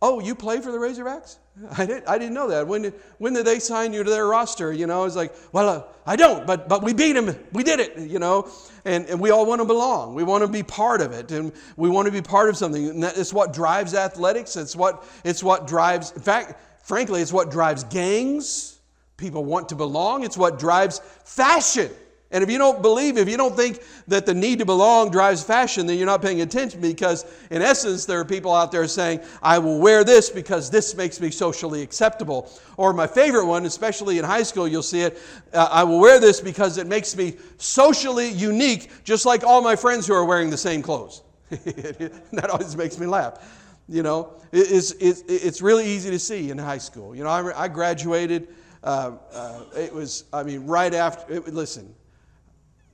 oh, 0.02 0.20
you 0.20 0.36
play 0.36 0.62
for 0.62 0.72
the 0.72 0.78
Razorbacks? 0.78 1.38
I 1.78 1.86
didn't. 1.86 2.08
I 2.08 2.18
didn't 2.18 2.34
know 2.34 2.48
that. 2.50 2.68
When 2.68 2.84
did 2.84 2.94
when 3.18 3.34
did 3.34 3.46
they 3.46 3.60
sign 3.60 3.94
you 3.94 4.04
to 4.04 4.10
their 4.10 4.28
roster? 4.28 4.72
You 4.72 4.86
know, 4.86 5.06
it's 5.06 5.16
like, 5.16 5.34
well, 5.52 5.70
uh, 5.70 5.84
I 6.06 6.16
don't. 6.16 6.46
But 6.46 6.70
but 6.70 6.84
we 6.84 6.94
beat 6.94 7.14
them. 7.14 7.36
We 7.52 7.64
did 7.64 7.80
it. 7.80 7.98
You 7.98 8.20
know, 8.20 8.50
and 8.86 9.08
and 9.08 9.20
we 9.20 9.32
all 9.32 9.46
want 9.46 9.62
to 9.62 9.66
belong. 9.66 10.14
We 10.14 10.24
want 10.24 10.44
to 10.44 10.48
be 10.48 10.62
part 10.62 11.02
of 11.02 11.14
it, 11.14 11.32
and 11.32 11.52
we 11.76 11.90
want 11.90 12.06
to 12.06 12.12
be 12.12 12.22
part 12.22 12.50
of 12.50 12.58
something. 12.58 12.90
And 12.90 13.04
it's 13.04 13.34
what 13.34 13.54
drives 13.54 13.96
athletics. 13.96 14.56
It's 14.56 14.76
what 14.76 15.04
it's 15.24 15.44
what 15.44 15.66
drives. 15.66 16.12
In 16.12 16.22
fact, 16.22 16.62
frankly, 16.86 17.22
it's 17.22 17.34
what 17.34 17.50
drives 17.50 17.84
gangs 17.86 18.78
People 19.18 19.44
want 19.44 19.70
to 19.70 19.76
belong. 19.76 20.24
It's 20.24 20.38
what 20.38 20.60
drives 20.60 21.00
fashion. 21.26 21.90
And 22.30 22.44
if 22.44 22.52
you 22.52 22.58
don't 22.58 22.82
believe, 22.82 23.18
if 23.18 23.30
you 23.30 23.38
don't 23.38 23.56
think 23.56 23.82
that 24.08 24.26
the 24.26 24.34
need 24.34 24.60
to 24.60 24.66
belong 24.66 25.12
drives 25.12 25.44
fashion, 25.44 25.88
then 25.88 25.98
you're 25.98 26.06
not 26.06 26.22
paying 26.22 26.42
attention 26.42 26.82
because, 26.82 27.26
in 27.52 27.62
essence, 27.62 28.04
there 28.04 28.20
are 28.20 28.26
people 28.26 28.54
out 28.54 28.70
there 28.70 28.86
saying, 28.88 29.22
I 29.42 29.60
will 29.60 29.80
wear 29.80 30.04
this 30.04 30.30
because 30.30 30.70
this 30.70 30.94
makes 30.96 31.22
me 31.22 31.32
socially 31.32 31.82
acceptable. 31.82 32.52
Or 32.76 32.92
my 32.92 33.08
favorite 33.08 33.46
one, 33.46 33.66
especially 33.66 34.18
in 34.18 34.26
high 34.26 34.44
school, 34.44 34.68
you'll 34.68 34.84
see 34.84 35.02
it, 35.02 35.18
I 35.54 35.86
will 35.86 36.00
wear 36.00 36.20
this 36.20 36.42
because 36.42 36.78
it 36.78 36.88
makes 36.88 37.16
me 37.16 37.38
socially 37.58 38.30
unique, 38.30 38.92
just 39.06 39.26
like 39.26 39.46
all 39.46 39.62
my 39.62 39.78
friends 39.78 40.06
who 40.06 40.14
are 40.14 40.26
wearing 40.26 40.50
the 40.50 40.58
same 40.58 40.82
clothes. 40.82 41.24
that 41.50 42.50
always 42.52 42.76
makes 42.76 43.00
me 43.00 43.06
laugh. 43.06 43.64
You 43.88 44.04
know, 44.04 44.34
it's, 44.52 44.92
it's, 45.00 45.24
it's 45.30 45.62
really 45.62 45.86
easy 45.86 46.10
to 46.10 46.20
see 46.20 46.50
in 46.52 46.58
high 46.58 46.78
school. 46.78 47.16
You 47.16 47.24
know, 47.24 47.30
I, 47.30 47.64
I 47.64 47.68
graduated 47.70 48.50
uh, 48.84 49.18
uh, 49.34 49.64
it 49.76 49.94
was, 49.94 50.26
I 50.32 50.44
mean, 50.44 50.66
right 50.66 50.94
after, 50.94 51.34
it, 51.34 51.54
listen, 51.54 51.94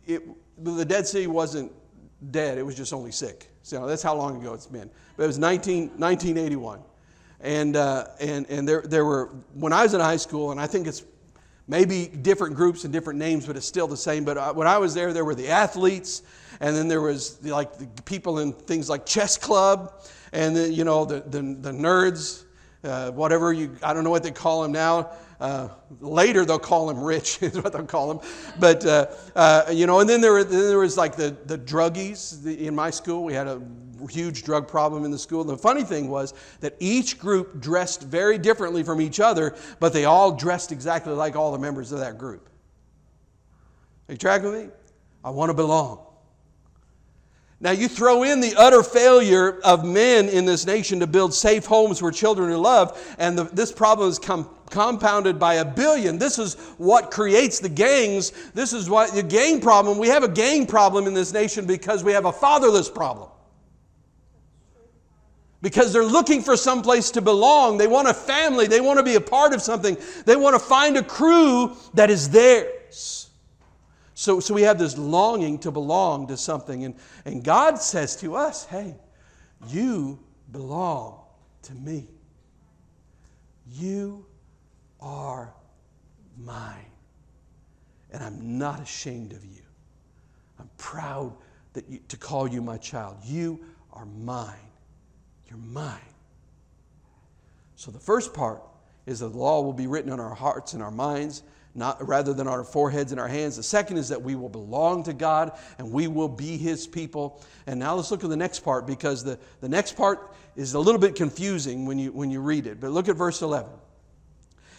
it, 0.08 0.24
the 0.58 0.86
Dead 0.86 1.08
Sea 1.08 1.28
wasn't 1.28 1.72
dead, 2.32 2.58
it 2.58 2.64
was 2.64 2.76
just 2.76 2.94
only 2.94 3.12
sick. 3.12 3.50
So 3.64 3.86
that's 3.88 4.04
how 4.04 4.16
long 4.16 4.42
ago 4.42 4.54
it's 4.54 4.68
been. 4.68 4.90
But 5.16 5.24
it 5.24 5.28
was 5.28 5.40
19, 5.40 5.90
1981. 5.98 6.80
And, 7.40 7.76
uh, 7.76 8.08
and, 8.20 8.50
and 8.50 8.68
there, 8.68 8.82
there 8.82 9.06
were, 9.06 9.28
when 9.54 9.74
I 9.74 9.84
was 9.84 9.94
in 9.94 10.00
high 10.00 10.18
school, 10.18 10.52
and 10.52 10.60
I 10.60 10.68
think 10.68 10.88
it's 10.88 11.04
maybe 11.68 12.08
different 12.08 12.56
groups 12.56 12.84
and 12.84 12.94
different 12.94 13.20
names, 13.20 13.46
but 13.46 13.56
it's 13.56 13.66
still 13.66 13.88
the 13.88 13.98
same. 13.98 14.24
But 14.24 14.38
uh, 14.38 14.54
when 14.54 14.68
I 14.68 14.78
was 14.78 14.94
there, 14.94 15.14
there 15.14 15.26
were 15.26 15.36
the 15.36 15.50
athletes, 15.50 16.24
and 16.60 16.76
then 16.76 16.88
there 16.88 17.02
was 17.02 17.38
the, 17.38 17.52
like 17.52 17.74
the 17.78 18.02
people 18.04 18.40
in 18.40 18.54
things 18.54 18.90
like 18.90 19.06
chess 19.06 19.38
club, 19.38 19.94
and 20.32 20.56
the, 20.56 20.70
you 20.70 20.84
know 20.84 21.06
the, 21.06 21.22
the, 21.22 21.42
the 21.42 21.72
nerds, 21.72 22.46
uh, 22.84 23.12
whatever 23.12 23.54
you, 23.54 23.76
I 23.82 23.94
don't 23.94 24.04
know 24.04 24.10
what 24.10 24.24
they 24.24 24.32
call 24.32 24.64
them 24.64 24.72
now. 24.72 25.12
Uh, 25.40 25.70
later, 26.00 26.46
they'll 26.46 26.60
call 26.60 26.90
him 26.90 27.02
rich, 27.02 27.38
is 27.42 27.62
what 27.62 27.74
they'll 27.74 27.86
call 27.86 28.12
him. 28.12 28.20
But, 28.60 28.86
uh, 28.86 29.08
uh, 29.36 29.66
you 29.72 29.88
know, 29.88 30.00
and 30.00 30.10
then 30.10 30.22
there, 30.22 30.44
then 30.44 30.68
there 30.68 30.80
was 30.80 30.98
like 30.98 31.16
the, 31.16 31.36
the 31.46 31.58
druggies. 31.58 32.46
In 32.46 32.76
my 32.76 32.90
school, 32.90 33.24
we 33.24 33.34
had 33.34 33.48
a 33.48 33.62
huge 34.10 34.44
drug 34.44 34.68
problem 34.68 35.06
in 35.06 35.12
the 35.12 35.20
school. 35.20 35.44
The 35.44 35.58
funny 35.58 35.84
thing 35.84 36.10
was 36.10 36.34
that 36.60 36.76
each 36.80 37.20
group 37.20 37.60
dressed 37.60 38.04
very 38.04 38.38
differently 38.38 38.84
from 38.84 39.02
each 39.02 39.20
other, 39.20 39.56
but 39.80 39.94
they 39.94 40.06
all 40.06 40.32
dressed 40.32 40.72
exactly 40.72 41.14
like 41.14 41.36
all 41.36 41.52
the 41.52 41.60
members 41.60 41.92
of 41.92 42.00
that 42.00 42.18
group. 42.18 42.50
Are 44.08 44.14
you 44.14 44.18
tracking 44.18 44.52
with 44.52 44.66
me? 44.66 44.70
I 45.24 45.30
want 45.30 45.50
to 45.50 45.54
belong. 45.54 46.06
Now, 47.64 47.72
you 47.72 47.88
throw 47.88 48.24
in 48.24 48.42
the 48.42 48.56
utter 48.58 48.84
failure 48.84 49.62
of 49.62 49.86
men 49.86 50.28
in 50.28 50.44
this 50.44 50.66
nation 50.66 51.00
to 51.00 51.08
build 51.08 51.34
safe 51.34 51.66
homes 51.66 52.02
where 52.02 52.12
children 52.12 52.52
are 52.52 52.58
loved, 52.58 52.98
and 53.18 53.38
the, 53.38 53.46
this 53.46 53.72
problem 53.72 54.10
is 54.10 54.20
com- 54.20 54.50
compounded 54.70 55.40
by 55.40 55.54
a 55.54 55.66
billion. 55.66 56.18
This 56.18 56.38
is 56.38 56.56
what 56.78 57.10
creates 57.10 57.62
the 57.62 57.70
gangs. 57.70 58.32
This 58.54 58.74
is 58.74 58.90
what 58.90 59.14
the 59.14 59.24
gang 59.24 59.62
problem. 59.62 59.98
We 59.98 60.10
have 60.10 60.24
a 60.24 60.28
gang 60.28 60.68
problem 60.68 61.08
in 61.08 61.14
this 61.14 61.32
nation 61.32 61.66
because 61.66 62.04
we 62.04 62.12
have 62.12 62.26
a 62.26 62.34
fatherless 62.34 62.90
problem. 62.90 63.30
Because 65.62 65.94
they're 65.94 66.04
looking 66.04 66.42
for 66.42 66.58
some 66.58 66.82
place 66.82 67.12
to 67.12 67.22
belong. 67.22 67.78
They 67.78 67.88
want 67.88 68.10
a 68.10 68.14
family. 68.14 68.68
They 68.68 68.82
want 68.82 69.00
to 69.00 69.04
be 69.04 69.16
a 69.16 69.22
part 69.22 69.54
of 69.54 69.62
something. 69.62 69.96
They 70.26 70.36
want 70.36 70.54
to 70.56 70.60
find 70.60 70.98
a 70.98 71.04
crew 71.04 71.78
that 71.94 72.10
is 72.10 72.30
theirs. 72.30 72.74
So, 74.16 74.40
so 74.40 74.54
we 74.54 74.62
have 74.64 74.78
this 74.78 74.98
longing 74.98 75.60
to 75.60 75.72
belong 75.72 76.28
to 76.28 76.38
something. 76.38 76.86
And, 76.86 76.96
and 77.26 77.44
God 77.44 77.80
says 77.80 78.16
to 78.18 78.36
us, 78.36 78.66
hey, 78.66 78.96
you 79.68 80.20
belong 80.52 81.22
to 81.64 81.74
me. 81.74 82.08
You 83.72 84.26
are 85.02 85.54
mine. 86.38 86.86
And 88.12 88.24
I'm 88.24 88.58
not 88.60 88.82
ashamed 88.82 89.34
of 89.34 89.44
you. 89.44 89.62
I'm 90.60 90.70
proud 90.78 91.34
that 91.74 91.90
you, 91.90 92.00
to 92.10 92.18
call 92.18 92.48
you 92.48 92.62
my 92.62 92.78
child. 92.78 93.18
You 93.24 93.60
are 93.92 94.06
mine. 94.06 94.54
You're 95.50 95.58
mine. 95.58 96.00
So 97.76 97.90
the 97.90 98.00
first 98.00 98.34
part 98.34 98.62
is 99.06 99.20
that 99.20 99.30
the 99.30 99.38
law 99.38 99.62
will 99.62 99.74
be 99.74 99.88
written 99.88 100.12
on 100.12 100.20
our 100.20 100.36
hearts 100.36 100.74
and 100.74 100.84
our 100.84 100.92
minds 100.92 101.42
not, 101.76 102.08
rather 102.08 102.34
than 102.34 102.48
our 102.48 102.64
foreheads 102.64 103.12
and 103.12 103.20
our 103.20 103.28
hands. 103.28 103.58
The 103.58 103.64
second 103.64 103.98
is 103.98 104.10
that 104.10 104.22
we 104.22 104.36
will 104.36 104.50
belong 104.50 105.04
to 105.04 105.14
God 105.14 105.58
and 105.78 105.92
we 105.92 106.08
will 106.08 106.30
be 106.30 106.58
His 106.58 106.86
people. 106.86 107.42
And 107.66 107.80
now 107.80 107.96
let's 107.96 108.12
look 108.12 108.24
at 108.24 108.30
the 108.30 108.38
next 108.38 108.60
part 108.60 108.86
because 108.86 109.24
the, 109.24 109.40
the 109.62 109.70
next 109.70 109.96
part 109.96 110.34
is 110.56 110.74
a 110.76 110.80
little 110.80 111.02
bit 111.02 111.16
confusing 111.16 111.86
when 111.86 111.98
you, 111.98 112.12
when 112.12 112.30
you 112.30 112.42
read 112.42 112.68
it. 112.68 112.80
But 112.80 112.92
look 112.92 113.10
at 113.10 113.16
verse 113.16 113.42
11. 113.42 113.72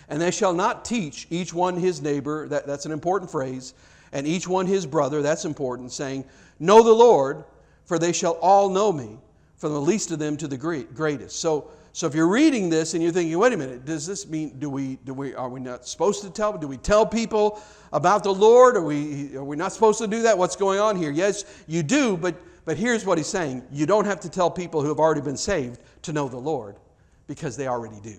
And 0.09 0.20
they 0.20 0.30
shall 0.30 0.53
not 0.53 0.84
teach 0.84 1.26
each 1.30 1.53
one 1.53 1.76
his 1.76 2.03
neighbor, 2.03 2.47
that, 2.49 2.66
that's 2.66 2.86
an 2.86 2.92
important 2.92 3.30
phrase, 3.30 3.74
and 4.12 4.26
each 4.26 4.47
one 4.47 4.66
his 4.66 4.86
brother, 4.86 5.22
that's 5.22 5.45
important, 5.45 5.92
saying, 5.92 6.24
Know 6.61 6.82
the 6.82 6.92
Lord, 6.92 7.45
for 7.86 7.99
they 7.99 8.12
shall 8.12 8.32
all 8.34 8.68
know 8.68 8.92
me, 8.92 9.18
from 9.57 9.72
the 9.72 9.80
least 9.80 10.11
of 10.11 10.18
them 10.18 10.36
to 10.36 10.47
the 10.47 10.57
greatest. 10.57 11.40
So, 11.40 11.70
so 11.95 12.09
if 12.09 12.14
you're 12.16 12.26
reading 12.26 12.70
this 12.70 12.95
and 12.95 13.03
you're 13.05 13.12
thinking, 13.12 13.38
wait 13.38 13.53
a 13.53 13.57
minute, 13.57 13.84
does 13.84 14.05
this 14.05 14.26
mean 14.26 14.59
do 14.59 14.68
we 14.68 14.97
do 15.05 15.14
we 15.14 15.32
are 15.32 15.49
we 15.49 15.61
not 15.61 15.86
supposed 15.86 16.22
to 16.22 16.30
tell? 16.30 16.59
Do 16.59 16.66
we 16.66 16.76
tell 16.76 17.07
people 17.07 17.62
about 17.92 18.24
the 18.24 18.34
Lord? 18.34 18.76
Are 18.76 18.82
we 18.82 19.36
are 19.36 19.45
we 19.45 19.55
not 19.55 19.72
supposed 19.72 20.01
to 20.01 20.09
do 20.09 20.22
that? 20.22 20.36
What's 20.36 20.57
going 20.57 20.80
on 20.80 20.97
here? 20.97 21.12
Yes, 21.12 21.45
you 21.68 21.84
do, 21.84 22.16
but 22.16 22.34
but 22.64 22.76
here's 22.76 23.07
what 23.07 23.16
he's 23.16 23.28
saying: 23.28 23.62
you 23.70 23.86
don't 23.86 24.07
have 24.07 24.18
to 24.20 24.28
tell 24.28 24.51
people 24.51 24.82
who 24.82 24.88
have 24.88 24.99
already 24.99 25.20
been 25.20 25.36
saved 25.36 25.78
to 26.03 26.12
know 26.12 26.28
the 26.28 26.36
Lord, 26.36 26.80
because 27.28 27.57
they 27.57 27.68
already 27.68 28.01
do. 28.01 28.16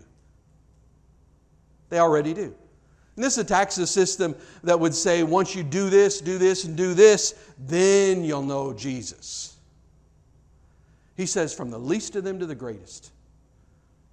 They 1.90 2.00
already 2.00 2.34
do. 2.34 2.56
And 3.18 3.26
this 3.26 3.38
attacks 3.38 3.78
a 3.78 3.88
system 3.88 4.38
that 4.64 4.80
would 4.80 4.96
say 4.96 5.24
once 5.24 5.54
you 5.54 5.64
do 5.64 5.90
this, 5.90 6.22
do 6.22 6.38
this, 6.38 6.64
and 6.64 6.78
do 6.78 6.94
this, 6.94 7.36
then 7.60 8.24
you'll 8.24 8.42
know 8.42 8.72
Jesus. 8.72 9.58
He 11.18 11.26
says, 11.26 11.54
from 11.54 11.72
the 11.72 11.78
least 11.78 12.16
of 12.16 12.24
them 12.24 12.40
to 12.40 12.46
the 12.46 12.56
greatest. 12.56 13.12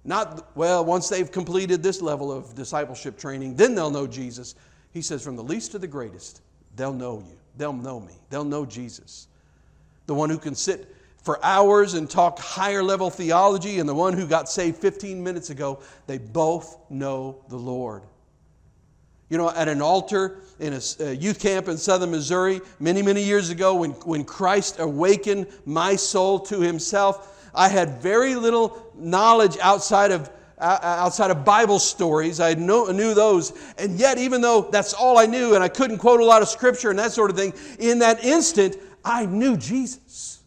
Not, 0.05 0.55
well, 0.55 0.83
once 0.83 1.07
they've 1.07 1.31
completed 1.31 1.81
this 1.81 2.01
level 2.01 2.31
of 2.31 2.55
discipleship 2.55 3.17
training, 3.17 3.55
then 3.55 3.73
they'll 3.73 3.91
know 3.91 4.07
Jesus. 4.07 4.55
He 4.91 5.01
says, 5.01 5.23
from 5.23 5.35
the 5.35 5.43
least 5.43 5.71
to 5.71 5.79
the 5.79 5.87
greatest, 5.87 6.41
they'll 6.75 6.93
know 6.93 7.19
you. 7.19 7.37
They'll 7.57 7.73
know 7.73 7.99
me. 7.99 8.13
They'll 8.29 8.43
know 8.43 8.65
Jesus. 8.65 9.27
The 10.05 10.13
one 10.13 10.29
who 10.29 10.37
can 10.37 10.55
sit 10.55 10.93
for 11.23 11.43
hours 11.43 11.93
and 11.93 12.09
talk 12.09 12.37
higher 12.37 12.83
level 12.83 13.09
theology, 13.09 13.79
and 13.79 13.87
the 13.87 13.95
one 13.95 14.13
who 14.13 14.27
got 14.27 14.49
saved 14.49 14.77
15 14.77 15.23
minutes 15.23 15.49
ago, 15.49 15.79
they 16.05 16.17
both 16.17 16.77
know 16.89 17.37
the 17.47 17.55
Lord. 17.55 18.03
You 19.29 19.37
know, 19.37 19.49
at 19.49 19.69
an 19.69 19.81
altar 19.81 20.41
in 20.59 20.73
a 20.73 21.13
youth 21.13 21.39
camp 21.39 21.69
in 21.69 21.77
southern 21.77 22.11
Missouri 22.11 22.59
many, 22.79 23.01
many 23.01 23.23
years 23.23 23.49
ago, 23.49 23.75
when, 23.75 23.91
when 23.91 24.25
Christ 24.25 24.79
awakened 24.79 25.47
my 25.65 25.95
soul 25.95 26.39
to 26.41 26.59
himself, 26.59 27.32
I 27.53 27.67
had 27.67 28.01
very 28.01 28.35
little 28.35 28.91
knowledge 28.95 29.57
outside 29.61 30.11
of 30.11 30.29
outside 30.59 31.29
of 31.29 31.43
Bible 31.43 31.79
stories. 31.79 32.39
I 32.39 32.53
knew 32.53 33.13
those. 33.13 33.51
And 33.77 33.99
yet, 33.99 34.17
even 34.17 34.41
though 34.41 34.61
that's 34.61 34.93
all 34.93 35.17
I 35.17 35.25
knew 35.25 35.55
and 35.55 35.63
I 35.63 35.67
couldn't 35.67 35.97
quote 35.97 36.21
a 36.21 36.25
lot 36.25 36.41
of 36.41 36.47
scripture 36.47 36.89
and 36.89 36.99
that 36.99 37.11
sort 37.11 37.29
of 37.29 37.35
thing, 37.35 37.53
in 37.79 37.99
that 37.99 38.23
instant, 38.23 38.77
I 39.03 39.25
knew 39.25 39.57
Jesus. 39.57 40.39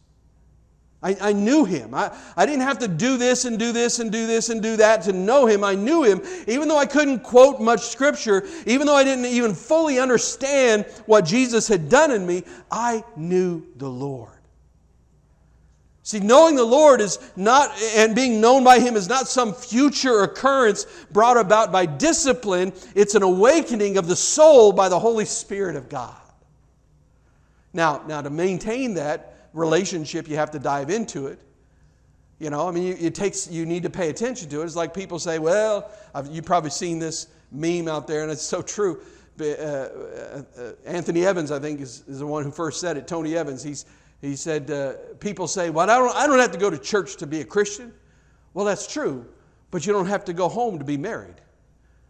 I, 1.03 1.15
I 1.21 1.33
knew 1.33 1.63
him. 1.63 1.93
I, 1.93 2.15
I 2.35 2.47
didn't 2.47 2.63
have 2.63 2.79
to 2.79 2.87
do 2.87 3.17
this 3.17 3.45
and 3.45 3.59
do 3.59 3.71
this 3.71 3.99
and 3.99 4.11
do 4.11 4.25
this 4.25 4.49
and 4.49 4.63
do 4.63 4.77
that 4.77 5.03
to 5.03 5.13
know 5.13 5.45
him. 5.45 5.63
I 5.63 5.75
knew 5.75 6.03
him. 6.03 6.21
Even 6.47 6.67
though 6.67 6.79
I 6.79 6.87
couldn't 6.87 7.19
quote 7.19 7.61
much 7.61 7.81
scripture, 7.81 8.47
even 8.65 8.87
though 8.87 8.95
I 8.95 9.03
didn't 9.03 9.25
even 9.25 9.53
fully 9.53 9.99
understand 9.99 10.85
what 11.05 11.23
Jesus 11.23 11.67
had 11.67 11.89
done 11.89 12.09
in 12.09 12.25
me, 12.25 12.43
I 12.71 13.03
knew 13.15 13.63
the 13.75 13.89
Lord. 13.89 14.36
See, 16.07 16.21
knowing 16.21 16.55
the 16.55 16.63
Lord 16.63 17.01
is 17.01 17.19
not, 17.35 17.69
and 17.93 18.15
being 18.15 18.39
known 18.39 18.63
by 18.63 18.79
Him 18.79 18.95
is 18.95 19.09
not 19.09 19.27
some 19.27 19.53
future 19.53 20.23
occurrence 20.23 20.85
brought 21.11 21.35
about 21.35 21.69
by 21.69 21.85
discipline. 21.85 22.71
It's 22.95 23.13
an 23.15 23.23
awakening 23.23 23.97
of 23.97 24.07
the 24.07 24.15
soul 24.15 24.71
by 24.71 24.87
the 24.87 24.97
Holy 24.97 25.25
Spirit 25.25 25.75
of 25.75 25.89
God. 25.89 26.15
Now, 27.73 28.03
now 28.07 28.21
to 28.21 28.29
maintain 28.29 28.93
that 28.93 29.49
relationship, 29.51 30.29
you 30.29 30.37
have 30.37 30.49
to 30.51 30.59
dive 30.59 30.89
into 30.89 31.27
it. 31.27 31.39
You 32.39 32.51
know, 32.51 32.69
I 32.69 32.71
mean, 32.71 32.95
it 32.97 33.13
takes, 33.13 33.51
you 33.51 33.65
need 33.65 33.83
to 33.83 33.89
pay 33.89 34.09
attention 34.09 34.47
to 34.51 34.61
it. 34.61 34.63
It's 34.63 34.77
like 34.77 34.93
people 34.93 35.19
say, 35.19 35.39
well, 35.39 35.91
I've, 36.15 36.27
you've 36.27 36.45
probably 36.45 36.69
seen 36.69 36.99
this 36.99 37.27
meme 37.51 37.89
out 37.89 38.07
there, 38.07 38.23
and 38.23 38.31
it's 38.31 38.41
so 38.41 38.61
true. 38.61 39.01
uh, 39.41 39.43
uh, 39.43 40.41
Anthony 40.85 41.25
Evans, 41.25 41.51
I 41.51 41.59
think, 41.59 41.81
is, 41.81 42.05
is 42.07 42.19
the 42.19 42.27
one 42.27 42.45
who 42.45 42.51
first 42.51 42.79
said 42.79 42.95
it. 42.95 43.09
Tony 43.09 43.35
Evans, 43.35 43.61
he's, 43.61 43.83
he 44.21 44.35
said, 44.35 44.71
uh, 44.71 44.93
People 45.19 45.47
say, 45.47 45.69
Well, 45.69 45.89
I 45.89 45.97
don't, 45.97 46.15
I 46.15 46.27
don't 46.27 46.39
have 46.39 46.51
to 46.51 46.57
go 46.57 46.69
to 46.69 46.77
church 46.77 47.17
to 47.17 47.27
be 47.27 47.41
a 47.41 47.45
Christian. 47.45 47.93
Well, 48.53 48.65
that's 48.65 48.91
true, 48.91 49.25
but 49.71 49.85
you 49.85 49.93
don't 49.93 50.07
have 50.07 50.25
to 50.25 50.33
go 50.33 50.49
home 50.49 50.79
to 50.79 50.85
be 50.85 50.97
married. 50.97 51.35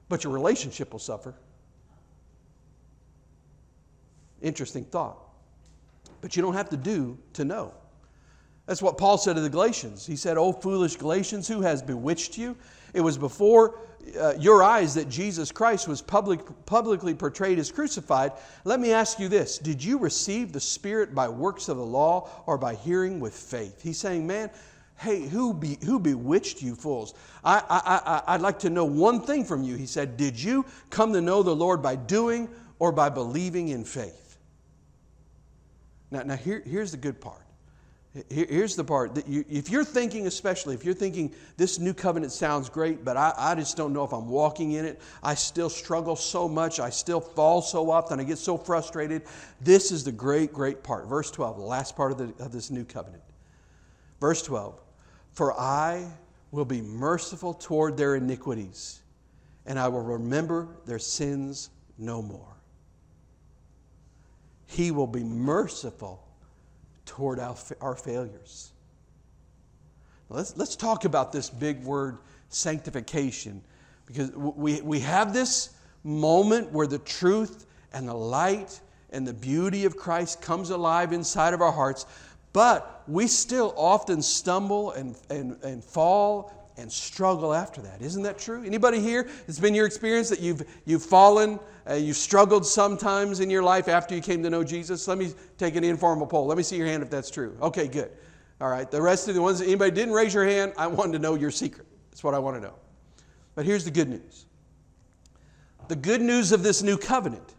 But 0.10 0.24
your 0.24 0.32
relationship 0.32 0.94
will 0.94 1.00
suffer. 1.00 1.36
Interesting 4.42 4.86
thought. 4.86 5.18
But 6.22 6.36
you 6.36 6.42
don't 6.42 6.54
have 6.54 6.70
to 6.70 6.78
do 6.78 7.18
to 7.34 7.44
know. 7.44 7.74
That's 8.68 8.82
what 8.82 8.98
Paul 8.98 9.18
said 9.18 9.38
to 9.38 9.42
the 9.42 9.50
Galatians. 9.50 10.06
He 10.06 10.18
said, 10.18 10.38
Oh, 10.38 10.52
foolish 10.52 10.98
Galatians, 10.98 11.48
who 11.48 11.62
has 11.62 11.82
bewitched 11.82 12.38
you? 12.38 12.56
It 12.94 13.02
was 13.02 13.18
before 13.18 13.80
uh, 14.20 14.34
your 14.38 14.62
eyes 14.62 14.94
that 14.96 15.10
Jesus 15.10 15.52
Christ 15.52 15.88
was 15.88 16.02
public, 16.02 16.42
publicly 16.66 17.14
portrayed 17.14 17.60
as 17.60 17.72
crucified. 17.72 18.34
Let 18.66 18.80
me 18.80 18.92
ask 18.92 19.20
you 19.20 19.30
this 19.30 19.58
Did 19.58 19.84
you 19.84 19.98
receive 19.98 20.52
the 20.52 20.60
Spirit 20.60 21.16
by 21.16 21.30
works 21.30 21.70
of 21.70 21.78
the 21.78 21.86
law 21.86 22.30
or 22.46 22.58
by 22.58 22.76
hearing 22.76 23.22
with 23.22 23.34
faith? 23.34 23.82
He's 23.82 23.98
saying, 23.98 24.28
Man, 24.28 24.50
hey, 24.98 25.26
who, 25.28 25.54
be, 25.54 25.78
who 25.86 25.98
bewitched 25.98 26.62
you 26.62 26.76
fools? 26.76 27.14
I, 27.46 27.64
I, 27.70 27.82
I, 28.28 28.34
I'd 28.34 28.42
like 28.42 28.60
to 28.60 28.70
know 28.70 28.84
one 28.84 29.22
thing 29.22 29.46
from 29.46 29.64
you. 29.64 29.76
He 29.76 29.86
said, 29.86 30.18
Did 30.18 30.42
you 30.42 30.66
come 30.90 31.14
to 31.14 31.22
know 31.22 31.42
the 31.42 31.56
Lord 31.56 31.82
by 31.82 31.96
doing 31.96 32.50
or 32.80 32.92
by 32.92 33.08
believing 33.08 33.70
in 33.70 33.86
faith? 33.86 34.38
Now, 36.12 36.24
now 36.24 36.36
here, 36.36 36.62
here's 36.66 36.92
the 36.92 36.98
good 36.98 37.22
part. 37.22 37.47
Here's 38.30 38.76
the 38.76 38.84
part 38.84 39.14
that 39.16 39.28
you, 39.28 39.46
if 39.50 39.70
you're 39.70 39.84
thinking, 39.84 40.26
especially 40.28 40.74
if 40.74 40.84
you're 40.84 40.96
thinking 40.96 41.34
this 41.56 41.78
new 41.78 41.94
covenant 41.94 42.32
sounds 42.32 42.68
great, 42.70 43.06
but 43.06 43.16
I, 43.16 43.34
I 43.38 43.56
just 43.56 43.78
don't 43.78 43.94
know 43.94 44.04
if 44.04 44.12
I'm 44.12 44.30
walking 44.30 44.72
in 44.72 44.86
it. 44.86 45.00
I 45.22 45.36
still 45.36 45.70
struggle 45.70 46.16
so 46.16 46.48
much. 46.48 46.80
I 46.80 46.90
still 46.90 47.20
fall 47.20 47.62
so 47.62 47.92
often. 47.92 48.20
I 48.20 48.24
get 48.24 48.40
so 48.40 48.58
frustrated. 48.58 49.24
This 49.62 49.92
is 49.92 50.04
the 50.04 50.12
great, 50.12 50.52
great 50.52 50.84
part. 50.84 51.08
Verse 51.08 51.30
12, 51.30 51.58
the 51.58 51.64
last 51.64 51.96
part 51.96 52.12
of, 52.12 52.18
the, 52.18 52.44
of 52.44 52.52
this 52.52 52.72
new 52.72 52.86
covenant. 52.86 53.24
Verse 54.20 54.42
12 54.42 54.80
For 55.34 55.54
I 55.54 56.08
will 56.52 56.66
be 56.66 56.82
merciful 56.82 57.54
toward 57.54 57.98
their 57.98 58.16
iniquities, 58.16 59.02
and 59.66 59.78
I 59.78 59.90
will 59.90 60.02
remember 60.02 60.70
their 60.86 61.00
sins 61.00 61.70
no 62.00 62.22
more. 62.22 62.56
He 64.66 64.92
will 64.92 65.08
be 65.08 65.24
merciful 65.24 66.27
toward 67.08 67.40
our, 67.40 67.56
our 67.82 67.96
failures. 67.96 68.72
Let's, 70.30 70.56
let's 70.58 70.76
talk 70.76 71.06
about 71.06 71.32
this 71.32 71.50
big 71.50 71.84
word, 71.84 72.20
sanctification, 72.50 73.62
because 74.06 74.32
we, 74.32 74.82
we 74.82 75.00
have 75.00 75.34
this 75.34 75.72
moment 76.04 76.72
where 76.72 76.86
the 76.86 77.00
truth 77.00 77.66
and 77.94 78.08
the 78.08 78.14
light 78.14 78.80
and 79.10 79.26
the 79.26 79.34
beauty 79.34 79.86
of 79.86 79.98
Christ 79.98 80.42
comes 80.42 80.70
alive 80.70 81.14
inside 81.14 81.54
of 81.54 81.62
our 81.62 81.72
hearts, 81.72 82.06
but 82.54 83.04
we 83.08 83.28
still 83.28 83.74
often 83.78 84.22
stumble 84.22 84.92
and, 84.92 85.16
and, 85.30 85.62
and 85.64 85.84
fall 85.84 86.67
and 86.78 86.92
struggle 86.92 87.54
after 87.54 87.82
that. 87.82 88.02
Isn't 88.02 88.24
that 88.24 88.38
true? 88.38 88.64
Anybody 88.64 89.00
here? 89.00 89.28
It's 89.48 89.60
been 89.60 89.74
your 89.74 89.86
experience 89.86 90.30
that 90.30 90.40
you've, 90.40 90.64
you've 90.86 91.04
fallen, 91.04 91.60
uh, 91.90 91.96
you've 91.96 92.18
struggled 92.18 92.66
sometimes 92.66 93.40
in 93.40 93.50
your 93.50 93.64
life 93.64 93.88
after 93.88 94.14
you 94.16 94.22
came 94.22 94.44
to 94.44 94.50
know 94.50 94.64
Jesus? 94.64 95.08
Let 95.08 95.18
me 95.18 95.34
take 95.58 95.76
an 95.76 95.84
informal 95.84 96.28
poll. 96.28 96.46
Let 96.46 96.58
me 96.58 96.64
see 96.64 96.78
your 96.78 96.88
hand 96.88 97.02
if 97.02 97.10
that's 97.10 97.32
true. 97.32 97.58
Okay, 97.62 97.88
good. 97.88 98.12
All 98.62 98.70
right. 98.70 98.90
The 98.90 99.02
rest 99.02 99.28
of 99.28 99.36
the 99.36 99.42
ones, 99.42 99.62
anybody 99.62 99.92
didn't 99.92 100.14
raise 100.14 100.34
your 100.34 100.46
hand, 100.46 100.74
I 100.78 100.88
wanted 100.88 101.14
to 101.14 101.20
know 101.20 101.36
your 101.36 101.52
secret. 101.52 101.88
That's 102.12 102.24
what 102.24 102.34
I 102.34 102.40
want 102.40 102.58
to 102.58 102.62
know. 102.62 102.76
But 103.56 103.66
here's 103.66 103.86
the 103.86 103.92
good 103.92 104.10
news 104.10 104.46
the 105.88 105.96
good 105.96 106.22
news 106.22 106.52
of 106.52 106.64
this 106.64 106.84
new 106.84 106.98
covenant 106.98 107.56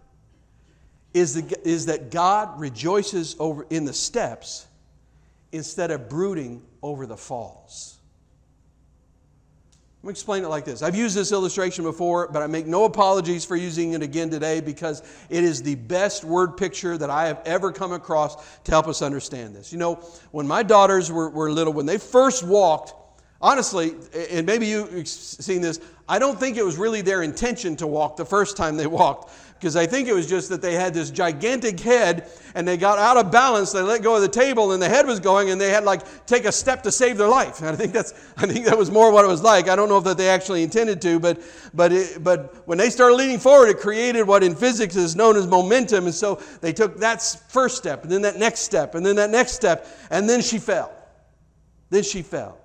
is, 1.14 1.34
the, 1.34 1.68
is 1.68 1.86
that 1.86 2.10
God 2.10 2.60
rejoices 2.60 3.34
over 3.38 3.66
in 3.70 3.84
the 3.84 3.92
steps 3.92 4.66
instead 5.52 5.90
of 5.90 6.08
brooding 6.08 6.62
over 6.82 7.06
the 7.06 7.16
falls. 7.16 7.97
Let 10.02 10.06
me 10.06 10.10
explain 10.12 10.44
it 10.44 10.48
like 10.48 10.64
this. 10.64 10.80
I've 10.80 10.94
used 10.94 11.16
this 11.16 11.32
illustration 11.32 11.82
before, 11.82 12.28
but 12.28 12.40
I 12.40 12.46
make 12.46 12.66
no 12.66 12.84
apologies 12.84 13.44
for 13.44 13.56
using 13.56 13.94
it 13.94 14.02
again 14.02 14.30
today 14.30 14.60
because 14.60 15.02
it 15.28 15.42
is 15.42 15.60
the 15.60 15.74
best 15.74 16.22
word 16.22 16.56
picture 16.56 16.96
that 16.96 17.10
I 17.10 17.26
have 17.26 17.42
ever 17.44 17.72
come 17.72 17.92
across 17.92 18.36
to 18.60 18.70
help 18.70 18.86
us 18.86 19.02
understand 19.02 19.56
this. 19.56 19.72
You 19.72 19.78
know, 19.78 19.96
when 20.30 20.46
my 20.46 20.62
daughters 20.62 21.10
were, 21.10 21.28
were 21.30 21.50
little, 21.50 21.72
when 21.72 21.86
they 21.86 21.98
first 21.98 22.46
walked, 22.46 22.94
honestly, 23.40 23.94
and 24.30 24.46
maybe 24.46 24.66
you've 24.66 25.06
seen 25.08 25.60
this, 25.60 25.80
I 26.08 26.18
don't 26.18 26.38
think 26.38 26.56
it 26.56 26.64
was 26.64 26.76
really 26.76 27.02
their 27.02 27.22
intention 27.22 27.76
to 27.76 27.86
walk 27.86 28.16
the 28.16 28.24
first 28.24 28.56
time 28.56 28.76
they 28.76 28.86
walked 28.86 29.30
because 29.58 29.74
I 29.74 29.86
think 29.86 30.06
it 30.06 30.14
was 30.14 30.28
just 30.28 30.50
that 30.50 30.62
they 30.62 30.74
had 30.74 30.94
this 30.94 31.10
gigantic 31.10 31.80
head 31.80 32.30
and 32.54 32.66
they 32.66 32.76
got 32.76 32.98
out 32.98 33.16
of 33.16 33.32
balance. 33.32 33.72
They 33.72 33.82
let 33.82 34.02
go 34.02 34.14
of 34.14 34.22
the 34.22 34.28
table 34.28 34.72
and 34.72 34.80
the 34.80 34.88
head 34.88 35.04
was 35.06 35.18
going 35.18 35.50
and 35.50 35.60
they 35.60 35.70
had 35.70 35.84
like 35.84 36.26
take 36.26 36.44
a 36.44 36.52
step 36.52 36.84
to 36.84 36.92
save 36.92 37.18
their 37.18 37.28
life. 37.28 37.58
And 37.58 37.68
I 37.68 37.74
think 37.74 37.92
that's 37.92 38.12
I 38.36 38.46
think 38.46 38.66
that 38.66 38.78
was 38.78 38.90
more 38.90 39.12
what 39.12 39.24
it 39.24 39.28
was 39.28 39.42
like. 39.42 39.68
I 39.68 39.74
don't 39.74 39.88
know 39.88 39.98
if 39.98 40.04
that 40.04 40.16
they 40.16 40.28
actually 40.28 40.62
intended 40.62 41.02
to, 41.02 41.18
but 41.18 41.42
but 41.74 41.92
it, 41.92 42.22
but 42.22 42.66
when 42.66 42.78
they 42.78 42.88
started 42.88 43.16
leaning 43.16 43.38
forward, 43.38 43.68
it 43.68 43.80
created 43.80 44.22
what 44.22 44.44
in 44.44 44.54
physics 44.54 44.94
is 44.94 45.16
known 45.16 45.36
as 45.36 45.46
momentum. 45.46 46.06
And 46.06 46.14
so 46.14 46.36
they 46.60 46.72
took 46.72 46.98
that 46.98 47.20
first 47.48 47.76
step 47.76 48.04
and 48.04 48.12
then 48.12 48.22
that 48.22 48.36
next 48.36 48.60
step 48.60 48.94
and 48.94 49.04
then 49.04 49.16
that 49.16 49.30
next 49.30 49.52
step 49.52 49.88
and 50.10 50.28
then 50.28 50.40
she 50.40 50.58
fell. 50.58 50.92
Then 51.90 52.04
she 52.04 52.22
fell. 52.22 52.58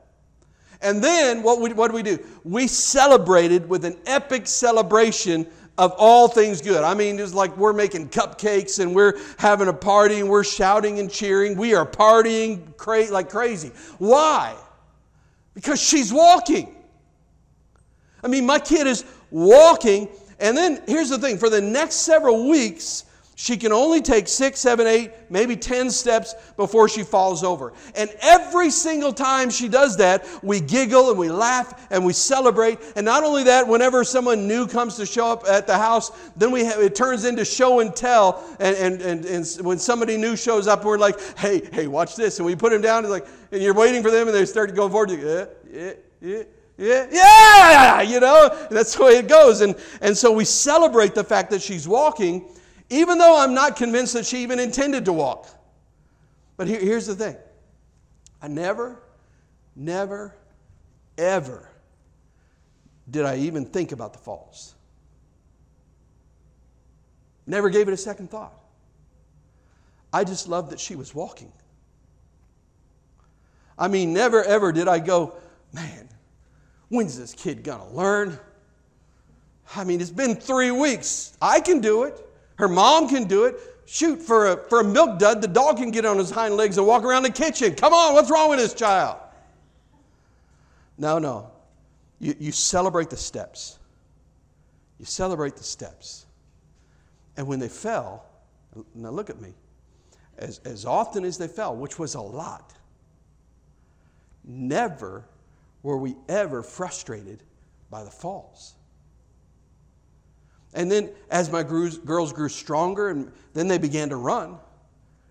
And 0.83 1.03
then 1.03 1.41
what, 1.41 1.61
we, 1.61 1.71
what 1.73 1.89
do 1.89 1.95
we 1.95 2.03
do? 2.03 2.19
We 2.43 2.67
celebrated 2.67 3.67
with 3.67 3.85
an 3.85 3.97
epic 4.05 4.47
celebration 4.47 5.47
of 5.77 5.93
all 5.97 6.27
things 6.27 6.61
good. 6.61 6.83
I 6.83 6.93
mean, 6.93 7.19
it's 7.19 7.33
like 7.33 7.55
we're 7.57 7.73
making 7.73 8.09
cupcakes 8.09 8.79
and 8.79 8.93
we're 8.93 9.17
having 9.37 9.69
a 9.69 9.73
party 9.73 10.19
and 10.19 10.29
we're 10.29 10.43
shouting 10.43 10.99
and 10.99 11.09
cheering. 11.09 11.57
We 11.57 11.73
are 11.73 11.85
partying 11.85 12.77
cra- 12.77 13.09
like 13.09 13.29
crazy. 13.29 13.71
Why? 13.97 14.55
Because 15.53 15.81
she's 15.81 16.13
walking. 16.13 16.75
I 18.23 18.27
mean, 18.27 18.45
my 18.45 18.59
kid 18.59 18.85
is 18.85 19.03
walking, 19.31 20.09
and 20.39 20.55
then 20.55 20.81
here's 20.87 21.09
the 21.09 21.17
thing 21.17 21.37
for 21.37 21.49
the 21.49 21.61
next 21.61 21.95
several 21.95 22.47
weeks, 22.49 23.05
she 23.35 23.57
can 23.57 23.71
only 23.71 24.01
take 24.01 24.27
six, 24.27 24.59
seven, 24.59 24.85
eight, 24.85 25.11
maybe 25.29 25.55
10 25.55 25.89
steps 25.89 26.35
before 26.55 26.87
she 26.87 27.03
falls 27.03 27.43
over. 27.43 27.73
And 27.95 28.09
every 28.21 28.69
single 28.69 29.11
time 29.11 29.49
she 29.49 29.67
does 29.67 29.97
that, 29.97 30.27
we 30.43 30.59
giggle 30.59 31.09
and 31.09 31.17
we 31.17 31.29
laugh 31.29 31.87
and 31.89 32.05
we 32.05 32.13
celebrate. 32.13 32.77
And 32.95 33.05
not 33.05 33.23
only 33.23 33.43
that, 33.45 33.67
whenever 33.67 34.03
someone 34.03 34.47
new 34.47 34.67
comes 34.67 34.97
to 34.97 35.05
show 35.05 35.31
up 35.31 35.45
at 35.47 35.65
the 35.65 35.77
house, 35.77 36.11
then 36.35 36.51
we 36.51 36.63
have, 36.65 36.79
it 36.79 36.93
turns 36.93 37.25
into 37.25 37.43
show 37.43 37.79
and 37.79 37.95
tell. 37.95 38.43
And, 38.59 38.75
and, 38.77 39.01
and, 39.01 39.25
and 39.25 39.65
when 39.65 39.79
somebody 39.79 40.15
new 40.15 40.35
shows 40.35 40.67
up, 40.67 40.85
we're 40.85 40.99
like, 40.99 41.19
hey, 41.37 41.67
hey, 41.73 41.87
watch 41.87 42.15
this. 42.15 42.37
And 42.37 42.45
we 42.45 42.55
put 42.55 42.71
them 42.71 42.81
down, 42.81 43.03
and, 43.03 43.11
like, 43.11 43.25
and 43.51 43.61
you're 43.61 43.73
waiting 43.73 44.03
for 44.03 44.11
them, 44.11 44.27
and 44.27 44.35
they 44.35 44.45
start 44.45 44.69
to 44.69 44.75
go 44.75 44.87
forward. 44.89 45.11
Yeah, 45.11 45.17
uh, 45.17 45.45
yeah, 45.71 45.93
yeah. 46.21 46.43
Yeah, 46.75 47.07
yeah, 47.11 48.01
you 48.01 48.19
know, 48.19 48.67
that's 48.71 48.95
the 48.95 49.03
way 49.03 49.17
it 49.17 49.27
goes. 49.27 49.61
And, 49.61 49.75
and 50.01 50.17
so 50.17 50.31
we 50.31 50.43
celebrate 50.43 51.13
the 51.13 51.23
fact 51.23 51.51
that 51.51 51.61
she's 51.61 51.87
walking 51.87 52.49
even 52.93 53.17
though 53.17 53.39
I'm 53.39 53.55
not 53.55 53.75
convinced 53.75 54.13
that 54.13 54.25
she 54.25 54.43
even 54.43 54.59
intended 54.59 55.05
to 55.05 55.13
walk. 55.13 55.47
But 56.57 56.67
here, 56.67 56.79
here's 56.79 57.07
the 57.07 57.15
thing 57.15 57.35
I 58.39 58.47
never, 58.47 59.01
never, 59.75 60.35
ever 61.17 61.69
did 63.09 63.25
I 63.25 63.37
even 63.37 63.65
think 63.65 63.91
about 63.91 64.13
the 64.13 64.19
falls. 64.19 64.75
Never 67.47 67.69
gave 67.69 67.87
it 67.87 67.93
a 67.93 67.97
second 67.97 68.29
thought. 68.29 68.53
I 70.13 70.23
just 70.23 70.47
loved 70.47 70.69
that 70.69 70.79
she 70.79 70.95
was 70.95 71.15
walking. 71.15 71.51
I 73.77 73.87
mean, 73.87 74.13
never 74.13 74.43
ever 74.43 74.71
did 74.71 74.87
I 74.87 74.99
go, 74.99 75.33
man, 75.73 76.07
when's 76.89 77.17
this 77.17 77.33
kid 77.33 77.63
gonna 77.63 77.89
learn? 77.89 78.39
I 79.75 79.83
mean, 79.83 79.99
it's 79.99 80.11
been 80.11 80.35
three 80.35 80.69
weeks. 80.69 81.35
I 81.41 81.59
can 81.59 81.81
do 81.81 82.03
it. 82.03 82.23
Her 82.55 82.67
mom 82.67 83.07
can 83.09 83.25
do 83.25 83.45
it. 83.45 83.59
Shoot, 83.85 84.21
for 84.21 84.53
a, 84.53 84.57
for 84.69 84.79
a 84.79 84.83
milk 84.83 85.19
dud, 85.19 85.41
the 85.41 85.47
dog 85.47 85.77
can 85.77 85.91
get 85.91 86.05
on 86.05 86.17
his 86.17 86.29
hind 86.29 86.55
legs 86.55 86.77
and 86.77 86.87
walk 86.87 87.03
around 87.03 87.23
the 87.23 87.31
kitchen. 87.31 87.75
Come 87.75 87.93
on, 87.93 88.13
what's 88.13 88.31
wrong 88.31 88.49
with 88.49 88.59
this 88.59 88.73
child? 88.73 89.17
No, 90.97 91.19
no. 91.19 91.51
You, 92.19 92.35
you 92.39 92.51
celebrate 92.51 93.09
the 93.09 93.17
steps. 93.17 93.79
You 94.99 95.05
celebrate 95.05 95.57
the 95.57 95.63
steps. 95.63 96.25
And 97.35 97.47
when 97.47 97.59
they 97.59 97.67
fell, 97.67 98.25
now 98.95 99.09
look 99.09 99.29
at 99.29 99.41
me, 99.41 99.53
as, 100.37 100.59
as 100.59 100.85
often 100.85 101.25
as 101.25 101.37
they 101.37 101.47
fell, 101.47 101.75
which 101.75 101.99
was 101.99 102.15
a 102.15 102.21
lot, 102.21 102.73
never 104.45 105.25
were 105.81 105.97
we 105.97 106.15
ever 106.29 106.63
frustrated 106.63 107.43
by 107.89 108.03
the 108.03 108.11
falls. 108.11 108.75
And 110.73 110.91
then 110.91 111.11
as 111.29 111.51
my 111.51 111.63
girls 111.63 112.33
grew 112.33 112.49
stronger, 112.49 113.09
and 113.09 113.31
then 113.53 113.67
they 113.67 113.77
began 113.77 114.09
to 114.09 114.15
run. 114.15 114.57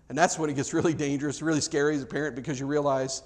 And 0.09 0.17
that's 0.17 0.37
when 0.37 0.49
it 0.49 0.55
gets 0.55 0.73
really 0.73 0.93
dangerous, 0.93 1.41
really 1.41 1.61
scary 1.61 1.95
as 1.95 2.03
a 2.03 2.05
parent 2.05 2.35
because 2.35 2.59
you 2.59 2.65
realize 2.65 3.23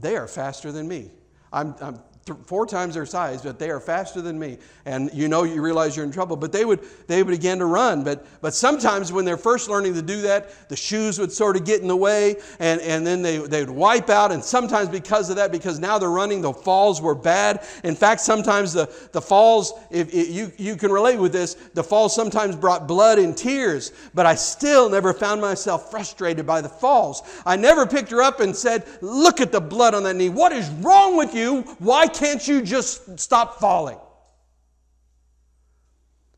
they 0.00 0.16
are 0.16 0.28
faster 0.28 0.72
than 0.72 0.86
me. 0.86 1.10
I'm, 1.52 1.74
I'm 1.80 2.00
four 2.34 2.66
times 2.66 2.94
their 2.94 3.06
size, 3.06 3.42
but 3.42 3.58
they 3.58 3.70
are 3.70 3.80
faster 3.80 4.20
than 4.20 4.38
me. 4.38 4.58
And 4.84 5.10
you 5.12 5.28
know, 5.28 5.44
you 5.44 5.62
realize 5.62 5.96
you're 5.96 6.04
in 6.04 6.12
trouble. 6.12 6.36
But 6.36 6.52
they 6.52 6.64
would, 6.64 6.80
they 7.06 7.22
would 7.22 7.30
begin 7.30 7.58
to 7.58 7.66
run. 7.66 8.04
But, 8.04 8.26
but 8.40 8.54
sometimes 8.54 9.12
when 9.12 9.24
they're 9.24 9.36
first 9.36 9.68
learning 9.68 9.94
to 9.94 10.02
do 10.02 10.22
that, 10.22 10.68
the 10.68 10.76
shoes 10.76 11.18
would 11.18 11.32
sort 11.32 11.56
of 11.56 11.64
get 11.64 11.82
in 11.82 11.88
the 11.88 11.96
way, 11.96 12.36
and, 12.58 12.80
and 12.80 13.06
then 13.06 13.22
they, 13.22 13.38
they 13.38 13.64
would 13.64 13.74
wipe 13.74 14.10
out. 14.10 14.32
And 14.32 14.42
sometimes 14.42 14.88
because 14.88 15.30
of 15.30 15.36
that, 15.36 15.52
because 15.52 15.78
now 15.78 15.98
they're 15.98 16.10
running, 16.10 16.40
the 16.40 16.52
falls 16.52 17.00
were 17.00 17.14
bad. 17.14 17.66
In 17.84 17.94
fact, 17.94 18.20
sometimes 18.20 18.72
the, 18.72 18.90
the 19.12 19.20
falls, 19.20 19.72
if, 19.90 20.12
if 20.14 20.30
you, 20.30 20.52
you 20.56 20.76
can 20.76 20.90
relate 20.90 21.18
with 21.18 21.32
this, 21.32 21.54
the 21.74 21.84
falls 21.84 22.14
sometimes 22.14 22.56
brought 22.56 22.88
blood 22.88 23.18
and 23.18 23.36
tears. 23.36 23.92
But 24.14 24.26
I 24.26 24.34
still 24.34 24.88
never 24.88 25.12
found 25.12 25.40
myself 25.40 25.90
frustrated 25.90 26.46
by 26.46 26.60
the 26.60 26.68
falls. 26.68 27.22
I 27.44 27.56
never 27.56 27.86
picked 27.86 28.10
her 28.10 28.22
up 28.22 28.40
and 28.40 28.54
said, 28.54 28.84
Look 29.00 29.40
at 29.40 29.52
the 29.52 29.60
blood 29.60 29.94
on 29.94 30.02
that 30.04 30.16
knee. 30.16 30.28
What 30.28 30.52
is 30.52 30.68
wrong 30.70 31.16
with 31.16 31.34
you? 31.34 31.62
Why 31.78 32.06
can't 32.18 32.46
you 32.48 32.62
just 32.62 33.18
stop 33.20 33.60
falling? 33.60 33.98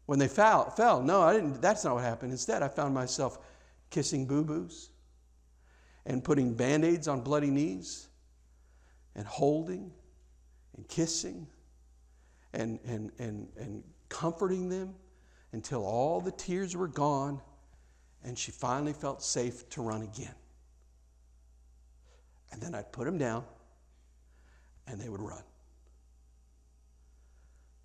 When 0.05 0.19
they 0.19 0.29
fell, 0.29 0.71
fell 0.71 1.03
no, 1.03 1.23
I 1.23 1.33
didn't, 1.33 1.63
that's 1.63 1.85
not 1.85 1.95
what 1.95 2.05
happened. 2.05 2.33
Instead, 2.33 2.63
I 2.63 2.69
found 2.69 2.93
myself 2.93 3.39
kissing 3.89 4.27
boo 4.27 4.45
boos 4.45 4.91
and 6.05 6.23
putting 6.23 6.53
band 6.55 6.85
aids 6.85 7.09
on 7.09 7.23
bloody 7.23 7.51
knees 7.51 8.09
and 9.15 9.27
holding 9.27 9.91
and 10.77 10.87
kissing 10.89 11.47
and, 12.53 12.79
and, 12.85 13.11
and, 13.19 13.49
and 13.57 13.83
comforting 14.09 14.69
them 14.69 14.95
until 15.53 15.85
all 15.85 16.21
the 16.21 16.33
tears 16.33 16.77
were 16.77 16.89
gone 16.89 17.41
and 18.23 18.39
she 18.39 18.53
finally 18.53 18.93
felt 18.93 19.23
safe 19.23 19.69
to 19.71 19.81
run 19.81 20.03
again. 20.03 20.35
And 22.53 22.61
then 22.61 22.75
I'd 22.75 22.93
put 22.93 23.07
them 23.07 23.17
down 23.17 23.45
and 24.87 25.01
they 25.01 25.09
would 25.09 25.23
run. 25.23 25.43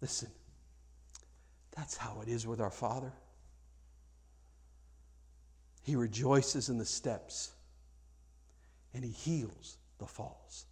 Listen, 0.06 0.30
that's 1.76 1.98
how 1.98 2.22
it 2.22 2.28
is 2.28 2.46
with 2.46 2.62
our 2.62 2.70
Father. 2.70 3.12
He 5.82 5.96
rejoices 5.96 6.70
in 6.70 6.78
the 6.78 6.86
steps 6.86 7.50
and 8.94 9.04
He 9.04 9.10
heals 9.10 9.80
the 9.98 10.06
falls. 10.06 10.68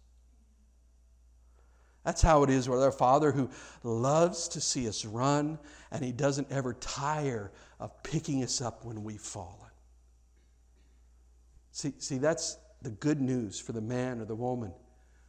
That's 2.04 2.22
how 2.22 2.44
it 2.44 2.50
is 2.50 2.68
with 2.68 2.80
our 2.80 2.92
Father 2.92 3.32
who 3.32 3.50
loves 3.82 4.46
to 4.50 4.60
see 4.60 4.86
us 4.86 5.04
run 5.04 5.58
and 5.90 6.04
He 6.04 6.12
doesn't 6.12 6.52
ever 6.52 6.72
tire 6.74 7.50
of 7.80 8.04
picking 8.04 8.44
us 8.44 8.60
up 8.60 8.84
when 8.84 9.02
we've 9.02 9.20
fallen. 9.20 9.72
See, 11.72 11.92
see, 11.98 12.18
that's 12.18 12.56
the 12.82 12.90
good 12.90 13.20
news 13.20 13.58
for 13.58 13.72
the 13.72 13.80
man 13.80 14.20
or 14.20 14.26
the 14.26 14.36
woman 14.36 14.72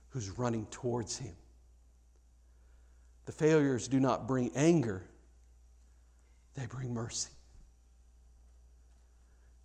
who's 0.10 0.30
running 0.30 0.68
towards 0.68 1.18
Him. 1.18 1.34
The 3.26 3.32
failures 3.32 3.88
do 3.88 4.00
not 4.00 4.28
bring 4.28 4.52
anger, 4.56 5.04
they 6.56 6.66
bring 6.68 6.94
mercy. 6.94 7.30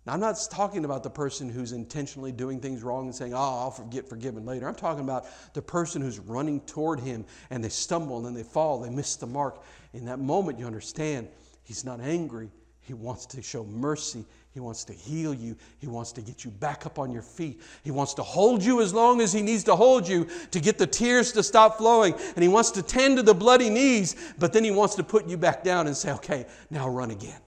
Now, 0.05 0.13
I'm 0.13 0.19
not 0.19 0.35
talking 0.49 0.83
about 0.83 1.03
the 1.03 1.11
person 1.11 1.47
who's 1.47 1.73
intentionally 1.73 2.31
doing 2.31 2.59
things 2.59 2.81
wrong 2.81 3.05
and 3.05 3.15
saying, 3.15 3.35
Oh, 3.35 3.37
I'll 3.37 3.87
get 3.91 4.09
forgiven 4.09 4.45
later. 4.45 4.67
I'm 4.67 4.73
talking 4.73 5.03
about 5.03 5.25
the 5.53 5.61
person 5.61 6.01
who's 6.01 6.17
running 6.17 6.59
toward 6.61 6.99
him 6.99 7.23
and 7.51 7.63
they 7.63 7.69
stumble 7.69 8.17
and 8.17 8.25
then 8.25 8.33
they 8.33 8.43
fall, 8.43 8.79
they 8.79 8.89
miss 8.89 9.15
the 9.15 9.27
mark. 9.27 9.63
In 9.93 10.05
that 10.05 10.19
moment, 10.19 10.57
you 10.57 10.65
understand 10.65 11.27
he's 11.63 11.85
not 11.85 11.99
angry. 12.01 12.49
He 12.81 12.95
wants 12.95 13.27
to 13.27 13.43
show 13.43 13.63
mercy. 13.63 14.25
He 14.53 14.59
wants 14.59 14.83
to 14.85 14.93
heal 14.93 15.33
you. 15.33 15.55
He 15.79 15.87
wants 15.87 16.11
to 16.11 16.21
get 16.21 16.43
you 16.43 16.51
back 16.51 16.85
up 16.85 16.99
on 16.99 17.11
your 17.11 17.21
feet. 17.21 17.61
He 17.83 17.91
wants 17.91 18.13
to 18.15 18.23
hold 18.23 18.61
you 18.61 18.81
as 18.81 18.93
long 18.93 19.21
as 19.21 19.31
He 19.31 19.41
needs 19.41 19.63
to 19.65 19.75
hold 19.75 20.07
you 20.07 20.27
to 20.51 20.59
get 20.59 20.77
the 20.77 20.87
tears 20.87 21.31
to 21.33 21.43
stop 21.43 21.77
flowing. 21.77 22.13
And 22.35 22.43
He 22.43 22.49
wants 22.49 22.71
to 22.71 22.83
tend 22.83 23.17
to 23.17 23.23
the 23.23 23.33
bloody 23.33 23.69
knees, 23.69 24.15
but 24.37 24.51
then 24.51 24.65
He 24.65 24.71
wants 24.71 24.95
to 24.95 25.03
put 25.03 25.25
you 25.27 25.37
back 25.37 25.63
down 25.63 25.87
and 25.87 25.95
say, 25.95 26.11
okay, 26.13 26.45
now 26.69 26.89
run 26.89 27.11
again. 27.11 27.39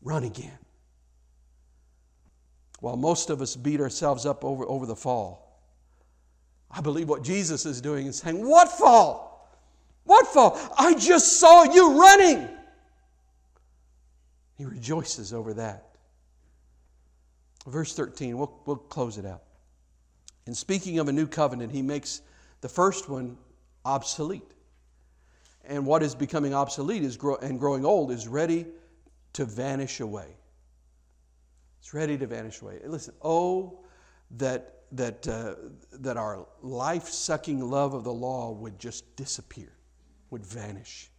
Run 0.00 0.24
again. 0.24 0.58
While 2.80 2.96
most 2.96 3.30
of 3.30 3.42
us 3.42 3.54
beat 3.54 3.80
ourselves 3.80 4.26
up 4.26 4.44
over, 4.44 4.64
over 4.66 4.86
the 4.86 4.96
fall, 4.96 5.42
I 6.70 6.80
believe 6.80 7.08
what 7.08 7.22
Jesus 7.22 7.66
is 7.66 7.80
doing 7.80 8.06
is 8.06 8.16
saying, 8.16 8.44
What 8.44 8.68
fall? 8.68 9.30
What 10.04 10.26
fall? 10.26 10.58
I 10.76 10.94
just 10.94 11.38
saw 11.38 11.62
you 11.64 12.00
running. 12.00 12.48
He 14.62 14.66
rejoices 14.66 15.32
over 15.32 15.54
that. 15.54 15.88
Verse 17.66 17.96
13, 17.96 18.38
we'll, 18.38 18.60
we'll 18.64 18.76
close 18.76 19.18
it 19.18 19.26
out. 19.26 19.42
In 20.46 20.54
speaking 20.54 21.00
of 21.00 21.08
a 21.08 21.12
new 21.12 21.26
covenant, 21.26 21.72
he 21.72 21.82
makes 21.82 22.22
the 22.60 22.68
first 22.68 23.08
one 23.08 23.36
obsolete. 23.84 24.52
And 25.64 25.84
what 25.84 26.04
is 26.04 26.14
becoming 26.14 26.54
obsolete 26.54 27.02
is 27.02 27.16
grow, 27.16 27.34
and 27.38 27.58
growing 27.58 27.84
old 27.84 28.12
is 28.12 28.28
ready 28.28 28.66
to 29.32 29.44
vanish 29.44 29.98
away. 29.98 30.28
It's 31.80 31.92
ready 31.92 32.16
to 32.18 32.26
vanish 32.28 32.62
away. 32.62 32.78
Listen, 32.84 33.14
oh, 33.20 33.80
that, 34.36 34.82
that, 34.92 35.26
uh, 35.26 35.56
that 35.94 36.16
our 36.16 36.46
life 36.62 37.08
sucking 37.08 37.68
love 37.68 37.94
of 37.94 38.04
the 38.04 38.12
law 38.12 38.52
would 38.52 38.78
just 38.78 39.16
disappear, 39.16 39.72
would 40.30 40.46
vanish. 40.46 41.11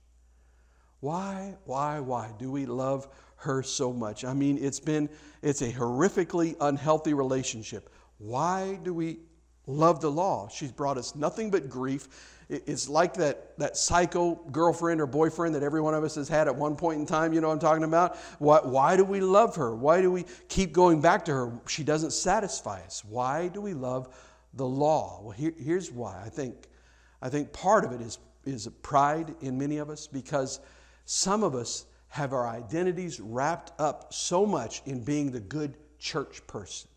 Why, 1.04 1.56
why, 1.66 2.00
why 2.00 2.32
do 2.40 2.50
we 2.50 2.66
love 2.66 3.10
her 3.44 3.62
so 3.62 3.92
much. 3.92 4.24
I 4.24 4.34
mean, 4.34 4.58
it's 4.58 4.80
been, 4.80 5.10
it's 5.42 5.62
a 5.62 5.70
horrifically 5.70 6.56
unhealthy 6.62 7.14
relationship. 7.14 7.90
Why 8.20 8.80
do 8.84 8.94
we 8.94 9.20
love 9.68 10.00
the 10.00 10.10
law? 10.10 10.48
She's 10.48 10.72
brought 10.72 10.98
us 10.98 11.14
nothing 11.14 11.52
but 11.52 11.68
grief. 11.68 12.08
It's 12.48 12.88
like 12.88 13.16
that, 13.16 13.58
that 13.58 13.76
psycho 13.76 14.36
girlfriend 14.52 15.02
or 15.02 15.06
boyfriend 15.06 15.56
that 15.56 15.62
every 15.64 15.82
one 15.82 15.94
of 15.94 16.06
us 16.06 16.16
has 16.16 16.30
had 16.30 16.48
at 16.48 16.56
one 16.56 16.78
point 16.78 17.02
in 17.02 17.06
time. 17.06 17.34
You 17.34 17.42
know 17.42 17.48
what 17.50 17.56
I'm 17.56 17.60
talking 17.60 17.84
about? 17.84 18.16
Why, 18.40 18.60
why 18.60 18.96
do 18.96 19.04
we 19.04 19.20
love 19.20 19.58
her? 19.58 19.76
Why 19.76 20.02
do 20.02 20.10
we 20.10 20.24
keep 20.48 20.72
going 20.72 21.02
back 21.02 21.26
to 21.26 21.34
her? 21.34 21.52
She 21.68 21.84
doesn't 21.84 22.12
satisfy 22.12 22.80
us. 22.82 23.04
Why 23.04 23.50
do 23.50 23.60
we 23.60 23.74
love 23.74 24.16
the 24.54 24.66
law? 24.66 25.20
Well, 25.22 25.32
here, 25.32 25.54
here's 25.58 25.92
why. 25.92 26.22
I 26.26 26.30
think, 26.30 26.68
I 27.22 27.28
think 27.28 27.52
part 27.52 27.84
of 27.84 27.92
it 27.92 28.00
is, 28.00 28.20
is 28.46 28.70
pride 28.82 29.36
in 29.42 29.58
many 29.58 29.78
of 29.78 29.90
us 29.90 30.08
because 30.08 30.62
some 31.06 31.44
of 31.44 31.56
us 31.56 31.86
have 32.10 32.34
our 32.34 32.48
identities 32.48 33.20
wrapped 33.20 33.72
up 33.80 34.14
so 34.14 34.46
much 34.46 34.82
in 34.86 35.04
being 35.04 35.32
the 35.32 35.40
good 35.40 35.76
church 35.98 36.46
person. 36.46 36.90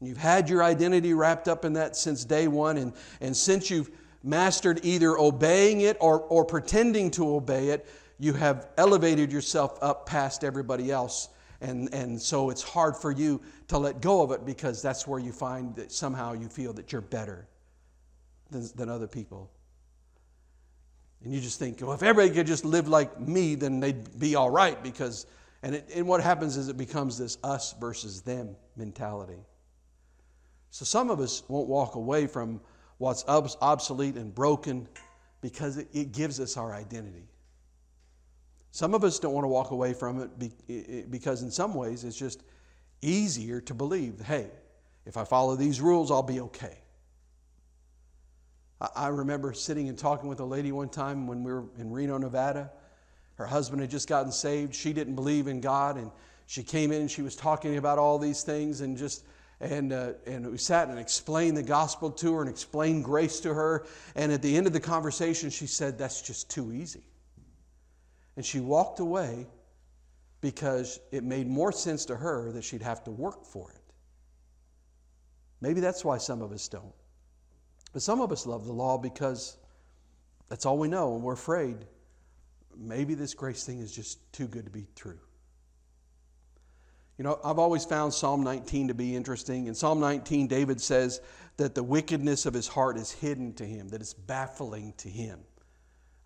And 0.00 0.08
you've 0.08 0.18
had 0.18 0.48
your 0.48 0.62
identity 0.62 1.14
wrapped 1.14 1.48
up 1.48 1.64
in 1.64 1.72
that 1.74 1.96
since 1.96 2.24
day 2.24 2.48
one, 2.48 2.76
and, 2.76 2.92
and 3.20 3.34
since 3.34 3.70
you've 3.70 3.90
mastered 4.22 4.80
either 4.82 5.16
obeying 5.16 5.80
it 5.80 5.96
or, 6.00 6.20
or 6.20 6.44
pretending 6.44 7.10
to 7.12 7.34
obey 7.34 7.68
it, 7.68 7.86
you 8.18 8.32
have 8.32 8.68
elevated 8.76 9.32
yourself 9.32 9.78
up 9.80 10.06
past 10.06 10.44
everybody 10.44 10.90
else. 10.90 11.28
And, 11.60 11.92
and 11.94 12.20
so 12.20 12.50
it's 12.50 12.62
hard 12.62 12.96
for 12.96 13.10
you 13.10 13.40
to 13.68 13.78
let 13.78 14.00
go 14.00 14.22
of 14.22 14.30
it 14.32 14.44
because 14.44 14.82
that's 14.82 15.06
where 15.06 15.18
you 15.18 15.32
find 15.32 15.74
that 15.76 15.92
somehow 15.92 16.34
you 16.34 16.48
feel 16.48 16.72
that 16.74 16.92
you're 16.92 17.00
better 17.00 17.46
than, 18.50 18.68
than 18.74 18.88
other 18.88 19.06
people. 19.06 19.50
And 21.24 21.32
you 21.32 21.40
just 21.40 21.58
think, 21.58 21.80
well, 21.80 21.92
if 21.92 22.02
everybody 22.02 22.34
could 22.34 22.46
just 22.46 22.64
live 22.64 22.88
like 22.88 23.20
me, 23.20 23.54
then 23.54 23.80
they'd 23.80 24.18
be 24.18 24.34
all 24.34 24.50
right 24.50 24.80
because, 24.82 25.26
and, 25.62 25.74
it, 25.74 25.90
and 25.94 26.06
what 26.06 26.22
happens 26.22 26.56
is 26.56 26.68
it 26.68 26.76
becomes 26.76 27.18
this 27.18 27.38
us 27.42 27.74
versus 27.80 28.22
them 28.22 28.56
mentality. 28.76 29.40
So 30.70 30.84
some 30.84 31.10
of 31.10 31.20
us 31.20 31.42
won't 31.48 31.68
walk 31.68 31.94
away 31.94 32.26
from 32.26 32.60
what's 32.98 33.24
obsolete 33.26 34.16
and 34.16 34.34
broken 34.34 34.88
because 35.40 35.78
it, 35.78 35.88
it 35.92 36.12
gives 36.12 36.38
us 36.40 36.56
our 36.56 36.74
identity. 36.74 37.28
Some 38.70 38.94
of 38.94 39.04
us 39.04 39.18
don't 39.18 39.32
want 39.32 39.44
to 39.44 39.48
walk 39.48 39.70
away 39.70 39.94
from 39.94 40.20
it 40.20 41.10
because, 41.10 41.42
in 41.42 41.50
some 41.50 41.72
ways, 41.72 42.04
it's 42.04 42.16
just 42.16 42.42
easier 43.00 43.60
to 43.62 43.72
believe 43.72 44.20
hey, 44.20 44.50
if 45.06 45.16
I 45.16 45.24
follow 45.24 45.56
these 45.56 45.80
rules, 45.80 46.10
I'll 46.10 46.22
be 46.22 46.40
okay. 46.40 46.78
I 48.80 49.08
remember 49.08 49.52
sitting 49.54 49.88
and 49.88 49.96
talking 49.96 50.28
with 50.28 50.40
a 50.40 50.44
lady 50.44 50.70
one 50.70 50.90
time 50.90 51.26
when 51.26 51.42
we 51.42 51.52
were 51.52 51.64
in 51.78 51.90
Reno, 51.90 52.18
Nevada. 52.18 52.70
Her 53.36 53.46
husband 53.46 53.80
had 53.80 53.90
just 53.90 54.08
gotten 54.08 54.32
saved. 54.32 54.74
She 54.74 54.92
didn't 54.92 55.14
believe 55.14 55.46
in 55.46 55.60
God, 55.60 55.96
and 55.96 56.10
she 56.46 56.62
came 56.62 56.92
in 56.92 57.02
and 57.02 57.10
she 57.10 57.22
was 57.22 57.36
talking 57.36 57.76
about 57.78 57.98
all 57.98 58.18
these 58.18 58.42
things 58.42 58.82
and 58.82 58.96
just 58.96 59.24
and 59.60 59.92
uh, 59.92 60.12
and 60.26 60.50
we 60.50 60.58
sat 60.58 60.88
and 60.88 60.98
explained 60.98 61.56
the 61.56 61.62
gospel 61.62 62.10
to 62.10 62.34
her 62.34 62.42
and 62.42 62.50
explained 62.50 63.04
grace 63.04 63.40
to 63.40 63.54
her. 63.54 63.86
And 64.14 64.30
at 64.30 64.42
the 64.42 64.54
end 64.54 64.66
of 64.66 64.74
the 64.74 64.80
conversation, 64.80 65.48
she 65.48 65.66
said, 65.66 65.96
"That's 65.96 66.20
just 66.20 66.50
too 66.50 66.72
easy." 66.72 67.06
And 68.36 68.44
she 68.44 68.60
walked 68.60 69.00
away 69.00 69.46
because 70.42 71.00
it 71.10 71.24
made 71.24 71.46
more 71.46 71.72
sense 71.72 72.04
to 72.06 72.16
her 72.16 72.52
that 72.52 72.64
she'd 72.64 72.82
have 72.82 73.02
to 73.04 73.10
work 73.10 73.46
for 73.46 73.70
it. 73.70 73.80
Maybe 75.62 75.80
that's 75.80 76.04
why 76.04 76.18
some 76.18 76.42
of 76.42 76.52
us 76.52 76.68
don't. 76.68 76.92
But 77.96 78.02
some 78.02 78.20
of 78.20 78.30
us 78.30 78.44
love 78.44 78.66
the 78.66 78.74
law 78.74 78.98
because 78.98 79.56
that's 80.50 80.66
all 80.66 80.76
we 80.76 80.86
know, 80.86 81.14
and 81.14 81.24
we're 81.24 81.32
afraid 81.32 81.78
maybe 82.76 83.14
this 83.14 83.32
grace 83.32 83.64
thing 83.64 83.78
is 83.78 83.90
just 83.90 84.18
too 84.34 84.46
good 84.46 84.66
to 84.66 84.70
be 84.70 84.86
true. 84.94 85.18
You 87.16 87.24
know, 87.24 87.40
I've 87.42 87.58
always 87.58 87.86
found 87.86 88.12
Psalm 88.12 88.44
19 88.44 88.88
to 88.88 88.94
be 88.94 89.16
interesting. 89.16 89.66
In 89.66 89.74
Psalm 89.74 89.98
19, 89.98 90.46
David 90.46 90.78
says 90.78 91.22
that 91.56 91.74
the 91.74 91.82
wickedness 91.82 92.44
of 92.44 92.52
his 92.52 92.68
heart 92.68 92.98
is 92.98 93.12
hidden 93.12 93.54
to 93.54 93.64
him, 93.64 93.88
that 93.88 94.02
it's 94.02 94.12
baffling 94.12 94.92
to 94.98 95.08
him. 95.08 95.38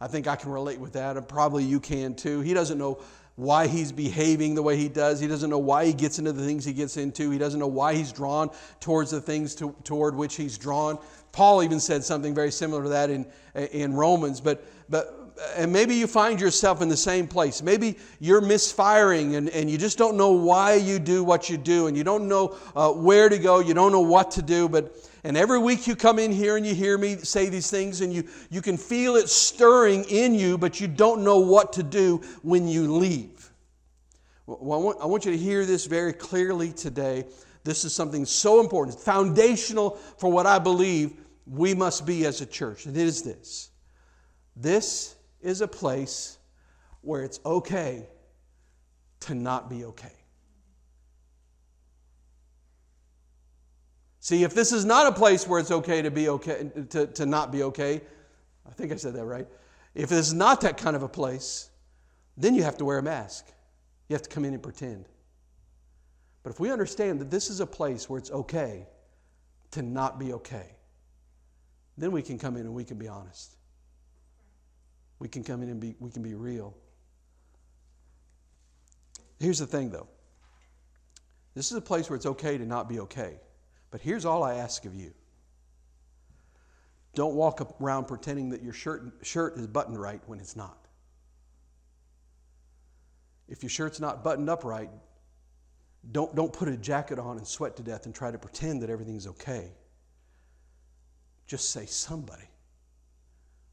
I 0.01 0.09
think 0.09 0.27
I 0.27 0.35
can 0.35 0.51
relate 0.51 0.81
with 0.81 0.95
that, 0.95 1.17
and 1.17 1.29
probably 1.29 1.63
you 1.63 1.79
can 1.79 2.17
too. 2.17 2.41
He 2.41 2.53
doesn't 2.53 2.79
know 2.79 3.01
why 3.41 3.67
he's 3.67 3.91
behaving 3.91 4.55
the 4.55 4.63
way 4.63 4.77
he 4.77 4.89
does. 4.89 5.19
He 5.19 5.27
doesn't 5.27 5.49
know 5.49 5.59
why 5.59 5.87
he 5.87 5.95
gets 5.95 6.19
into 6.19 6.33
the 6.33 6.45
things 6.45 6.65
he 6.65 6.75
gets 6.75 6.99
into. 6.99 7.31
He 7.31 7.39
doesn't 7.39 7.59
know 7.59 7.67
why 7.67 7.95
he's 7.95 8.13
drawn 8.13 8.51
towards 8.81 9.11
the 9.11 9.21
things 9.21 9.55
to, 9.57 9.75
toward 9.83 10.15
which 10.15 10.35
he's 10.37 10.59
drawn. 10.59 10.99
Paul 11.33 11.63
even 11.63 11.81
said 11.81 12.05
something 12.05 12.35
very 12.35 12.51
similar 12.51 12.83
to 12.83 12.89
that 12.91 13.09
in, 13.09 13.27
in 13.55 13.95
Romans. 13.95 14.43
But, 14.43 14.63
but 14.91 15.33
and 15.57 15.73
maybe 15.73 15.95
you 15.95 16.07
find 16.07 16.39
yourself 16.39 16.83
in 16.83 16.89
the 16.91 16.97
same 16.97 17.27
place. 17.27 17.63
Maybe 17.63 17.97
you're 18.19 18.43
misfiring 18.43 19.37
and, 19.37 19.49
and 19.51 19.71
you 19.71 19.79
just 19.79 19.97
don't 19.97 20.19
know 20.19 20.33
why 20.33 20.75
you 20.75 20.99
do 20.99 21.25
what 21.25 21.49
you 21.49 21.57
do 21.57 21.87
and 21.87 21.97
you 21.97 22.05
don't 22.05 22.29
know 22.29 22.59
uh, 22.77 22.91
where 22.93 23.31
to 23.31 23.39
go, 23.39 23.61
you 23.61 23.73
don't 23.73 23.93
know 23.93 24.01
what 24.01 24.31
to 24.33 24.43
do. 24.43 24.69
But 24.69 24.95
and 25.25 25.37
every 25.37 25.59
week 25.59 25.87
you 25.87 25.97
come 25.97 26.19
in 26.19 26.33
here 26.33 26.57
and 26.57 26.67
you 26.67 26.75
hear 26.75 26.97
me 26.97 27.17
say 27.17 27.49
these 27.49 27.71
things 27.71 28.01
and 28.01 28.13
you, 28.13 28.27
you 28.51 28.63
can 28.63 28.77
feel 28.77 29.17
it 29.17 29.29
stirring 29.29 30.05
in 30.05 30.35
you, 30.35 30.57
but 30.57 30.81
you 30.81 30.89
don't 30.89 31.23
know 31.23 31.39
what 31.39 31.73
to 31.75 31.83
do 31.83 32.23
when 32.43 32.67
you 32.67 32.93
leave. 32.93 33.51
Well, 34.47 34.81
I, 34.81 34.83
want, 34.83 34.99
I 35.03 35.07
want 35.07 35.25
you 35.25 35.33
to 35.33 35.39
hear 35.39 35.67
this 35.67 35.87
very 35.87 36.13
clearly 36.13 36.73
today. 36.73 37.25
This 37.65 37.85
is 37.85 37.95
something 37.95 38.25
so 38.25 38.61
important, 38.61 38.99
foundational 38.99 39.91
for 40.19 40.33
what 40.33 40.47
I 40.47 40.59
believe 40.59 41.13
we 41.47 41.75
must 41.75 42.07
be 42.07 42.25
as 42.25 42.41
a 42.41 42.47
church. 42.47 42.87
And 42.87 42.97
it 42.97 43.03
is 43.03 43.23
this 43.23 43.71
this 44.57 45.17
is 45.41 45.61
a 45.61 45.69
place 45.69 46.39
where 47.03 47.23
it's 47.23 47.41
okay 47.45 48.07
to 49.21 49.35
not 49.35 49.71
be 49.71 49.85
okay. 49.85 50.13
See, 54.21 54.45
if 54.45 54.55
this 54.55 54.71
is 54.71 54.85
not 54.85 55.07
a 55.07 55.13
place 55.13 55.49
where 55.49 55.59
it's 55.59 55.71
okay 55.71 56.03
to 56.03 56.11
be 56.11 56.29
okay, 56.29 56.71
to, 56.91 57.07
to 57.07 57.27
not 57.27 57.51
be 57.51 57.63
okay, 57.65 58.03
I 58.69 58.73
think 58.73 58.93
I 58.93 58.97
said 58.97 59.15
that 59.15 59.25
right. 59.25 59.47
If 59.95 60.11
this 60.11 60.29
is 60.29 60.35
not 60.35 60.61
that 60.61 60.77
kind 60.77 60.95
of 60.95 61.03
a 61.03 61.09
place, 61.09 61.71
then 62.37 62.55
you 62.55 62.63
have 62.63 62.77
to 62.79 62.85
wear 62.85 62.99
a 62.99 63.03
mask. 63.03 63.47
You 64.09 64.15
have 64.15 64.23
to 64.23 64.29
come 64.29 64.45
in 64.45 64.53
and 64.53 64.63
pretend. 64.63 65.07
But 66.43 66.51
if 66.51 66.61
we 66.61 66.71
understand 66.71 67.21
that 67.21 67.31
this 67.31 67.49
is 67.49 67.61
a 67.61 67.67
place 67.67 68.09
where 68.09 68.19
it's 68.19 68.31
okay 68.31 68.87
to 69.73 69.83
not 69.83 70.19
be 70.19 70.35
okay, 70.35 70.75
then 71.97 72.13
we 72.13 72.23
can 72.23 72.39
come 72.39 72.57
in 72.57 72.63
and 72.63 72.75
we 72.75 72.85
can 72.85 72.99
be 72.99 73.09
honest. 73.09 73.57
We 75.19 75.29
can 75.29 75.45
come 75.45 75.63
in 75.63 75.71
and 75.71 75.81
be, 75.81 75.95
we 75.99 76.11
can 76.11 76.23
be 76.23 76.35
real. 76.35 76.75
Here's 79.39 79.59
the 79.59 79.67
thing, 79.67 79.91
though. 79.91 80.09
This 81.55 81.71
is 81.71 81.77
a 81.77 81.81
place 81.81 82.11
where 82.11 82.17
it's 82.17 82.27
okay 82.27 82.59
to 82.59 82.67
not 82.67 82.89
be 82.89 83.01
okay. 83.01 83.41
But 83.91 84.01
here's 84.01 84.25
all 84.25 84.43
I 84.43 84.55
ask 84.55 84.85
of 84.85 84.95
you 84.95 85.13
don't 87.15 87.35
walk 87.35 87.77
around 87.81 88.07
pretending 88.07 88.51
that 88.51 88.63
your 88.63 88.73
shirt, 88.73 89.03
shirt 89.23 89.57
is 89.57 89.67
buttoned 89.67 90.01
right 90.01 90.21
when 90.27 90.39
it's 90.39 90.55
not. 90.55 90.87
If 93.49 93.65
your 93.65 93.71
shirt's 93.71 93.99
not 93.99 94.23
buttoned 94.23 94.49
up 94.49 94.65
right, 94.65 94.91
don't, 96.13 96.35
don't 96.37 96.53
put 96.53 96.69
a 96.69 96.77
jacket 96.77 97.19
on 97.19 97.37
and 97.37 97.47
sweat 97.47 97.77
to 97.77 97.83
death 97.83 98.07
and 98.07 98.15
try 98.15 98.31
to 98.31 98.39
pretend 98.39 98.83
that 98.83 98.91
everything's 98.91 99.27
okay. 99.27 99.73
Just 101.49 101.71
say, 101.71 101.85
Somebody, 101.85 102.49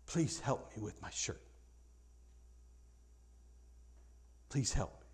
please 0.08 0.40
help 0.40 0.76
me 0.76 0.82
with 0.82 1.00
my 1.00 1.12
shirt. 1.12 1.42
Please 4.50 4.74
help 4.74 5.00
me. 5.00 5.06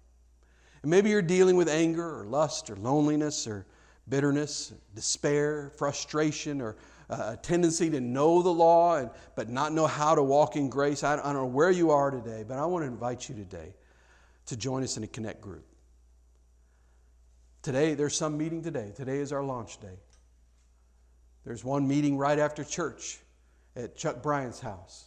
And 0.81 0.89
maybe 0.89 1.09
you're 1.09 1.21
dealing 1.21 1.57
with 1.57 1.67
anger 1.67 2.19
or 2.19 2.25
lust 2.25 2.69
or 2.69 2.77
loneliness 2.77 3.47
or 3.47 3.65
bitterness, 4.07 4.73
despair, 4.95 5.71
frustration, 5.77 6.61
or 6.61 6.75
uh, 7.09 7.31
a 7.33 7.37
tendency 7.37 7.89
to 7.89 8.01
know 8.01 8.41
the 8.41 8.49
law 8.49 8.97
and, 8.97 9.09
but 9.35 9.49
not 9.49 9.73
know 9.73 9.87
how 9.87 10.15
to 10.15 10.23
walk 10.23 10.55
in 10.55 10.69
grace. 10.69 11.03
I, 11.03 11.13
I 11.13 11.17
don't 11.17 11.33
know 11.33 11.45
where 11.45 11.71
you 11.71 11.91
are 11.91 12.11
today, 12.11 12.43
but 12.47 12.57
I 12.57 12.65
want 12.65 12.83
to 12.83 12.87
invite 12.87 13.29
you 13.29 13.35
today 13.35 13.75
to 14.47 14.57
join 14.57 14.83
us 14.83 14.97
in 14.97 15.03
a 15.03 15.07
Connect 15.07 15.41
group. 15.41 15.65
Today, 17.61 17.93
there's 17.93 18.15
some 18.15 18.37
meeting 18.37 18.61
today. 18.61 18.91
Today 18.95 19.19
is 19.19 19.31
our 19.31 19.43
launch 19.43 19.79
day. 19.79 19.99
There's 21.45 21.63
one 21.63 21.87
meeting 21.87 22.17
right 22.17 22.39
after 22.39 22.63
church 22.63 23.19
at 23.75 23.95
Chuck 23.95 24.21
Bryant's 24.21 24.59
house. 24.59 25.05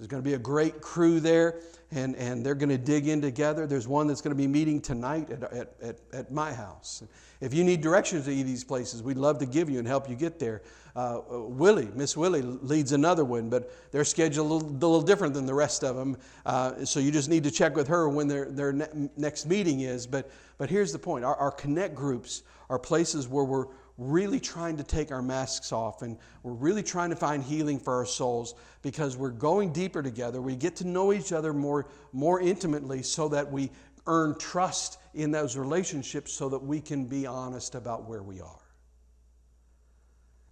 There's 0.00 0.08
going 0.08 0.22
to 0.22 0.26
be 0.26 0.32
a 0.32 0.38
great 0.38 0.80
crew 0.80 1.20
there, 1.20 1.60
and, 1.90 2.16
and 2.16 2.44
they're 2.44 2.54
going 2.54 2.70
to 2.70 2.78
dig 2.78 3.06
in 3.06 3.20
together. 3.20 3.66
There's 3.66 3.86
one 3.86 4.06
that's 4.06 4.22
going 4.22 4.34
to 4.34 4.34
be 4.34 4.46
meeting 4.46 4.80
tonight 4.80 5.28
at, 5.28 5.42
at, 5.52 5.74
at, 5.82 5.98
at 6.14 6.32
my 6.32 6.54
house. 6.54 7.02
If 7.42 7.52
you 7.52 7.64
need 7.64 7.82
directions 7.82 8.24
to 8.24 8.30
these 8.30 8.64
places, 8.64 9.02
we'd 9.02 9.18
love 9.18 9.38
to 9.40 9.46
give 9.46 9.68
you 9.68 9.78
and 9.78 9.86
help 9.86 10.08
you 10.08 10.16
get 10.16 10.38
there. 10.38 10.62
Uh, 10.96 11.20
Willie, 11.28 11.90
Miss 11.94 12.16
Willie 12.16 12.40
leads 12.40 12.92
another 12.92 13.26
one, 13.26 13.50
but 13.50 13.70
they're 13.92 14.06
scheduled 14.06 14.50
a 14.50 14.54
little, 14.54 14.70
a 14.70 14.72
little 14.72 15.02
different 15.02 15.34
than 15.34 15.44
the 15.44 15.52
rest 15.52 15.84
of 15.84 15.96
them. 15.96 16.16
Uh, 16.46 16.82
so 16.86 16.98
you 16.98 17.12
just 17.12 17.28
need 17.28 17.44
to 17.44 17.50
check 17.50 17.76
with 17.76 17.88
her 17.88 18.08
when 18.08 18.26
their, 18.26 18.46
their 18.46 18.72
ne- 18.72 19.10
next 19.18 19.44
meeting 19.44 19.80
is. 19.80 20.06
But, 20.06 20.30
but 20.56 20.70
here's 20.70 20.92
the 20.92 20.98
point 20.98 21.26
our, 21.26 21.36
our 21.36 21.50
connect 21.50 21.94
groups 21.94 22.42
are 22.70 22.78
places 22.78 23.28
where 23.28 23.44
we're 23.44 23.66
really 24.00 24.40
trying 24.40 24.78
to 24.78 24.82
take 24.82 25.12
our 25.12 25.20
masks 25.20 25.72
off 25.72 26.00
and 26.00 26.16
we're 26.42 26.54
really 26.54 26.82
trying 26.82 27.10
to 27.10 27.16
find 27.16 27.44
healing 27.44 27.78
for 27.78 27.94
our 27.94 28.06
souls 28.06 28.54
because 28.80 29.14
we're 29.14 29.28
going 29.30 29.72
deeper 29.72 30.02
together. 30.02 30.40
We 30.40 30.56
get 30.56 30.74
to 30.76 30.86
know 30.86 31.12
each 31.12 31.32
other 31.32 31.52
more, 31.52 31.86
more 32.12 32.40
intimately 32.40 33.02
so 33.02 33.28
that 33.28 33.52
we 33.52 33.70
earn 34.06 34.38
trust 34.38 34.98
in 35.12 35.30
those 35.30 35.54
relationships 35.54 36.32
so 36.32 36.48
that 36.48 36.58
we 36.58 36.80
can 36.80 37.04
be 37.04 37.26
honest 37.26 37.74
about 37.74 38.08
where 38.08 38.22
we 38.22 38.40
are. 38.40 38.64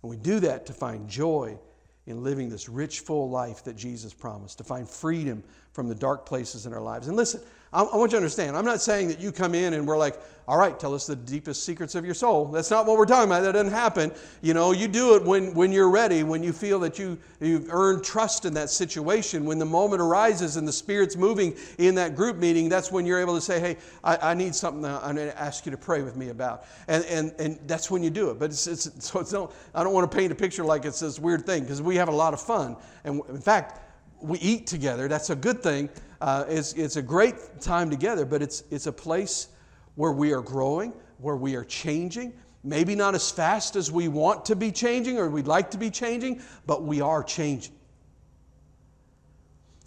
And 0.02 0.10
we 0.10 0.16
do 0.18 0.40
that 0.40 0.66
to 0.66 0.74
find 0.74 1.08
joy 1.08 1.58
in 2.06 2.22
living 2.22 2.50
this 2.50 2.68
rich, 2.68 3.00
full 3.00 3.30
life 3.30 3.64
that 3.64 3.76
Jesus 3.76 4.12
promised, 4.12 4.58
to 4.58 4.64
find 4.64 4.88
freedom 4.88 5.42
from 5.72 5.88
the 5.88 5.94
dark 5.94 6.26
places 6.26 6.66
in 6.66 6.74
our 6.74 6.80
lives. 6.80 7.08
And 7.08 7.16
listen, 7.16 7.40
I, 7.72 7.82
I 7.82 7.96
want 7.96 8.12
you 8.12 8.16
to 8.16 8.16
understand, 8.18 8.56
I'm 8.56 8.64
not 8.64 8.80
saying 8.80 9.08
that 9.08 9.20
you 9.20 9.32
come 9.32 9.54
in 9.54 9.74
and 9.74 9.86
we're 9.86 9.98
like, 9.98 10.18
all 10.48 10.56
right, 10.56 10.80
tell 10.80 10.94
us 10.94 11.06
the 11.06 11.14
deepest 11.14 11.62
secrets 11.62 11.94
of 11.94 12.06
your 12.06 12.14
soul. 12.14 12.46
That's 12.46 12.70
not 12.70 12.86
what 12.86 12.96
we're 12.96 13.04
talking 13.04 13.28
about. 13.28 13.42
That 13.42 13.52
doesn't 13.52 13.70
happen. 13.70 14.10
You 14.40 14.54
know, 14.54 14.72
you 14.72 14.88
do 14.88 15.14
it 15.14 15.22
when, 15.22 15.52
when 15.52 15.72
you're 15.72 15.90
ready, 15.90 16.22
when 16.22 16.42
you 16.42 16.54
feel 16.54 16.78
that 16.80 16.98
you, 16.98 17.18
you've 17.38 17.68
earned 17.70 18.02
trust 18.02 18.46
in 18.46 18.54
that 18.54 18.70
situation. 18.70 19.44
When 19.44 19.58
the 19.58 19.66
moment 19.66 20.00
arises 20.00 20.56
and 20.56 20.66
the 20.66 20.72
Spirit's 20.72 21.16
moving 21.16 21.54
in 21.76 21.94
that 21.96 22.16
group 22.16 22.38
meeting, 22.38 22.70
that's 22.70 22.90
when 22.90 23.04
you're 23.04 23.20
able 23.20 23.34
to 23.34 23.42
say, 23.42 23.60
hey, 23.60 23.76
I, 24.02 24.30
I 24.30 24.34
need 24.34 24.54
something 24.54 24.86
I'm 24.86 25.16
going 25.16 25.28
to 25.28 25.38
ask 25.38 25.66
you 25.66 25.70
to 25.70 25.76
pray 25.76 26.00
with 26.00 26.16
me 26.16 26.30
about. 26.30 26.64
And, 26.88 27.04
and, 27.04 27.34
and 27.38 27.58
that's 27.66 27.90
when 27.90 28.02
you 28.02 28.08
do 28.08 28.30
it. 28.30 28.38
But 28.38 28.46
it's, 28.50 28.66
it's, 28.66 28.90
so 29.04 29.20
it's 29.20 29.34
I 29.34 29.82
don't 29.82 29.92
want 29.92 30.10
to 30.10 30.16
paint 30.16 30.32
a 30.32 30.34
picture 30.34 30.64
like 30.64 30.86
it's 30.86 31.00
this 31.00 31.18
weird 31.18 31.44
thing 31.44 31.64
because 31.64 31.82
we 31.82 31.96
have 31.96 32.08
a 32.08 32.12
lot 32.12 32.32
of 32.32 32.40
fun. 32.40 32.74
And 33.04 33.20
in 33.28 33.42
fact, 33.42 33.87
we 34.20 34.38
eat 34.38 34.66
together. 34.66 35.08
That's 35.08 35.30
a 35.30 35.36
good 35.36 35.62
thing. 35.62 35.88
Uh, 36.20 36.44
it's, 36.48 36.72
it's 36.72 36.96
a 36.96 37.02
great 37.02 37.60
time 37.60 37.90
together, 37.90 38.24
but 38.24 38.42
it's, 38.42 38.64
it's 38.70 38.86
a 38.86 38.92
place 38.92 39.48
where 39.94 40.12
we 40.12 40.32
are 40.32 40.40
growing, 40.40 40.92
where 41.18 41.36
we 41.36 41.54
are 41.54 41.64
changing. 41.64 42.32
Maybe 42.64 42.94
not 42.94 43.14
as 43.14 43.30
fast 43.30 43.76
as 43.76 43.90
we 43.90 44.08
want 44.08 44.44
to 44.46 44.56
be 44.56 44.72
changing 44.72 45.18
or 45.18 45.28
we'd 45.28 45.46
like 45.46 45.70
to 45.70 45.78
be 45.78 45.90
changing, 45.90 46.42
but 46.66 46.82
we 46.82 47.00
are 47.00 47.22
changing. 47.22 47.74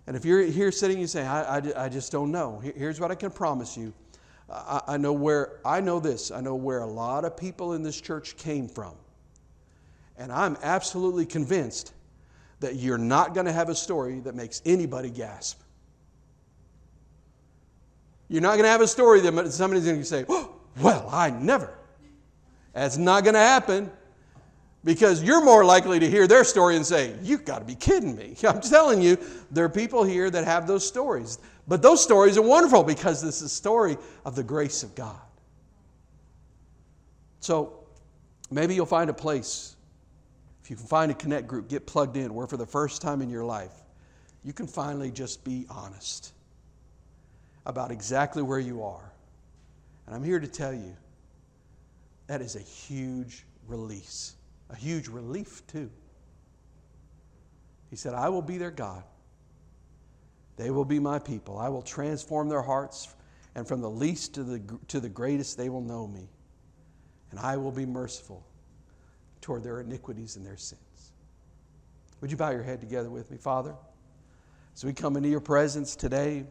And 0.07 0.15
if 0.15 0.25
you're 0.25 0.43
here 0.43 0.71
sitting 0.71 0.99
and 0.99 1.09
saying, 1.09 1.27
I, 1.27 1.57
I, 1.57 1.85
I 1.85 1.89
just 1.89 2.11
don't 2.11 2.31
know, 2.31 2.59
here's 2.59 2.99
what 2.99 3.11
I 3.11 3.15
can 3.15 3.31
promise 3.31 3.77
you. 3.77 3.93
I, 4.49 4.81
I 4.87 4.97
know 4.97 5.13
where, 5.13 5.59
I 5.63 5.79
know 5.81 5.99
this, 5.99 6.31
I 6.31 6.41
know 6.41 6.55
where 6.55 6.79
a 6.79 6.87
lot 6.87 7.23
of 7.23 7.37
people 7.37 7.73
in 7.73 7.83
this 7.83 7.99
church 7.99 8.35
came 8.37 8.67
from. 8.67 8.95
And 10.17 10.31
I'm 10.31 10.57
absolutely 10.63 11.25
convinced 11.25 11.93
that 12.61 12.75
you're 12.75 12.97
not 12.97 13.33
going 13.33 13.45
to 13.47 13.51
have 13.51 13.69
a 13.69 13.75
story 13.75 14.19
that 14.21 14.35
makes 14.35 14.61
anybody 14.65 15.09
gasp. 15.09 15.59
You're 18.29 18.41
not 18.41 18.51
going 18.51 18.63
to 18.63 18.69
have 18.69 18.81
a 18.81 18.87
story 18.87 19.19
that 19.21 19.51
somebody's 19.51 19.85
going 19.85 19.99
to 19.99 20.05
say, 20.05 20.25
oh, 20.29 20.55
Well, 20.79 21.09
I 21.11 21.31
never. 21.31 21.73
That's 22.73 22.97
not 22.97 23.23
going 23.25 23.33
to 23.33 23.39
happen 23.39 23.91
because 24.85 25.21
you're 25.21 25.43
more 25.43 25.65
likely 25.65 25.99
to 25.99 26.09
hear 26.09 26.27
their 26.27 26.43
story 26.43 26.77
and 26.77 26.85
say, 26.85 27.15
You've 27.21 27.43
got 27.43 27.59
to 27.59 27.65
be 27.65 27.75
kidding 27.75 28.15
me. 28.15 28.37
I'm 28.47 28.61
telling 28.61 29.01
you, 29.01 29.17
there 29.49 29.65
are 29.65 29.69
people 29.69 30.03
here 30.03 30.29
that 30.29 30.45
have 30.45 30.67
those 30.67 30.87
stories. 30.87 31.39
But 31.67 31.81
those 31.81 32.01
stories 32.01 32.37
are 32.37 32.41
wonderful 32.41 32.83
because 32.83 33.21
this 33.21 33.37
is 33.37 33.43
a 33.43 33.49
story 33.49 33.97
of 34.23 34.35
the 34.35 34.43
grace 34.43 34.83
of 34.83 34.95
God. 34.95 35.19
So 37.39 37.85
maybe 38.49 38.75
you'll 38.75 38.85
find 38.85 39.09
a 39.09 39.13
place 39.13 39.75
you 40.71 40.77
can 40.77 40.85
find 40.87 41.11
a 41.11 41.13
connect 41.13 41.47
group, 41.47 41.67
get 41.67 41.85
plugged 41.85 42.15
in, 42.15 42.33
where 42.33 42.47
for 42.47 42.55
the 42.55 42.65
first 42.65 43.01
time 43.01 43.21
in 43.21 43.29
your 43.29 43.43
life, 43.43 43.73
you 44.41 44.53
can 44.53 44.67
finally 44.67 45.11
just 45.11 45.43
be 45.43 45.65
honest 45.69 46.31
about 47.65 47.91
exactly 47.91 48.41
where 48.41 48.57
you 48.57 48.81
are. 48.81 49.11
And 50.05 50.15
I'm 50.15 50.23
here 50.23 50.39
to 50.39 50.47
tell 50.47 50.73
you 50.73 50.95
that 52.27 52.39
is 52.39 52.55
a 52.55 52.61
huge 52.61 53.43
release, 53.67 54.35
a 54.69 54.75
huge 54.77 55.09
relief, 55.09 55.61
too. 55.67 55.91
He 57.89 57.97
said, 57.97 58.13
I 58.13 58.29
will 58.29 58.41
be 58.41 58.57
their 58.57 58.71
God. 58.71 59.03
They 60.55 60.71
will 60.71 60.85
be 60.85 60.99
my 60.99 61.19
people. 61.19 61.57
I 61.57 61.67
will 61.67 61.81
transform 61.81 62.47
their 62.47 62.61
hearts 62.61 63.13
and 63.55 63.67
from 63.67 63.81
the 63.81 63.89
least 63.89 64.35
to 64.35 64.43
the, 64.45 64.61
to 64.87 65.01
the 65.01 65.09
greatest 65.09 65.57
they 65.57 65.67
will 65.67 65.81
know 65.81 66.07
me. 66.07 66.29
And 67.31 67.41
I 67.41 67.57
will 67.57 67.73
be 67.73 67.85
merciful 67.85 68.45
toward 69.41 69.63
their 69.63 69.81
iniquities 69.81 70.35
and 70.35 70.45
their 70.45 70.57
sins. 70.57 71.11
Would 72.21 72.31
you 72.31 72.37
bow 72.37 72.51
your 72.51 72.63
head 72.63 72.79
together 72.79 73.09
with 73.09 73.31
me, 73.31 73.37
Father? 73.37 73.73
As 74.75 74.85
we 74.85 74.93
come 74.93 75.17
into 75.17 75.29
your 75.29 75.39
presence 75.41 75.95
today, 75.95 76.45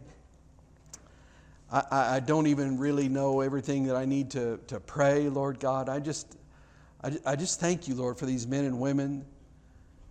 I, 1.73 2.17
I 2.17 2.21
don't 2.21 2.49
even 2.49 2.79
really 2.79 3.09
know 3.09 3.41
everything 3.41 3.85
that 3.85 3.97
I 3.97 4.05
need 4.05 4.31
to, 4.33 4.59
to 4.67 4.81
pray, 4.81 5.29
Lord 5.29 5.61
God. 5.61 5.89
I 5.89 6.01
just, 6.01 6.37
I, 7.03 7.17
I 7.25 7.37
just 7.37 7.61
thank 7.61 7.87
you, 7.87 7.95
Lord, 7.95 8.19
for 8.19 8.27
these 8.27 8.47
men 8.47 8.65
and 8.65 8.81
women. 8.81 9.25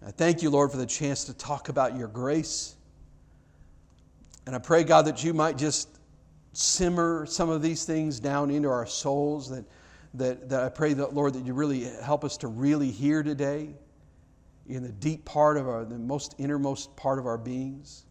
I 0.06 0.12
thank 0.12 0.42
you, 0.42 0.50
Lord, 0.50 0.72
for 0.72 0.78
the 0.78 0.86
chance 0.86 1.26
to 1.26 1.34
talk 1.34 1.68
about 1.68 1.98
your 1.98 2.08
grace. 2.08 2.76
And 4.46 4.56
I 4.56 4.60
pray, 4.60 4.86
God, 4.86 5.06
that 5.06 5.24
you 5.24 5.34
might 5.34 5.58
just 5.58 5.90
simmer 6.54 7.26
some 7.26 7.50
of 7.50 7.62
these 7.62 7.84
things 7.84 8.20
down 8.20 8.50
into 8.50 8.70
our 8.70 8.86
souls. 8.86 9.50
That, 9.50 9.66
that, 10.16 10.50
that 10.50 10.64
I 10.64 10.70
pray, 10.70 10.94
that, 10.94 11.14
Lord, 11.14 11.34
that 11.34 11.46
you 11.46 11.54
really 11.54 11.84
help 12.02 12.24
us 12.24 12.38
to 12.38 12.48
really 12.48 12.92
hear 12.92 13.24
today 13.24 13.70
in 14.68 14.84
the 14.84 14.92
deep 14.92 15.26
part 15.26 15.58
of 15.58 15.68
our, 15.68 15.86
the 15.86 15.98
most 15.98 16.36
innermost 16.38 16.96
part 16.96 17.20
of 17.20 17.26
our 17.26 17.38
beings. 17.38 18.06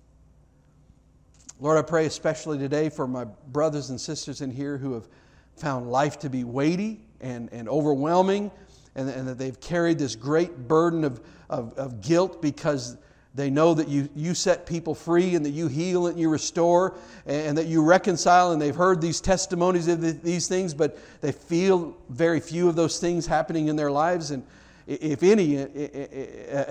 Lord, 1.61 1.79
I 1.79 1.83
pray 1.83 2.07
especially 2.07 2.59
today 2.59 2.89
for 2.89 3.07
my 3.07 3.25
brothers 3.25 3.91
and 3.91 4.01
sisters 4.01 4.41
in 4.41 4.51
here 4.51 4.79
who 4.79 4.93
have 4.95 5.09
found 5.57 5.91
life 5.91 6.19
to 6.21 6.31
be 6.31 6.45
weighty 6.45 7.01
and, 7.21 7.49
and 7.53 7.69
overwhelming, 7.69 8.51
and, 8.95 9.09
and 9.09 9.27
that 9.27 9.39
they've 9.39 9.59
carried 9.61 9.99
this 9.99 10.15
great 10.15 10.69
burden 10.69 11.05
of, 11.05 11.21
of, 11.51 11.73
of 11.75 12.01
guilt 12.01 12.41
because 12.41 12.97
they 13.35 13.51
know 13.51 13.75
that 13.75 13.89
you, 13.89 14.09
you 14.17 14.35
set 14.35 14.67
people 14.67 14.95
free 14.95 15.35
and 15.35 15.45
that 15.47 15.51
you 15.51 15.69
heal 15.69 16.07
and 16.07 16.19
you 16.19 16.29
restore 16.29 16.97
and 17.27 17.57
that 17.59 17.67
you 17.67 17.85
reconcile, 17.85 18.53
and 18.53 18.61
they've 18.61 18.75
heard 18.75 19.01
these 19.01 19.21
testimonies 19.21 19.87
of 19.87 20.23
these 20.23 20.49
things, 20.49 20.75
but 20.75 20.99
they 21.21 21.33
feel 21.33 21.97
very 22.09 22.41
few 22.41 22.69
of 22.69 22.75
those 22.75 22.99
things 22.99 23.27
happening 23.27 23.69
in 23.69 23.77
their 23.77 23.91
lives, 23.91 24.31
and 24.31 24.43
if 24.87 25.23
any 25.23 25.57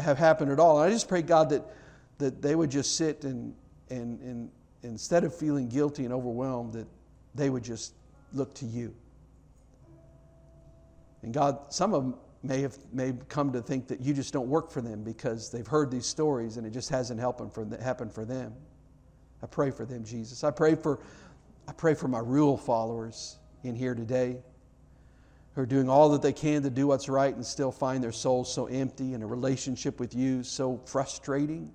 have 0.02 0.18
happened 0.18 0.52
at 0.52 0.60
all. 0.60 0.82
And 0.82 0.90
I 0.90 0.94
just 0.94 1.08
pray, 1.08 1.22
God, 1.22 1.50
that, 1.52 1.64
that 2.18 2.42
they 2.42 2.56
would 2.56 2.72
just 2.72 2.96
sit 2.96 3.24
and, 3.24 3.54
and, 3.90 4.20
and 4.22 4.50
instead 4.82 5.24
of 5.24 5.36
feeling 5.36 5.70
guilty 5.70 6.04
and 6.04 6.14
overwhelmed, 6.14 6.74
that 6.74 6.88
they 7.36 7.50
would 7.50 7.64
just 7.64 7.94
look 8.34 8.54
to 8.56 8.66
you. 8.66 8.94
And 11.22 11.34
God, 11.34 11.72
some 11.72 11.94
of 11.94 12.04
them 12.04 12.16
may 12.44 12.62
have 12.62 12.78
may 12.94 13.14
come 13.30 13.52
to 13.52 13.62
think 13.62 13.88
that 13.88 14.00
you 14.02 14.14
just 14.14 14.34
don't 14.34 14.48
work 14.48 14.72
for 14.72 14.82
them 14.82 15.04
because 15.04 15.50
they've 15.50 15.68
heard 15.68 15.92
these 15.92 16.06
stories 16.06 16.58
and 16.58 16.66
it 16.66 16.72
just 16.72 16.90
hasn't 16.90 17.20
happened 17.20 17.54
for, 17.54 17.68
happened 17.82 18.14
for 18.14 18.26
them. 18.26 18.54
I 19.42 19.48
pray 19.48 19.72
for 19.72 19.86
them, 19.86 20.04
Jesus. 20.04 20.44
I 20.44 20.52
pray 20.52 20.76
for, 20.76 21.00
I 21.68 21.74
pray 21.74 21.94
for 21.94 22.08
my 22.08 22.20
real 22.20 22.58
followers 22.58 23.38
in 23.64 23.76
here 23.76 23.96
today 23.96 24.38
who 25.54 25.62
are 25.62 25.66
doing 25.66 25.90
all 25.90 26.10
that 26.10 26.22
they 26.22 26.34
can 26.34 26.62
to 26.64 26.70
do 26.70 26.88
what's 26.88 27.10
right 27.10 27.34
and 27.34 27.46
still 27.46 27.72
find 27.72 28.04
their 28.04 28.12
souls 28.12 28.52
so 28.54 28.68
empty 28.68 29.14
and 29.14 29.24
a 29.24 29.26
relationship 29.26 30.00
with 30.00 30.14
you 30.14 30.44
so 30.44 30.80
frustrating. 30.86 31.72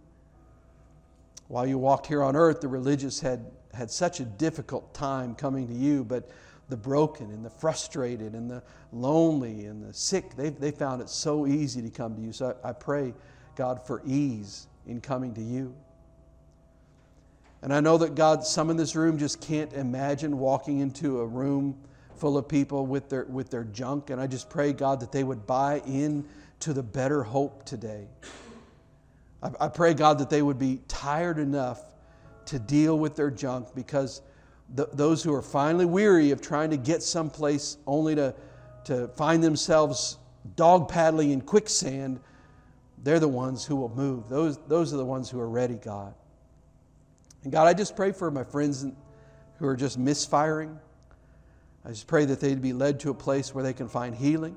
While 1.48 1.66
you 1.66 1.78
walked 1.78 2.06
here 2.06 2.22
on 2.22 2.36
earth, 2.36 2.60
the 2.60 2.68
religious 2.68 3.20
had, 3.20 3.44
had 3.74 3.90
such 3.90 4.20
a 4.20 4.24
difficult 4.24 4.94
time 4.94 5.34
coming 5.34 5.66
to 5.68 5.74
you, 5.74 6.04
but 6.04 6.30
the 6.72 6.76
broken 6.78 7.30
and 7.30 7.44
the 7.44 7.50
frustrated 7.50 8.32
and 8.32 8.50
the 8.50 8.62
lonely 8.92 9.66
and 9.66 9.86
the 9.86 9.92
sick, 9.92 10.34
they, 10.36 10.48
they 10.48 10.70
found 10.70 11.02
it 11.02 11.10
so 11.10 11.46
easy 11.46 11.82
to 11.82 11.90
come 11.90 12.14
to 12.14 12.22
you. 12.22 12.32
So 12.32 12.56
I, 12.64 12.70
I 12.70 12.72
pray, 12.72 13.12
God, 13.56 13.86
for 13.86 14.00
ease 14.06 14.68
in 14.86 15.02
coming 15.02 15.34
to 15.34 15.42
you. 15.42 15.74
And 17.60 17.74
I 17.74 17.80
know 17.80 17.98
that 17.98 18.14
God, 18.14 18.42
some 18.42 18.70
in 18.70 18.78
this 18.78 18.96
room 18.96 19.18
just 19.18 19.42
can't 19.42 19.70
imagine 19.74 20.38
walking 20.38 20.78
into 20.78 21.20
a 21.20 21.26
room 21.26 21.76
full 22.16 22.38
of 22.38 22.48
people 22.48 22.86
with 22.86 23.10
their, 23.10 23.24
with 23.26 23.50
their 23.50 23.64
junk. 23.64 24.08
And 24.08 24.18
I 24.18 24.26
just 24.26 24.48
pray, 24.48 24.72
God, 24.72 25.00
that 25.00 25.12
they 25.12 25.24
would 25.24 25.46
buy 25.46 25.82
in 25.84 26.24
to 26.60 26.72
the 26.72 26.82
better 26.82 27.22
hope 27.22 27.66
today. 27.66 28.06
I, 29.42 29.50
I 29.60 29.68
pray, 29.68 29.92
God, 29.92 30.20
that 30.20 30.30
they 30.30 30.40
would 30.40 30.58
be 30.58 30.80
tired 30.88 31.38
enough 31.38 31.82
to 32.46 32.58
deal 32.58 32.98
with 32.98 33.14
their 33.14 33.30
junk 33.30 33.74
because 33.74 34.22
those 34.74 35.22
who 35.22 35.34
are 35.34 35.42
finally 35.42 35.84
weary 35.84 36.30
of 36.30 36.40
trying 36.40 36.70
to 36.70 36.76
get 36.76 37.02
someplace 37.02 37.76
only 37.86 38.14
to, 38.14 38.34
to 38.84 39.08
find 39.08 39.44
themselves 39.44 40.18
dog 40.56 40.88
paddling 40.88 41.30
in 41.30 41.40
quicksand, 41.40 42.20
they're 43.02 43.20
the 43.20 43.28
ones 43.28 43.64
who 43.64 43.76
will 43.76 43.94
move. 43.94 44.28
Those, 44.28 44.58
those 44.68 44.94
are 44.94 44.96
the 44.96 45.04
ones 45.04 45.28
who 45.28 45.38
are 45.40 45.48
ready, 45.48 45.74
God. 45.74 46.14
And 47.42 47.52
God, 47.52 47.66
I 47.66 47.74
just 47.74 47.96
pray 47.96 48.12
for 48.12 48.30
my 48.30 48.44
friends 48.44 48.86
who 49.58 49.66
are 49.66 49.76
just 49.76 49.98
misfiring. 49.98 50.78
I 51.84 51.90
just 51.90 52.06
pray 52.06 52.24
that 52.24 52.40
they'd 52.40 52.62
be 52.62 52.72
led 52.72 53.00
to 53.00 53.10
a 53.10 53.14
place 53.14 53.54
where 53.54 53.64
they 53.64 53.72
can 53.72 53.88
find 53.88 54.14
healing. 54.14 54.56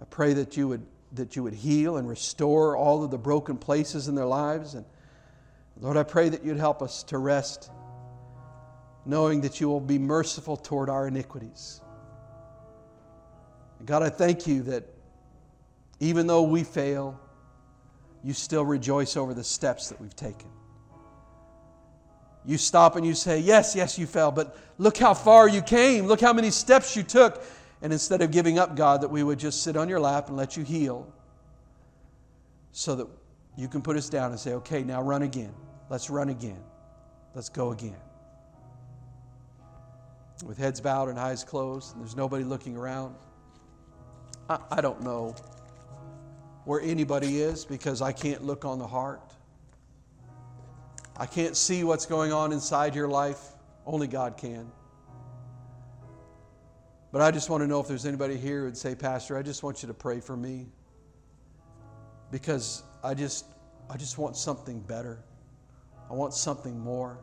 I 0.00 0.04
pray 0.04 0.32
that 0.34 0.56
you 0.56 0.68
would 0.68 0.86
that 1.12 1.36
you 1.36 1.42
would 1.42 1.54
heal 1.54 1.96
and 1.96 2.08
restore 2.08 2.76
all 2.76 3.02
of 3.02 3.10
the 3.10 3.18
broken 3.18 3.56
places 3.56 4.08
in 4.08 4.14
their 4.14 4.26
lives. 4.26 4.74
And 4.74 4.84
Lord, 5.80 5.96
I 5.96 6.02
pray 6.02 6.28
that 6.28 6.44
you'd 6.44 6.58
help 6.58 6.82
us 6.82 7.02
to 7.04 7.18
rest, 7.18 7.70
knowing 9.08 9.40
that 9.40 9.58
you 9.58 9.68
will 9.68 9.80
be 9.80 9.98
merciful 9.98 10.54
toward 10.54 10.90
our 10.90 11.08
iniquities. 11.08 11.80
God, 13.86 14.02
I 14.02 14.10
thank 14.10 14.46
you 14.46 14.62
that 14.64 14.84
even 15.98 16.26
though 16.26 16.42
we 16.42 16.62
fail, 16.62 17.18
you 18.22 18.34
still 18.34 18.66
rejoice 18.66 19.16
over 19.16 19.32
the 19.32 19.42
steps 19.42 19.88
that 19.88 19.98
we've 19.98 20.14
taken. 20.14 20.50
You 22.44 22.58
stop 22.58 22.96
and 22.96 23.06
you 23.06 23.14
say, 23.14 23.40
Yes, 23.40 23.74
yes, 23.74 23.98
you 23.98 24.06
fell, 24.06 24.30
but 24.30 24.58
look 24.76 24.98
how 24.98 25.14
far 25.14 25.48
you 25.48 25.62
came. 25.62 26.06
Look 26.06 26.20
how 26.20 26.34
many 26.34 26.50
steps 26.50 26.94
you 26.94 27.02
took. 27.02 27.42
And 27.80 27.94
instead 27.94 28.20
of 28.20 28.30
giving 28.30 28.58
up, 28.58 28.76
God, 28.76 29.00
that 29.00 29.08
we 29.08 29.22
would 29.22 29.38
just 29.38 29.62
sit 29.62 29.76
on 29.76 29.88
your 29.88 30.00
lap 30.00 30.28
and 30.28 30.36
let 30.36 30.56
you 30.56 30.64
heal 30.64 31.10
so 32.72 32.94
that 32.96 33.06
you 33.56 33.68
can 33.68 33.80
put 33.80 33.96
us 33.96 34.10
down 34.10 34.32
and 34.32 34.38
say, 34.38 34.52
okay, 34.54 34.82
now 34.82 35.00
run 35.00 35.22
again. 35.22 35.54
Let's 35.88 36.10
run 36.10 36.28
again. 36.28 36.62
Let's 37.34 37.48
go 37.48 37.72
again. 37.72 37.96
With 40.44 40.56
heads 40.58 40.80
bowed 40.80 41.08
and 41.08 41.18
eyes 41.18 41.44
closed, 41.44 41.94
and 41.94 42.02
there's 42.02 42.16
nobody 42.16 42.44
looking 42.44 42.76
around. 42.76 43.16
I, 44.48 44.58
I 44.70 44.80
don't 44.80 45.02
know 45.02 45.34
where 46.64 46.80
anybody 46.80 47.40
is 47.40 47.64
because 47.64 48.02
I 48.02 48.12
can't 48.12 48.44
look 48.44 48.64
on 48.64 48.78
the 48.78 48.86
heart. 48.86 49.34
I 51.16 51.26
can't 51.26 51.56
see 51.56 51.82
what's 51.82 52.06
going 52.06 52.32
on 52.32 52.52
inside 52.52 52.94
your 52.94 53.08
life. 53.08 53.40
Only 53.84 54.06
God 54.06 54.36
can. 54.36 54.70
But 57.10 57.22
I 57.22 57.30
just 57.30 57.48
want 57.48 57.62
to 57.62 57.66
know 57.66 57.80
if 57.80 57.88
there's 57.88 58.06
anybody 58.06 58.36
here 58.36 58.60
who 58.60 58.64
would 58.66 58.76
say, 58.76 58.94
Pastor, 58.94 59.36
I 59.36 59.42
just 59.42 59.62
want 59.62 59.82
you 59.82 59.88
to 59.88 59.94
pray 59.94 60.20
for 60.20 60.36
me 60.36 60.66
because 62.30 62.82
I 63.02 63.14
just, 63.14 63.46
I 63.88 63.96
just 63.96 64.18
want 64.18 64.36
something 64.36 64.80
better. 64.80 65.24
I 66.10 66.12
want 66.12 66.34
something 66.34 66.78
more. 66.78 67.18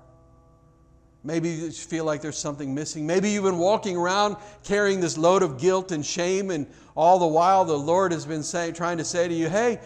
Maybe 1.25 1.49
you 1.49 1.71
feel 1.71 2.05
like 2.05 2.21
there's 2.21 2.37
something 2.37 2.75
missing. 2.75 3.07
Maybe 3.07 3.31
you've 3.31 3.45
been 3.45 3.57
walking 3.57 3.97
around 3.97 4.37
carrying 4.63 4.99
this 4.99 5.17
load 5.17 5.41
of 5.41 5.57
guilt 5.59 5.91
and 5.91 6.05
shame, 6.05 6.51
and 6.51 6.67
all 6.95 7.17
the 7.17 7.25
while 7.25 7.65
the 7.65 7.77
Lord 7.77 8.11
has 8.11 8.27
been 8.27 8.43
saying, 8.43 8.75
trying 8.75 8.99
to 8.99 9.03
say 9.03 9.27
to 9.27 9.33
you, 9.33 9.49
"Hey, 9.49 9.79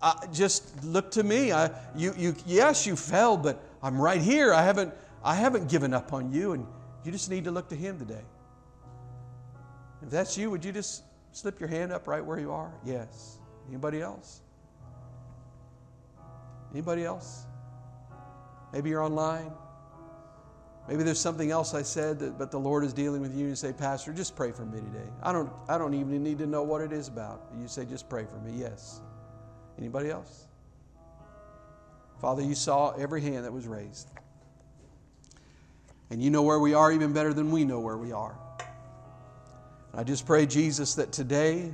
I, 0.00 0.28
just 0.32 0.84
look 0.84 1.10
to 1.10 1.24
me. 1.24 1.50
I, 1.50 1.72
you, 1.96 2.14
you, 2.16 2.36
yes, 2.46 2.86
you 2.86 2.94
fell, 2.94 3.36
but 3.36 3.60
I'm 3.82 4.00
right 4.00 4.20
here. 4.20 4.54
I 4.54 4.62
haven't, 4.62 4.94
I 5.24 5.34
haven't 5.34 5.68
given 5.68 5.92
up 5.92 6.12
on 6.12 6.32
you, 6.32 6.52
and 6.52 6.64
you 7.02 7.10
just 7.10 7.28
need 7.28 7.42
to 7.44 7.50
look 7.50 7.68
to 7.70 7.76
Him 7.76 7.98
today." 7.98 8.22
If 10.00 10.10
that's 10.10 10.38
you, 10.38 10.48
would 10.48 10.64
you 10.64 10.70
just 10.70 11.02
slip 11.32 11.58
your 11.58 11.68
hand 11.68 11.90
up 11.90 12.06
right 12.06 12.24
where 12.24 12.38
you 12.38 12.52
are? 12.52 12.72
Yes. 12.84 13.38
Anybody 13.68 14.00
else? 14.00 14.42
Anybody 16.70 17.04
else? 17.04 17.46
Maybe 18.72 18.90
you're 18.90 19.02
online. 19.02 19.50
Maybe 20.86 21.02
there's 21.02 21.20
something 21.20 21.50
else 21.50 21.72
I 21.72 21.82
said 21.82 22.18
that, 22.18 22.38
but 22.38 22.50
the 22.50 22.58
Lord 22.58 22.84
is 22.84 22.92
dealing 22.92 23.22
with 23.22 23.32
you 23.34 23.40
and 23.40 23.48
you 23.50 23.56
say, 23.56 23.72
Pastor, 23.72 24.12
just 24.12 24.36
pray 24.36 24.52
for 24.52 24.66
me 24.66 24.80
today. 24.80 25.08
I 25.22 25.32
don't, 25.32 25.50
I 25.66 25.78
don't 25.78 25.94
even 25.94 26.22
need 26.22 26.38
to 26.38 26.46
know 26.46 26.62
what 26.62 26.82
it 26.82 26.92
is 26.92 27.08
about. 27.08 27.40
You 27.58 27.68
say, 27.68 27.86
just 27.86 28.08
pray 28.08 28.26
for 28.26 28.36
me. 28.38 28.52
Yes. 28.58 29.00
Anybody 29.78 30.10
else? 30.10 30.46
Father, 32.20 32.42
you 32.42 32.54
saw 32.54 32.90
every 32.92 33.22
hand 33.22 33.44
that 33.44 33.52
was 33.52 33.66
raised. 33.66 34.10
And 36.10 36.22
you 36.22 36.30
know 36.30 36.42
where 36.42 36.60
we 36.60 36.74
are 36.74 36.92
even 36.92 37.12
better 37.12 37.32
than 37.32 37.50
we 37.50 37.64
know 37.64 37.80
where 37.80 37.96
we 37.96 38.12
are. 38.12 38.36
And 39.92 40.00
I 40.00 40.04
just 40.04 40.26
pray, 40.26 40.44
Jesus, 40.44 40.94
that 40.96 41.12
today 41.12 41.72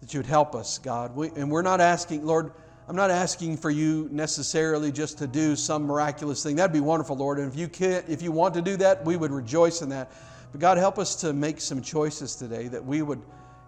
that 0.00 0.12
you 0.12 0.18
would 0.18 0.26
help 0.26 0.54
us, 0.54 0.78
God. 0.78 1.16
We, 1.16 1.30
and 1.30 1.50
we're 1.50 1.62
not 1.62 1.80
asking, 1.80 2.26
Lord, 2.26 2.52
I'm 2.88 2.96
not 2.96 3.10
asking 3.10 3.58
for 3.58 3.70
you 3.70 4.08
necessarily 4.10 4.90
just 4.90 5.18
to 5.18 5.26
do 5.26 5.54
some 5.54 5.84
miraculous 5.84 6.42
thing. 6.42 6.56
That'd 6.56 6.72
be 6.72 6.80
wonderful, 6.80 7.16
Lord. 7.16 7.38
And 7.38 7.50
if 7.50 7.58
you 7.58 7.68
can 7.68 8.02
if 8.08 8.22
you 8.22 8.32
want 8.32 8.54
to 8.54 8.62
do 8.62 8.76
that, 8.78 9.04
we 9.04 9.16
would 9.16 9.30
rejoice 9.30 9.82
in 9.82 9.88
that. 9.90 10.10
But 10.50 10.60
God, 10.60 10.78
help 10.78 10.98
us 10.98 11.14
to 11.16 11.32
make 11.32 11.60
some 11.60 11.80
choices 11.80 12.34
today 12.34 12.68
that 12.68 12.84
we 12.84 13.02
would 13.02 13.22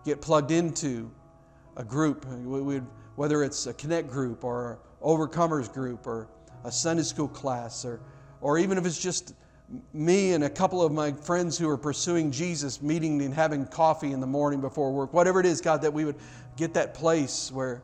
get 0.04 0.20
plugged 0.20 0.50
into 0.50 1.10
a 1.76 1.84
group. 1.84 2.26
We 2.26 2.60
would, 2.60 2.86
whether 3.16 3.42
it's 3.44 3.66
a 3.66 3.74
connect 3.74 4.10
group 4.10 4.44
or 4.44 4.78
overcomers 5.02 5.72
group 5.72 6.06
or 6.06 6.28
a 6.64 6.72
Sunday 6.72 7.02
school 7.04 7.28
class 7.28 7.84
or 7.84 8.00
or 8.40 8.58
even 8.58 8.76
if 8.76 8.84
it's 8.84 9.00
just 9.00 9.34
me 9.92 10.32
and 10.32 10.44
a 10.44 10.50
couple 10.50 10.82
of 10.82 10.92
my 10.92 11.12
friends 11.12 11.56
who 11.56 11.68
are 11.68 11.78
pursuing 11.78 12.30
Jesus 12.30 12.82
meeting 12.82 13.22
and 13.22 13.32
having 13.32 13.66
coffee 13.66 14.12
in 14.12 14.20
the 14.20 14.26
morning 14.26 14.60
before 14.60 14.92
work. 14.92 15.12
Whatever 15.12 15.40
it 15.40 15.46
is, 15.46 15.60
God, 15.60 15.82
that 15.82 15.92
we 15.92 16.04
would 16.04 16.16
get 16.56 16.74
that 16.74 16.94
place 16.94 17.50
where, 17.50 17.82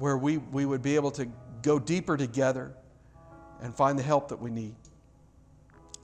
where 0.00 0.16
we, 0.16 0.38
we 0.38 0.64
would 0.64 0.80
be 0.80 0.96
able 0.96 1.10
to 1.12 1.28
go 1.62 1.78
deeper 1.78 2.16
together 2.16 2.72
and 3.60 3.74
find 3.74 3.98
the 3.98 4.02
help 4.02 4.30
that 4.30 4.40
we 4.40 4.50
need. 4.50 4.74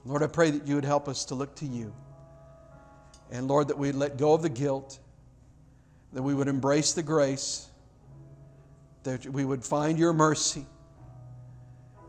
Lord, 0.05 0.21
I 0.21 0.27
pray 0.27 0.51
that 0.51 0.67
you 0.67 0.75
would 0.75 0.85
help 0.85 1.09
us 1.09 1.25
to 1.25 1.35
look 1.35 1.55
to 1.55 1.65
you. 1.65 1.93
And 3.31 3.47
Lord, 3.47 3.67
that 3.69 3.77
we'd 3.77 3.95
let 3.95 4.17
go 4.17 4.33
of 4.33 4.43
the 4.43 4.49
guilt, 4.49 4.99
that 6.13 6.21
we 6.21 6.35
would 6.35 6.47
embrace 6.47 6.93
the 6.93 7.01
grace, 7.01 7.67
that 9.01 9.25
we 9.25 9.43
would 9.43 9.63
find 9.63 9.97
your 9.97 10.13
mercy. 10.13 10.65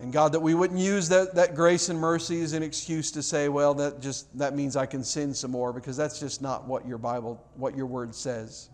And 0.01 0.13
God, 0.13 0.33
that 0.33 0.41
we 0.41 0.53
wouldn't 0.55 0.79
use 0.79 1.09
that, 1.09 1.35
that 1.37 1.55
grace 1.55 1.89
and 1.89 1.99
mercy 1.99 2.43
as 2.43 2.53
an 2.53 2.63
excuse 2.63 3.11
to 3.13 3.23
say, 3.23 3.49
well, 3.49 3.73
that 3.75 4.01
just 4.01 4.39
that 4.39 4.55
means 4.55 4.77
I 4.77 4.85
can 4.85 5.03
sin 5.03 5.33
some 5.33 5.51
more, 5.51 5.73
because 5.73 5.97
that's 5.97 6.21
just 6.21 6.43
not 6.43 6.69
what 6.69 6.87
your 6.87 6.99
Bible, 6.99 7.43
what 7.57 7.75
your 7.75 7.87
word 7.87 8.15
says. 8.15 8.69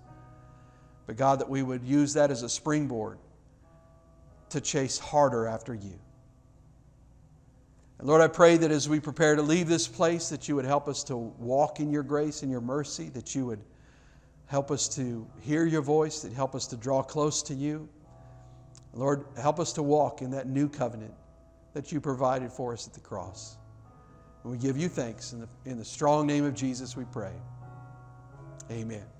But 1.07 1.17
God, 1.17 1.41
that 1.41 1.49
we 1.49 1.63
would 1.63 1.85
use 1.85 2.15
that 2.15 2.31
as 2.31 2.43
a 2.43 2.49
springboard 2.49 3.19
to 4.51 4.61
chase 4.61 4.99
harder 4.99 5.47
after 5.47 5.75
you. 5.75 5.99
And 7.99 8.09
Lord, 8.09 8.21
I 8.21 8.29
pray 8.29 8.57
that 8.57 8.71
as 8.71 8.89
we 8.89 9.01
prepare 9.01 9.37
to 9.37 9.43
leave 9.43 9.69
this 9.69 9.87
place, 9.87 10.29
that 10.29 10.49
you 10.49 10.57
would 10.57 10.65
help 10.65 10.89
us 10.89 11.05
to 11.05 11.17
walk 11.17 11.81
in 11.81 11.91
your 11.91 12.03
grace 12.03 12.43
and 12.43 12.51
your 12.51 12.61
mercy, 12.61 13.09
that 13.11 13.35
you 13.35 13.47
would 13.47 13.61
help 14.47 14.71
us 14.71 14.89
to 14.97 15.27
hear 15.41 15.65
your 15.65 15.83
voice, 15.83 16.21
that 16.21 16.33
help 16.33 16.55
us 16.55 16.67
to 16.69 16.77
draw 16.77 17.03
close 17.03 17.43
to 17.43 17.55
you. 17.55 17.89
Lord, 18.93 19.25
help 19.37 19.59
us 19.59 19.73
to 19.75 19.83
walk 19.83 20.23
in 20.23 20.31
that 20.31 20.47
new 20.47 20.69
covenant 20.69 21.15
that 21.73 21.91
you 21.91 22.01
provided 22.01 22.53
for 22.53 22.73
us 22.73 22.87
at 22.87 22.95
the 22.95 23.01
cross. 23.01 23.57
And 24.43 24.53
we 24.53 24.59
give 24.59 24.77
you 24.77 24.89
thanks. 24.89 25.33
In 25.33 25.41
the, 25.41 25.49
in 25.65 25.79
the 25.79 25.85
strong 25.85 26.27
name 26.27 26.45
of 26.45 26.55
Jesus, 26.55 26.97
we 26.97 27.05
pray. 27.05 27.33
Amen. 28.71 29.14